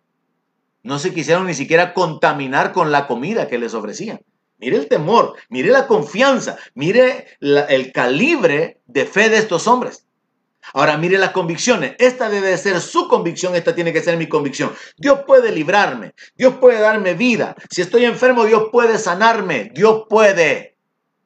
No 0.83 0.99
se 0.99 1.15
quisieron 1.15 1.47
ni 1.47 1.55
siquiera 1.55 1.95
contaminar 1.95 2.73
con 2.73 2.91
la 2.91 3.07
comida 3.07 3.49
que 3.49 3.59
les 3.59 3.75
ofrecían. 3.75 4.21
Mire 4.59 4.77
el 4.77 4.89
temor, 4.89 5.35
mire 5.49 5.71
la 5.71 5.87
confianza, 5.87 6.57
mire 6.75 7.27
el 7.41 7.93
calibre 7.93 8.81
de 8.87 9.07
fe 9.07 9.29
de 9.29 9.39
estos 9.39 9.67
hombres. 9.67 10.07
Ahora 10.75 10.97
mire 10.97 11.19
las 11.19 11.31
convicciones. 11.31 11.97
Esta 11.99 12.29
debe 12.29 12.57
ser 12.57 12.81
su 12.81 13.09
convicción, 13.09 13.55
esta 13.55 13.75
tiene 13.75 13.93
que 13.93 14.03
ser 14.03 14.17
mi 14.17 14.29
convicción. 14.29 14.73
Dios 14.97 15.21
puede 15.27 15.51
librarme, 15.51 16.15
Dios 16.37 16.55
puede 16.61 16.81
darme 16.81 17.15
vida. 17.15 17.57
Si 17.71 17.83
estoy 17.83 18.05
enfermo, 18.05 18.45
Dios 18.45 18.69
puede 18.71 18.99
sanarme, 18.99 19.71
Dios 19.75 20.05
puede. 20.09 20.72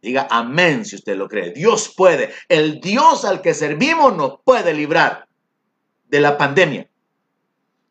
Diga 0.07 0.29
amén 0.31 0.85
si 0.85 0.95
usted 0.95 1.17
lo 1.17 1.29
cree. 1.29 1.51
Dios 1.51 1.93
puede. 1.97 2.33
El 2.49 2.81
Dios 2.81 3.25
al 3.25 3.43
que 3.43 3.55
servimos 3.55 4.17
nos 4.17 4.39
puede 4.45 4.73
librar 4.73 5.27
de 6.05 6.21
la 6.21 6.39
pandemia. 6.39 6.89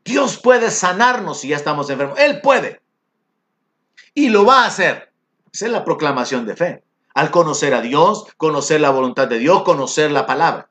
Dios 0.06 0.38
puede 0.38 0.72
sanarnos 0.72 1.42
si 1.42 1.50
ya 1.50 1.58
estamos 1.58 1.90
enfermos. 1.90 2.18
Él 2.18 2.40
puede. 2.40 2.80
Y 4.14 4.30
lo 4.30 4.46
va 4.46 4.64
a 4.64 4.68
hacer. 4.68 5.12
Esa 5.52 5.66
es 5.66 5.72
la 5.74 5.84
proclamación 5.84 6.46
de 6.46 6.56
fe. 6.56 6.84
Al 7.14 7.32
conocer 7.32 7.74
a 7.74 7.82
Dios, 7.82 8.28
conocer 8.38 8.80
la 8.80 8.92
voluntad 8.92 9.28
de 9.28 9.40
Dios, 9.40 9.64
conocer 9.64 10.10
la 10.10 10.26
palabra. 10.26 10.70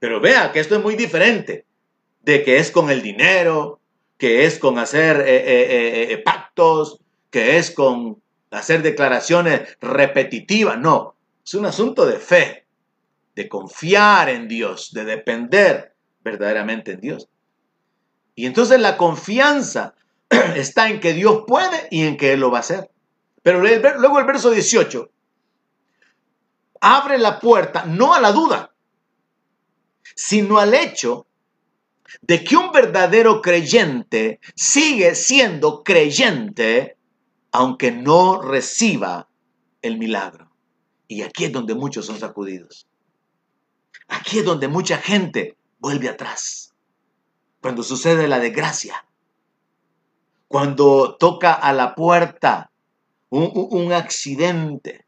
Pero 0.00 0.20
vea 0.20 0.50
que 0.50 0.58
esto 0.58 0.74
es 0.74 0.82
muy 0.82 0.96
diferente 0.96 1.64
de 2.22 2.42
que 2.42 2.58
es 2.58 2.72
con 2.72 2.90
el 2.90 3.02
dinero, 3.02 3.78
que 4.18 4.46
es 4.46 4.58
con 4.58 4.80
hacer 4.80 5.20
eh, 5.20 5.36
eh, 5.36 6.12
eh, 6.12 6.18
pactos, 6.18 6.98
que 7.30 7.56
es 7.56 7.70
con 7.70 8.23
hacer 8.54 8.82
declaraciones 8.82 9.76
repetitivas. 9.80 10.78
No, 10.78 11.16
es 11.44 11.54
un 11.54 11.66
asunto 11.66 12.06
de 12.06 12.18
fe, 12.18 12.66
de 13.34 13.48
confiar 13.48 14.28
en 14.28 14.48
Dios, 14.48 14.92
de 14.92 15.04
depender 15.04 15.94
verdaderamente 16.22 16.92
en 16.92 17.00
Dios. 17.00 17.28
Y 18.34 18.46
entonces 18.46 18.80
la 18.80 18.96
confianza 18.96 19.94
está 20.56 20.88
en 20.88 21.00
que 21.00 21.12
Dios 21.12 21.44
puede 21.46 21.88
y 21.90 22.04
en 22.06 22.16
que 22.16 22.32
Él 22.32 22.40
lo 22.40 22.50
va 22.50 22.58
a 22.58 22.60
hacer. 22.60 22.90
Pero 23.42 23.60
luego 23.60 24.18
el 24.18 24.24
verso 24.24 24.50
18 24.50 25.10
abre 26.80 27.18
la 27.18 27.40
puerta 27.40 27.84
no 27.86 28.14
a 28.14 28.20
la 28.20 28.32
duda, 28.32 28.74
sino 30.14 30.58
al 30.58 30.74
hecho 30.74 31.26
de 32.20 32.44
que 32.44 32.56
un 32.56 32.72
verdadero 32.72 33.42
creyente 33.42 34.40
sigue 34.54 35.14
siendo 35.14 35.82
creyente 35.82 36.93
aunque 37.54 37.92
no 37.92 38.42
reciba 38.42 39.28
el 39.80 39.96
milagro. 39.96 40.50
Y 41.06 41.22
aquí 41.22 41.44
es 41.44 41.52
donde 41.52 41.76
muchos 41.76 42.04
son 42.04 42.18
sacudidos. 42.18 42.88
Aquí 44.08 44.40
es 44.40 44.44
donde 44.44 44.66
mucha 44.66 44.98
gente 44.98 45.56
vuelve 45.78 46.08
atrás. 46.08 46.74
Cuando 47.60 47.84
sucede 47.84 48.26
la 48.26 48.40
desgracia. 48.40 49.06
Cuando 50.48 51.16
toca 51.16 51.52
a 51.52 51.72
la 51.72 51.94
puerta 51.94 52.72
un, 53.30 53.92
accidente, 53.92 55.06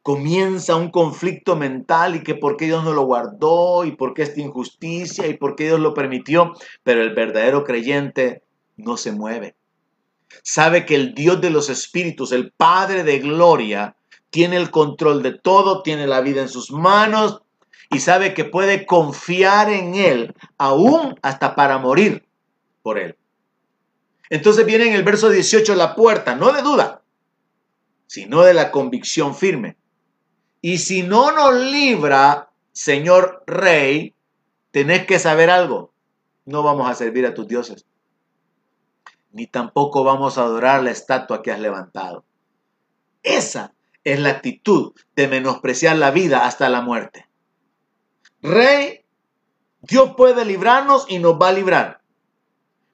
comienza 0.00 0.76
un 0.76 0.90
conflicto 0.90 1.56
mental 1.56 2.16
y 2.16 2.22
que 2.22 2.34
por 2.34 2.56
qué 2.56 2.64
Dios 2.64 2.84
no 2.84 2.94
lo 2.94 3.04
guardó 3.04 3.84
y 3.84 3.92
por 3.92 4.14
qué 4.14 4.22
esta 4.22 4.40
injusticia 4.40 5.26
y 5.26 5.34
por 5.34 5.56
qué 5.56 5.64
Dios 5.64 5.80
lo 5.80 5.92
permitió, 5.92 6.54
pero 6.82 7.02
el 7.02 7.14
verdadero 7.14 7.64
creyente 7.64 8.44
no 8.78 8.96
se 8.96 9.12
mueve. 9.12 9.56
Sabe 10.42 10.86
que 10.86 10.94
el 10.94 11.14
Dios 11.14 11.40
de 11.40 11.50
los 11.50 11.68
espíritus, 11.68 12.32
el 12.32 12.52
Padre 12.52 13.04
de 13.04 13.18
gloria, 13.18 13.96
tiene 14.30 14.56
el 14.56 14.70
control 14.70 15.22
de 15.22 15.32
todo, 15.32 15.82
tiene 15.82 16.06
la 16.06 16.20
vida 16.20 16.42
en 16.42 16.48
sus 16.48 16.70
manos 16.70 17.42
y 17.90 18.00
sabe 18.00 18.34
que 18.34 18.44
puede 18.44 18.86
confiar 18.86 19.70
en 19.70 19.94
Él 19.94 20.34
aún 20.58 21.18
hasta 21.22 21.54
para 21.54 21.78
morir 21.78 22.26
por 22.82 22.98
Él. 22.98 23.16
Entonces 24.28 24.66
viene 24.66 24.88
en 24.88 24.94
el 24.94 25.04
verso 25.04 25.30
18 25.30 25.74
la 25.74 25.94
puerta, 25.94 26.34
no 26.34 26.52
de 26.52 26.62
duda, 26.62 27.02
sino 28.06 28.42
de 28.42 28.54
la 28.54 28.70
convicción 28.70 29.34
firme. 29.34 29.76
Y 30.60 30.78
si 30.78 31.02
no 31.02 31.30
nos 31.30 31.54
libra, 31.54 32.50
Señor 32.72 33.44
Rey, 33.46 34.14
tenés 34.72 35.06
que 35.06 35.18
saber 35.18 35.48
algo. 35.48 35.92
No 36.44 36.62
vamos 36.62 36.90
a 36.90 36.94
servir 36.94 37.24
a 37.26 37.34
tus 37.34 37.46
dioses. 37.46 37.86
Ni 39.36 39.46
tampoco 39.46 40.02
vamos 40.02 40.38
a 40.38 40.44
adorar 40.44 40.82
la 40.82 40.92
estatua 40.92 41.42
que 41.42 41.52
has 41.52 41.60
levantado. 41.60 42.24
Esa 43.22 43.74
es 44.02 44.18
la 44.18 44.30
actitud 44.30 44.94
de 45.14 45.28
menospreciar 45.28 45.96
la 45.96 46.10
vida 46.10 46.46
hasta 46.46 46.70
la 46.70 46.80
muerte. 46.80 47.28
Rey, 48.40 49.04
Dios 49.82 50.14
puede 50.16 50.46
librarnos 50.46 51.04
y 51.10 51.18
nos 51.18 51.34
va 51.34 51.48
a 51.48 51.52
librar. 51.52 52.00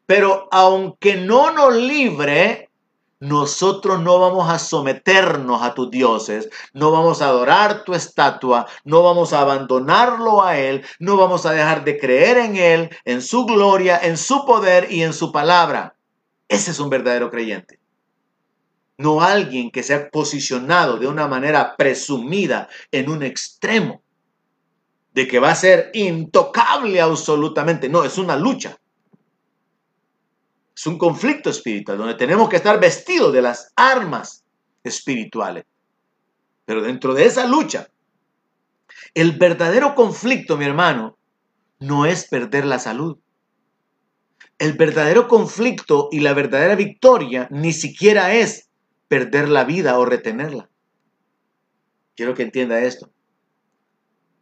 Pero 0.06 0.48
aunque 0.50 1.14
no 1.14 1.52
nos 1.52 1.76
libre, 1.76 2.72
nosotros 3.20 4.00
no 4.00 4.18
vamos 4.18 4.50
a 4.50 4.58
someternos 4.58 5.62
a 5.62 5.74
tus 5.74 5.92
dioses, 5.92 6.50
no 6.72 6.90
vamos 6.90 7.22
a 7.22 7.28
adorar 7.28 7.84
tu 7.84 7.94
estatua, 7.94 8.66
no 8.82 9.04
vamos 9.04 9.32
a 9.32 9.42
abandonarlo 9.42 10.42
a 10.42 10.58
Él, 10.58 10.84
no 10.98 11.16
vamos 11.16 11.46
a 11.46 11.52
dejar 11.52 11.84
de 11.84 12.00
creer 12.00 12.38
en 12.38 12.56
Él, 12.56 12.90
en 13.04 13.22
su 13.22 13.46
gloria, 13.46 13.96
en 14.02 14.18
su 14.18 14.44
poder 14.44 14.90
y 14.90 15.04
en 15.04 15.12
su 15.12 15.30
palabra. 15.30 15.94
Ese 16.48 16.70
es 16.70 16.80
un 16.80 16.90
verdadero 16.90 17.30
creyente. 17.30 17.78
No 18.98 19.22
alguien 19.22 19.70
que 19.70 19.82
se 19.82 19.94
ha 19.94 20.10
posicionado 20.10 20.98
de 20.98 21.06
una 21.06 21.26
manera 21.26 21.76
presumida 21.76 22.68
en 22.90 23.08
un 23.10 23.22
extremo 23.22 24.02
de 25.14 25.26
que 25.26 25.38
va 25.38 25.50
a 25.50 25.56
ser 25.56 25.90
intocable 25.94 27.00
absolutamente. 27.00 27.88
No, 27.88 28.04
es 28.04 28.18
una 28.18 28.36
lucha. 28.36 28.78
Es 30.74 30.86
un 30.86 30.98
conflicto 30.98 31.50
espiritual 31.50 31.98
donde 31.98 32.14
tenemos 32.14 32.48
que 32.48 32.56
estar 32.56 32.80
vestidos 32.80 33.32
de 33.32 33.42
las 33.42 33.72
armas 33.76 34.44
espirituales. 34.82 35.64
Pero 36.64 36.82
dentro 36.82 37.14
de 37.14 37.26
esa 37.26 37.46
lucha, 37.46 37.88
el 39.14 39.32
verdadero 39.32 39.94
conflicto, 39.94 40.56
mi 40.56 40.64
hermano, 40.64 41.18
no 41.78 42.06
es 42.06 42.26
perder 42.28 42.64
la 42.64 42.78
salud. 42.78 43.18
El 44.58 44.74
verdadero 44.74 45.28
conflicto 45.28 46.08
y 46.12 46.20
la 46.20 46.34
verdadera 46.34 46.76
victoria 46.76 47.48
ni 47.50 47.72
siquiera 47.72 48.34
es 48.34 48.70
perder 49.08 49.48
la 49.48 49.64
vida 49.64 49.98
o 49.98 50.04
retenerla. 50.04 50.70
Quiero 52.14 52.34
que 52.34 52.42
entienda 52.42 52.80
esto. 52.80 53.10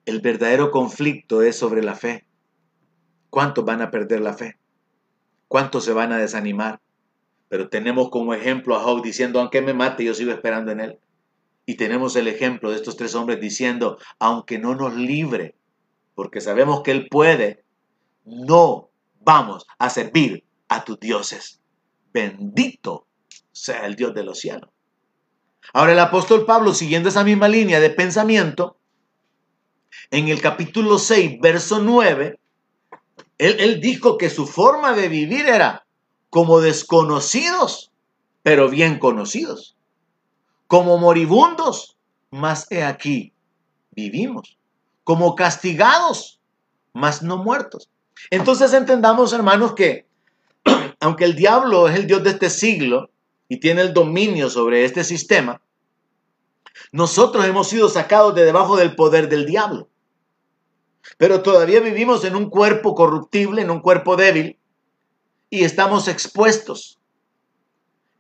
El 0.04 0.20
verdadero 0.20 0.70
conflicto 0.70 1.42
es 1.42 1.56
sobre 1.56 1.82
la 1.82 1.94
fe. 1.94 2.26
¿Cuántos 3.30 3.64
van 3.64 3.80
a 3.80 3.90
perder 3.90 4.20
la 4.20 4.34
fe? 4.34 4.58
¿Cuántos 5.48 5.84
se 5.84 5.92
van 5.92 6.12
a 6.12 6.18
desanimar? 6.18 6.80
Pero 7.48 7.68
tenemos 7.68 8.11
como 8.11 8.34
ejemplo 8.34 8.76
a 8.76 8.80
Job 8.80 9.02
diciendo, 9.02 9.40
aunque 9.40 9.62
me 9.62 9.74
mate, 9.74 10.04
yo 10.04 10.14
sigo 10.14 10.32
esperando 10.32 10.72
en 10.72 10.80
él. 10.80 10.98
Y 11.66 11.76
tenemos 11.76 12.16
el 12.16 12.28
ejemplo 12.28 12.70
de 12.70 12.76
estos 12.76 12.96
tres 12.96 13.14
hombres 13.14 13.40
diciendo, 13.40 13.98
aunque 14.18 14.58
no 14.58 14.74
nos 14.74 14.94
libre, 14.94 15.56
porque 16.14 16.40
sabemos 16.40 16.82
que 16.82 16.90
él 16.90 17.08
puede, 17.08 17.64
no 18.24 18.89
vamos 19.20 19.66
a 19.78 19.90
servir 19.90 20.44
a 20.68 20.84
tus 20.84 20.98
dioses. 20.98 21.60
Bendito 22.12 23.06
sea 23.52 23.86
el 23.86 23.94
Dios 23.94 24.14
de 24.14 24.24
los 24.24 24.38
cielos. 24.40 24.70
Ahora 25.72 25.92
el 25.92 25.98
apóstol 25.98 26.46
Pablo, 26.46 26.74
siguiendo 26.74 27.08
esa 27.08 27.22
misma 27.22 27.48
línea 27.48 27.80
de 27.80 27.90
pensamiento, 27.90 28.76
en 30.10 30.28
el 30.28 30.40
capítulo 30.40 30.98
6, 30.98 31.40
verso 31.40 31.80
9, 31.80 32.40
él, 33.38 33.80
dijo 33.80 34.18
que 34.18 34.28
su 34.28 34.46
forma 34.46 34.92
de 34.92 35.08
vivir 35.08 35.46
era 35.46 35.86
como 36.28 36.60
desconocidos, 36.60 37.90
pero 38.42 38.68
bien 38.68 38.98
conocidos. 38.98 39.76
Como 40.66 40.98
moribundos, 40.98 41.96
mas 42.30 42.70
he 42.70 42.84
aquí, 42.84 43.32
vivimos. 43.92 44.58
Como 45.04 45.34
castigados, 45.34 46.40
mas 46.92 47.22
no 47.22 47.38
muertos. 47.38 47.90
Entonces 48.28 48.72
entendamos, 48.74 49.32
hermanos, 49.32 49.74
que 49.74 50.06
aunque 51.00 51.24
el 51.24 51.34
diablo 51.34 51.88
es 51.88 51.96
el 51.96 52.06
Dios 52.06 52.22
de 52.22 52.30
este 52.30 52.50
siglo 52.50 53.10
y 53.48 53.58
tiene 53.58 53.80
el 53.82 53.94
dominio 53.94 54.50
sobre 54.50 54.84
este 54.84 55.04
sistema, 55.04 55.62
nosotros 56.92 57.44
hemos 57.46 57.68
sido 57.68 57.88
sacados 57.88 58.34
de 58.34 58.44
debajo 58.44 58.76
del 58.76 58.94
poder 58.94 59.28
del 59.28 59.46
diablo. 59.46 59.88
Pero 61.16 61.42
todavía 61.42 61.80
vivimos 61.80 62.24
en 62.24 62.36
un 62.36 62.50
cuerpo 62.50 62.94
corruptible, 62.94 63.62
en 63.62 63.70
un 63.70 63.80
cuerpo 63.80 64.16
débil, 64.16 64.58
y 65.48 65.64
estamos 65.64 66.08
expuestos. 66.08 66.98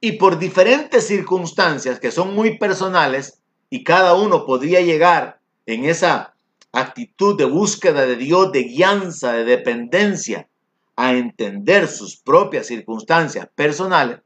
Y 0.00 0.12
por 0.12 0.38
diferentes 0.38 1.06
circunstancias 1.06 2.00
que 2.00 2.10
son 2.10 2.34
muy 2.34 2.58
personales, 2.58 3.40
y 3.68 3.84
cada 3.84 4.14
uno 4.14 4.46
podría 4.46 4.80
llegar 4.80 5.40
en 5.66 5.84
esa 5.84 6.34
actitud 6.72 7.36
de 7.36 7.44
búsqueda 7.44 8.06
de 8.06 8.16
Dios, 8.16 8.52
de 8.52 8.64
guianza, 8.64 9.32
de 9.32 9.44
dependencia, 9.44 10.48
a 10.96 11.14
entender 11.14 11.88
sus 11.88 12.16
propias 12.16 12.66
circunstancias 12.66 13.48
personales, 13.54 14.20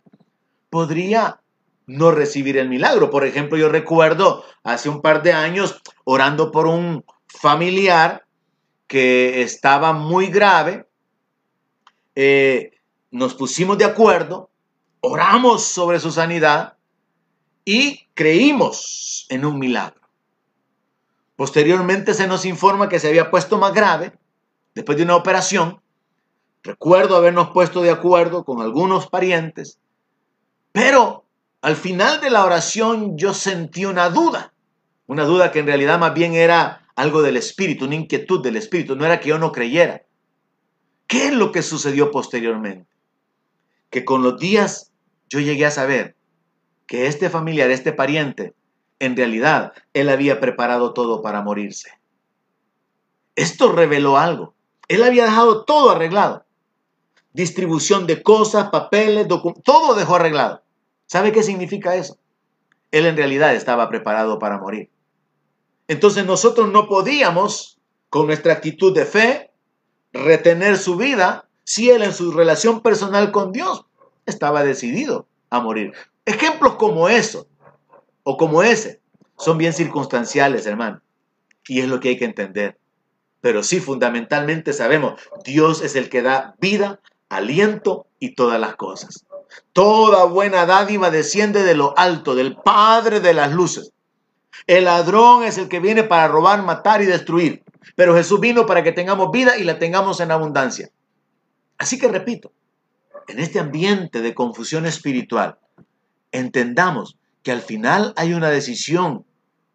podría 0.71 1.41
no 1.87 2.11
recibir 2.11 2.57
el 2.57 2.69
milagro. 2.69 3.11
Por 3.11 3.25
ejemplo, 3.25 3.57
yo 3.57 3.69
recuerdo 3.69 4.45
hace 4.65 4.89
un 4.89 5.01
par 5.01 5.23
de 5.23 5.33
años 5.33 5.81
orando 6.05 6.51
por 6.51 6.67
un 6.67 7.05
familiar 7.29 8.25
que 8.87 9.43
estaba 9.43 9.93
muy 9.93 10.27
grave, 10.29 10.87
eh, 12.15 12.73
nos 13.11 13.35
pusimos 13.35 13.79
de 13.79 13.85
acuerdo, 13.85 14.51
oramos 15.01 15.65
sobre 15.65 16.01
su 16.01 16.11
sanidad 16.11 16.75
y 17.65 18.07
creímos 18.15 19.27
en 19.29 19.45
un 19.45 19.59
milagro. 19.59 20.04
Posteriormente 21.37 22.15
se 22.15 22.27
nos 22.27 22.45
informa 22.45 22.89
que 22.89 23.01
se 23.01 23.09
había 23.09 23.31
puesto 23.31 23.59
más 23.59 23.75
grave 23.75 24.13
después 24.75 24.97
de 24.97 25.05
una 25.05 25.17
operación. 25.17 25.81
Recuerdo 26.63 27.17
habernos 27.17 27.51
puesto 27.51 27.83
de 27.83 27.91
acuerdo 27.91 28.45
con 28.45 28.63
algunos 28.63 29.09
parientes, 29.09 29.79
pero 30.73 31.25
al 31.61 31.77
final 31.77 32.21
de 32.21 32.31
la 32.31 32.45
oración 32.45 33.19
yo 33.19 33.35
sentí 33.35 33.85
una 33.85 34.11
duda, 34.11 34.55
una 35.07 35.25
duda 35.25 35.51
que 35.51 35.59
en 35.59 35.67
realidad 35.67 35.99
más 35.99 36.15
bien 36.15 36.35
era 36.35 36.87
algo 36.95 37.23
del 37.23 37.37
espíritu, 37.37 37.87
una 37.87 37.97
inquietud 37.97 38.43
del 38.43 38.57
espíritu, 38.57 38.97
no 38.97 39.05
era 39.05 39.21
que 39.21 39.31
yo 39.31 39.39
no 39.39 39.53
creyera. 39.53 40.03
¿Qué 41.07 41.27
es 41.27 41.33
lo 41.33 41.53
que 41.53 41.63
sucedió 41.63 42.11
posteriormente? 42.11 42.89
Que 43.91 44.05
con 44.05 44.23
los 44.23 44.39
días 44.39 44.93
yo 45.29 45.41
llegué 45.41 45.67
a 45.67 45.71
saber 45.71 46.17
que 46.87 47.07
este 47.07 47.31
familiar, 47.31 47.71
este 47.71 47.93
pariente, 47.93 48.55
en 49.05 49.17
realidad 49.17 49.73
él 49.93 50.09
había 50.09 50.41
preparado 50.41 50.93
todo 50.93 51.23
para 51.23 51.43
morirse. 51.43 51.91
Esto 53.37 53.73
reveló 53.73 54.17
algo. 54.19 54.55
Él 54.89 55.03
había 55.03 55.25
dejado 55.25 55.65
todo 55.65 55.91
arreglado. 55.91 56.45
Distribución 57.33 58.07
de 58.07 58.23
cosas, 58.23 58.71
papeles, 58.71 59.27
todo 59.65 59.95
dejó 59.95 60.17
arreglado. 60.17 60.63
¿Sabe 61.07 61.33
qué 61.33 61.43
significa 61.43 61.97
eso? 61.97 62.19
Él 62.91 63.07
en 63.07 63.17
realidad 63.17 63.55
estaba 63.55 63.89
preparado 63.89 64.39
para 64.39 64.59
morir. 64.59 64.91
Entonces 65.89 66.25
nosotros 66.25 66.71
no 66.71 66.89
podíamos, 66.89 67.79
con 68.09 68.27
nuestra 68.27 68.53
actitud 68.53 68.95
de 68.95 69.05
fe, 69.05 69.51
retener 70.13 70.79
su 70.79 70.97
vida 70.97 71.49
si 71.65 71.91
él 71.91 72.03
en 72.03 72.13
su 72.13 72.31
relación 72.33 72.81
personal 72.81 73.33
con 73.33 73.53
Dios 73.53 73.85
estaba 74.27 74.63
decidido 74.63 75.27
a 75.51 75.61
morir. 75.61 75.93
Ejemplos 76.25 76.77
como 76.77 77.09
eso 77.09 77.49
o 78.25 78.37
como 78.37 78.63
ese 78.63 79.01
son 79.39 79.57
bien 79.59 79.73
circunstanciales, 79.73 80.67
hermano. 80.67 81.01
Y 81.69 81.81
es 81.81 81.89
lo 81.89 82.01
que 82.01 82.11
hay 82.11 82.19
que 82.19 82.25
entender. 82.25 82.79
Pero 83.41 83.63
sí, 83.63 83.79
fundamentalmente 83.81 84.73
sabemos, 84.73 85.21
Dios 85.45 85.83
es 85.83 85.95
el 85.97 86.09
que 86.09 86.23
da 86.23 86.57
vida, 86.61 87.01
aliento 87.29 88.07
y 88.19 88.35
todas 88.35 88.61
las 88.61 88.75
cosas. 88.75 89.25
Toda 89.73 90.25
buena 90.25 90.67
dádiva 90.67 91.11
desciende 91.11 91.63
de 91.63 91.75
lo 91.75 91.97
alto, 91.97 92.35
del 92.35 92.57
Padre 92.57 93.21
de 93.21 93.35
las 93.35 93.53
luces, 93.53 93.95
el 94.67 94.85
ladrón 94.85 95.45
es 95.45 95.59
el 95.59 95.69
que 95.69 95.81
viene 95.81 96.05
para 96.05 96.29
robar, 96.29 96.63
matar 96.63 97.03
y 97.03 97.07
destruir. 97.07 97.63
Pero 97.97 98.15
Jesús 98.15 98.41
vino 98.41 98.67
para 98.67 98.83
que 98.83 98.93
tengamos 98.93 99.31
vida 99.31 99.59
y 99.59 99.65
la 99.65 99.79
tengamos 99.79 100.21
en 100.21 100.31
abundancia. 100.31 100.91
Así 101.77 101.99
que 101.99 102.09
repito, 102.09 102.53
en 103.29 103.41
este 103.41 103.59
ambiente 103.59 104.23
de 104.23 104.35
confusión 104.35 104.87
espiritual, 104.87 105.59
entendamos 106.33 107.19
que 107.45 107.53
al 107.53 107.61
final 107.61 108.15
hay 108.17 108.33
una 108.33 108.51
decisión 108.51 109.25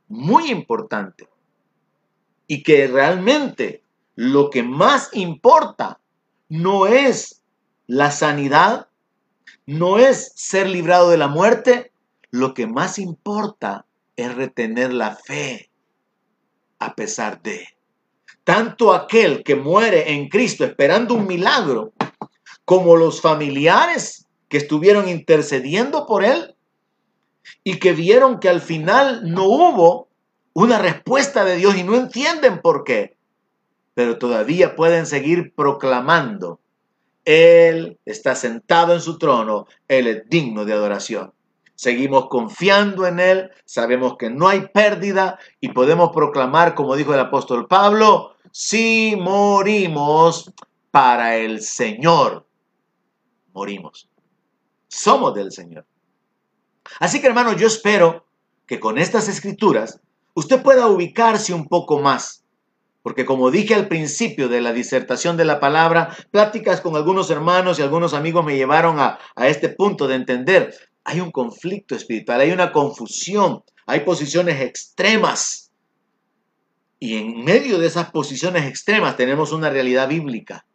muy 0.10 0.50
importante 0.52 1.30
y 2.48 2.64
que 2.64 2.88
realmente 2.88 3.84
lo 4.16 4.50
que 4.50 4.64
más 4.64 5.10
importa 5.14 6.02
no 6.50 6.88
es 6.88 7.44
la 7.86 8.12
sanidad, 8.12 8.88
no 9.68 10.00
es 10.00 10.34
ser 10.36 10.68
librado 10.68 11.12
de 11.12 11.18
la 11.18 11.28
muerte, 11.28 11.94
lo 12.32 12.56
que 12.56 12.66
más 12.66 12.98
importa 12.98 13.86
es 14.16 14.34
retener 14.36 14.92
la 14.92 15.16
fe 15.16 15.70
a 16.80 16.96
pesar 16.96 17.42
de. 17.44 17.68
Tanto 18.44 18.94
aquel 18.94 19.44
que 19.44 19.56
muere 19.56 20.14
en 20.14 20.28
Cristo 20.28 20.66
esperando 20.66 21.14
un 21.14 21.28
milagro, 21.28 21.94
como 22.66 22.96
los 22.96 23.22
familiares 23.22 24.26
que 24.48 24.58
estuvieron 24.58 25.08
intercediendo 25.08 26.08
por 26.08 26.24
él, 26.24 26.56
y 27.64 27.80
que 27.80 27.94
vieron 27.94 28.40
que 28.40 28.50
al 28.50 28.62
final 28.62 29.22
no 29.32 29.46
hubo 29.46 30.08
una 30.54 30.78
respuesta 30.78 31.46
de 31.46 31.56
Dios 31.56 31.76
y 31.78 31.84
no 31.84 31.96
entienden 31.96 32.62
por 32.62 32.84
qué, 32.84 33.16
pero 33.94 34.18
todavía 34.18 34.76
pueden 34.76 35.06
seguir 35.06 35.54
proclamando, 35.56 36.60
Él 37.26 38.00
está 38.06 38.36
sentado 38.36 38.94
en 38.94 39.02
su 39.02 39.18
trono, 39.18 39.68
Él 39.88 40.08
es 40.08 40.30
digno 40.30 40.66
de 40.66 40.74
adoración. 40.74 41.34
Seguimos 41.76 42.28
confiando 42.28 43.08
en 43.08 43.20
Él, 43.20 43.52
sabemos 43.64 44.18
que 44.18 44.30
no 44.30 44.48
hay 44.48 44.68
pérdida 44.68 45.40
y 45.62 45.70
podemos 45.70 46.12
proclamar, 46.14 46.76
como 46.76 46.96
dijo 46.96 47.14
el 47.14 47.20
apóstol 47.22 47.68
Pablo, 47.68 48.36
si 48.52 49.16
morimos 49.18 50.52
para 50.92 51.38
el 51.38 51.62
Señor, 51.62 52.46
morimos. 53.54 54.10
Somos 54.88 55.34
del 55.36 55.52
Señor. 55.52 55.86
Así 57.00 57.22
que 57.22 57.28
hermano, 57.28 57.54
yo 57.54 57.68
espero 57.68 58.26
que 58.66 58.80
con 58.80 58.98
estas 58.98 59.28
escrituras 59.28 60.00
usted 60.34 60.62
pueda 60.62 60.88
ubicarse 60.88 61.54
un 61.54 61.68
poco 61.68 62.00
más. 62.00 62.44
Porque 63.02 63.26
como 63.26 63.50
dije 63.50 63.76
al 63.76 63.88
principio 63.88 64.50
de 64.50 64.62
la 64.62 64.74
disertación 64.74 65.38
de 65.38 65.46
la 65.46 65.60
palabra, 65.60 66.16
pláticas 66.32 66.82
con 66.82 66.96
algunos 66.96 67.30
hermanos 67.30 67.80
y 67.80 67.82
algunos 67.82 68.14
amigos 68.14 68.46
me 68.46 68.56
llevaron 68.56 69.00
a, 69.00 69.20
a 69.36 69.48
este 69.48 69.70
punto 69.70 70.08
de 70.08 70.16
entender. 70.16 70.74
Hay 71.04 71.22
un 71.22 71.32
conflicto 71.32 71.96
espiritual, 71.96 72.42
hay 72.42 72.52
una 72.52 72.72
confusión, 72.72 73.64
hay 73.88 74.02
posiciones 74.02 74.62
extremas. 74.62 75.72
Y 77.00 77.16
en 77.16 77.44
medio 77.46 77.80
de 77.80 77.88
esas 77.88 78.12
posiciones 78.12 78.66
extremas 78.66 79.16
tenemos 79.16 79.54
una 79.54 79.70
realidad 79.70 80.10
bíblica. 80.10 80.66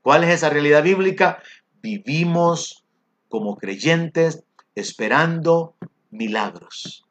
¿Cuál 0.00 0.22
es 0.22 0.30
esa 0.30 0.48
realidad 0.48 0.84
bíblica? 0.84 1.42
Vivimos 1.82 2.84
como 3.28 3.56
creyentes 3.56 4.45
esperando 4.76 5.74
milagros. 6.10 7.04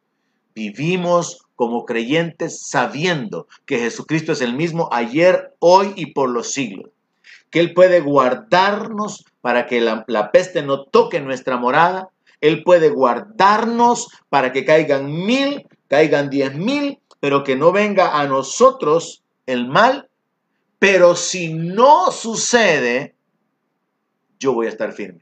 Vivimos 0.54 1.42
como 1.56 1.86
creyentes 1.86 2.66
sabiendo 2.68 3.48
que 3.66 3.80
Jesucristo 3.80 4.32
es 4.32 4.42
el 4.42 4.54
mismo 4.54 4.88
ayer, 4.94 5.54
hoy 5.60 5.92
y 5.98 6.14
por 6.14 6.30
los 6.30 6.54
siglos. 6.54 6.92
Que 7.50 7.60
Él 7.60 7.74
puede 7.74 8.00
guardarnos 8.00 9.26
para 9.42 9.66
que 9.66 9.82
la, 9.82 10.32
peste 10.32 10.62
no 10.62 10.86
toque 10.86 11.20
nuestra 11.20 11.58
morada. 11.58 12.10
Él 12.40 12.64
puede 12.64 12.90
guardarnos 12.90 14.10
para 14.30 14.52
que 14.52 14.64
caigan 14.64 15.12
mil, 15.12 15.68
caigan 15.88 16.30
diez 16.30 16.56
mil, 16.56 17.00
pero 17.20 17.44
que 17.44 17.56
no 17.56 17.72
venga 17.72 18.20
a 18.20 18.28
nosotros 18.28 19.24
el 19.46 19.68
mal. 19.68 20.10
Pero 20.80 21.16
si 21.16 21.54
no 21.54 22.12
sucede, 22.12 23.16
yo 24.40 24.54
voy 24.54 24.68
a 24.68 24.70
estar 24.70 24.92
firme. 24.94 25.22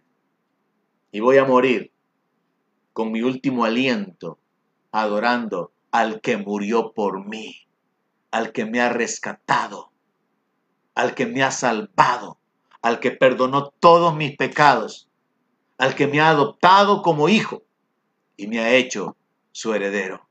Y 1.12 1.20
voy 1.20 1.38
a 1.38 1.46
morir 1.46 1.93
con 2.94 3.12
mi 3.12 3.22
último 3.22 3.66
aliento 3.66 4.39
adorando 4.91 5.72
al 5.91 6.22
que 6.22 6.38
murió 6.38 6.94
por 6.94 7.28
mí, 7.28 7.68
al 8.32 8.52
que 8.52 8.66
me 8.66 8.80
ha 8.80 8.89
rescatado, 8.89 9.91
al 10.96 11.16
que 11.16 11.26
me 11.26 11.44
ha 11.44 11.52
salvado, 11.52 12.38
al 12.82 13.00
que 13.00 13.12
perdonó 13.12 13.70
todos 13.80 14.16
mis 14.16 14.38
pecados, 14.38 15.10
al 15.78 15.96
que 15.96 16.08
me 16.08 16.22
ha 16.22 16.30
adoptado 16.30 17.02
como 17.02 17.30
hijo 17.30 17.64
y 18.38 18.48
me 18.48 18.60
ha 18.60 18.74
hecho 18.74 19.18
su 19.52 19.74
heredero. 19.74 20.28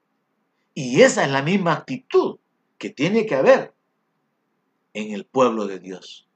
Y 0.74 1.02
esa 1.02 1.24
es 1.24 1.30
la 1.30 1.42
misma 1.42 1.72
actitud 1.72 2.38
que 2.78 2.90
tiene 2.90 3.26
que 3.26 3.34
haber 3.34 3.74
en 4.94 5.12
el 5.12 5.24
pueblo 5.24 5.66
de 5.66 5.78
Dios. 5.78 6.28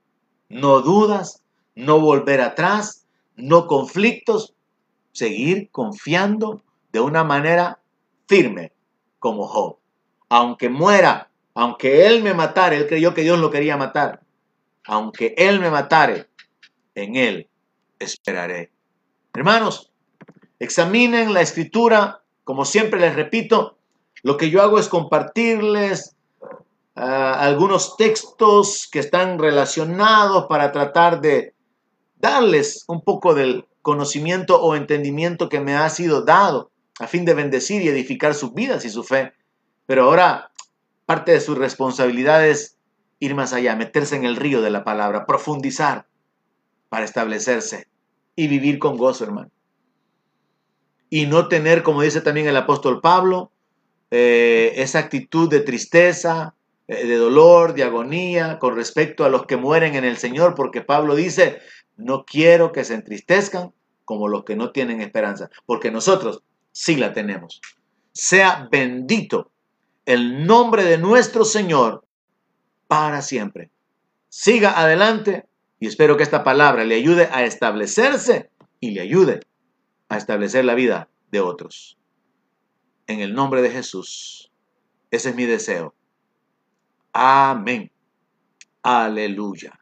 No 0.49 0.81
dudas, 0.81 1.43
no 1.75 2.01
volver 2.01 2.41
atrás, 2.41 3.07
no 3.37 3.67
conflictos, 3.67 4.56
seguir 5.17 5.71
confiando 5.71 6.63
de 6.93 7.01
una 7.01 7.25
manera 7.25 7.81
firme 8.27 8.73
como 9.19 9.47
Job. 9.47 9.79
Aunque 10.29 10.69
muera, 10.69 11.31
aunque 11.55 12.07
él 12.07 12.23
me 12.23 12.35
matare, 12.35 12.77
él 12.77 12.87
creyó 12.87 13.15
que 13.15 13.23
Dios 13.23 13.39
lo 13.39 13.51
quería 13.51 13.77
matar. 13.77 14.21
Aunque 14.85 15.35
él 15.39 15.59
me 15.59 15.71
matare, 15.71 16.27
en 16.95 17.17
él 17.17 17.49
esperaré. 17.99 18.71
Hermanos, 19.35 19.91
examinen 20.59 21.33
la 21.33 21.41
escritura. 21.41 22.23
Como 22.45 22.65
siempre 22.65 23.01
les 23.01 23.15
repito, 23.15 23.79
lo 24.23 24.37
que 24.37 24.51
yo 24.51 24.63
hago 24.63 24.79
es 24.79 24.89
compartirles 24.89 26.15
uh, 26.43 27.01
algunos 27.01 27.97
textos 27.97 28.89
que 28.91 28.99
están 28.99 29.39
relacionados 29.39 30.47
para 30.47 30.73
tratar 30.73 31.21
de 31.21 31.55
darles 32.17 32.85
un 32.89 33.03
poco 33.03 33.35
del 33.35 33.67
conocimiento 33.87 34.61
o 34.61 34.75
entendimiento 34.75 35.49
que 35.49 35.61
me 35.61 35.77
ha 35.77 35.89
sido 35.91 36.23
dado 36.23 36.73
a 36.99 37.07
fin 37.07 37.25
de 37.25 37.35
bendecir 37.35 37.83
y 37.83 37.89
edificar 37.89 38.35
sus 38.35 38.53
vidas 38.53 38.85
y 38.85 38.91
su 38.91 39.05
fe. 39.05 39.33
Pero 39.87 40.03
ahora 40.03 40.51
parte 41.05 41.31
de 41.31 41.41
su 41.41 41.55
responsabilidad 41.55 42.45
es 42.49 42.79
ir 43.21 43.37
más 43.37 43.53
allá, 43.53 43.77
meterse 43.77 44.17
en 44.17 44.25
el 44.25 44.35
río 44.35 44.61
de 44.61 44.71
la 44.71 44.83
palabra, 44.83 45.25
profundizar 45.25 46.09
para 46.89 47.05
establecerse 47.05 47.87
y 48.35 48.49
vivir 48.49 48.81
con 48.81 48.97
gozo, 48.97 49.23
hermano. 49.23 49.53
Y 51.09 51.27
no 51.27 51.47
tener, 51.47 51.85
como 51.85 52.03
dice 52.03 52.21
también 52.21 52.49
el 52.49 52.57
apóstol 52.57 53.01
Pablo, 53.01 53.53
eh, 54.11 54.73
esa 54.75 54.99
actitud 54.99 55.49
de 55.49 55.61
tristeza, 55.61 56.57
eh, 56.89 57.07
de 57.07 57.15
dolor, 57.15 57.75
de 57.75 57.85
agonía 57.85 58.59
con 58.59 58.75
respecto 58.75 59.25
a 59.25 59.29
los 59.29 59.47
que 59.47 59.57
mueren 59.57 59.95
en 59.95 60.03
el 60.03 60.17
Señor, 60.17 60.57
porque 60.57 60.81
Pablo 60.81 61.15
dice, 61.15 61.61
no 61.97 62.25
quiero 62.25 62.73
que 62.73 62.83
se 62.83 62.95
entristezcan 62.95 63.76
como 64.07 64.29
los 64.29 64.45
que 64.45 64.57
no 64.57 64.71
tienen 64.71 65.03
esperanza, 65.03 65.51
porque 65.67 65.91
nosotros 65.91 66.43
sí 66.73 66.97
la 66.97 67.13
tenemos. 67.13 67.61
Sea 68.13 68.69
bendito 68.71 69.51
el 70.07 70.47
nombre 70.47 70.85
de 70.85 70.97
nuestro 70.97 71.45
Señor 71.45 72.07
para 72.87 73.21
siempre. 73.21 73.71
Siga 74.31 74.81
adelante 74.81 75.45
y 75.79 75.89
espero 75.89 76.17
que 76.17 76.23
esta 76.23 76.45
palabra 76.45 76.85
le 76.85 76.95
ayude 76.95 77.29
a 77.31 77.45
establecerse 77.45 78.51
y 78.81 78.93
le 78.93 79.03
ayude 79.03 79.41
a 80.09 80.17
establecer 80.17 80.65
la 80.65 80.75
vida 80.75 81.09
de 81.31 81.41
otros. 81.41 81.99
En 83.07 83.21
el 83.21 83.35
nombre 83.35 83.61
de 83.61 83.71
Jesús. 83.71 84.51
Ese 85.11 85.31
es 85.31 85.35
mi 85.35 85.45
deseo. 85.45 85.95
Amén. 87.13 87.91
Aleluya. 88.83 89.81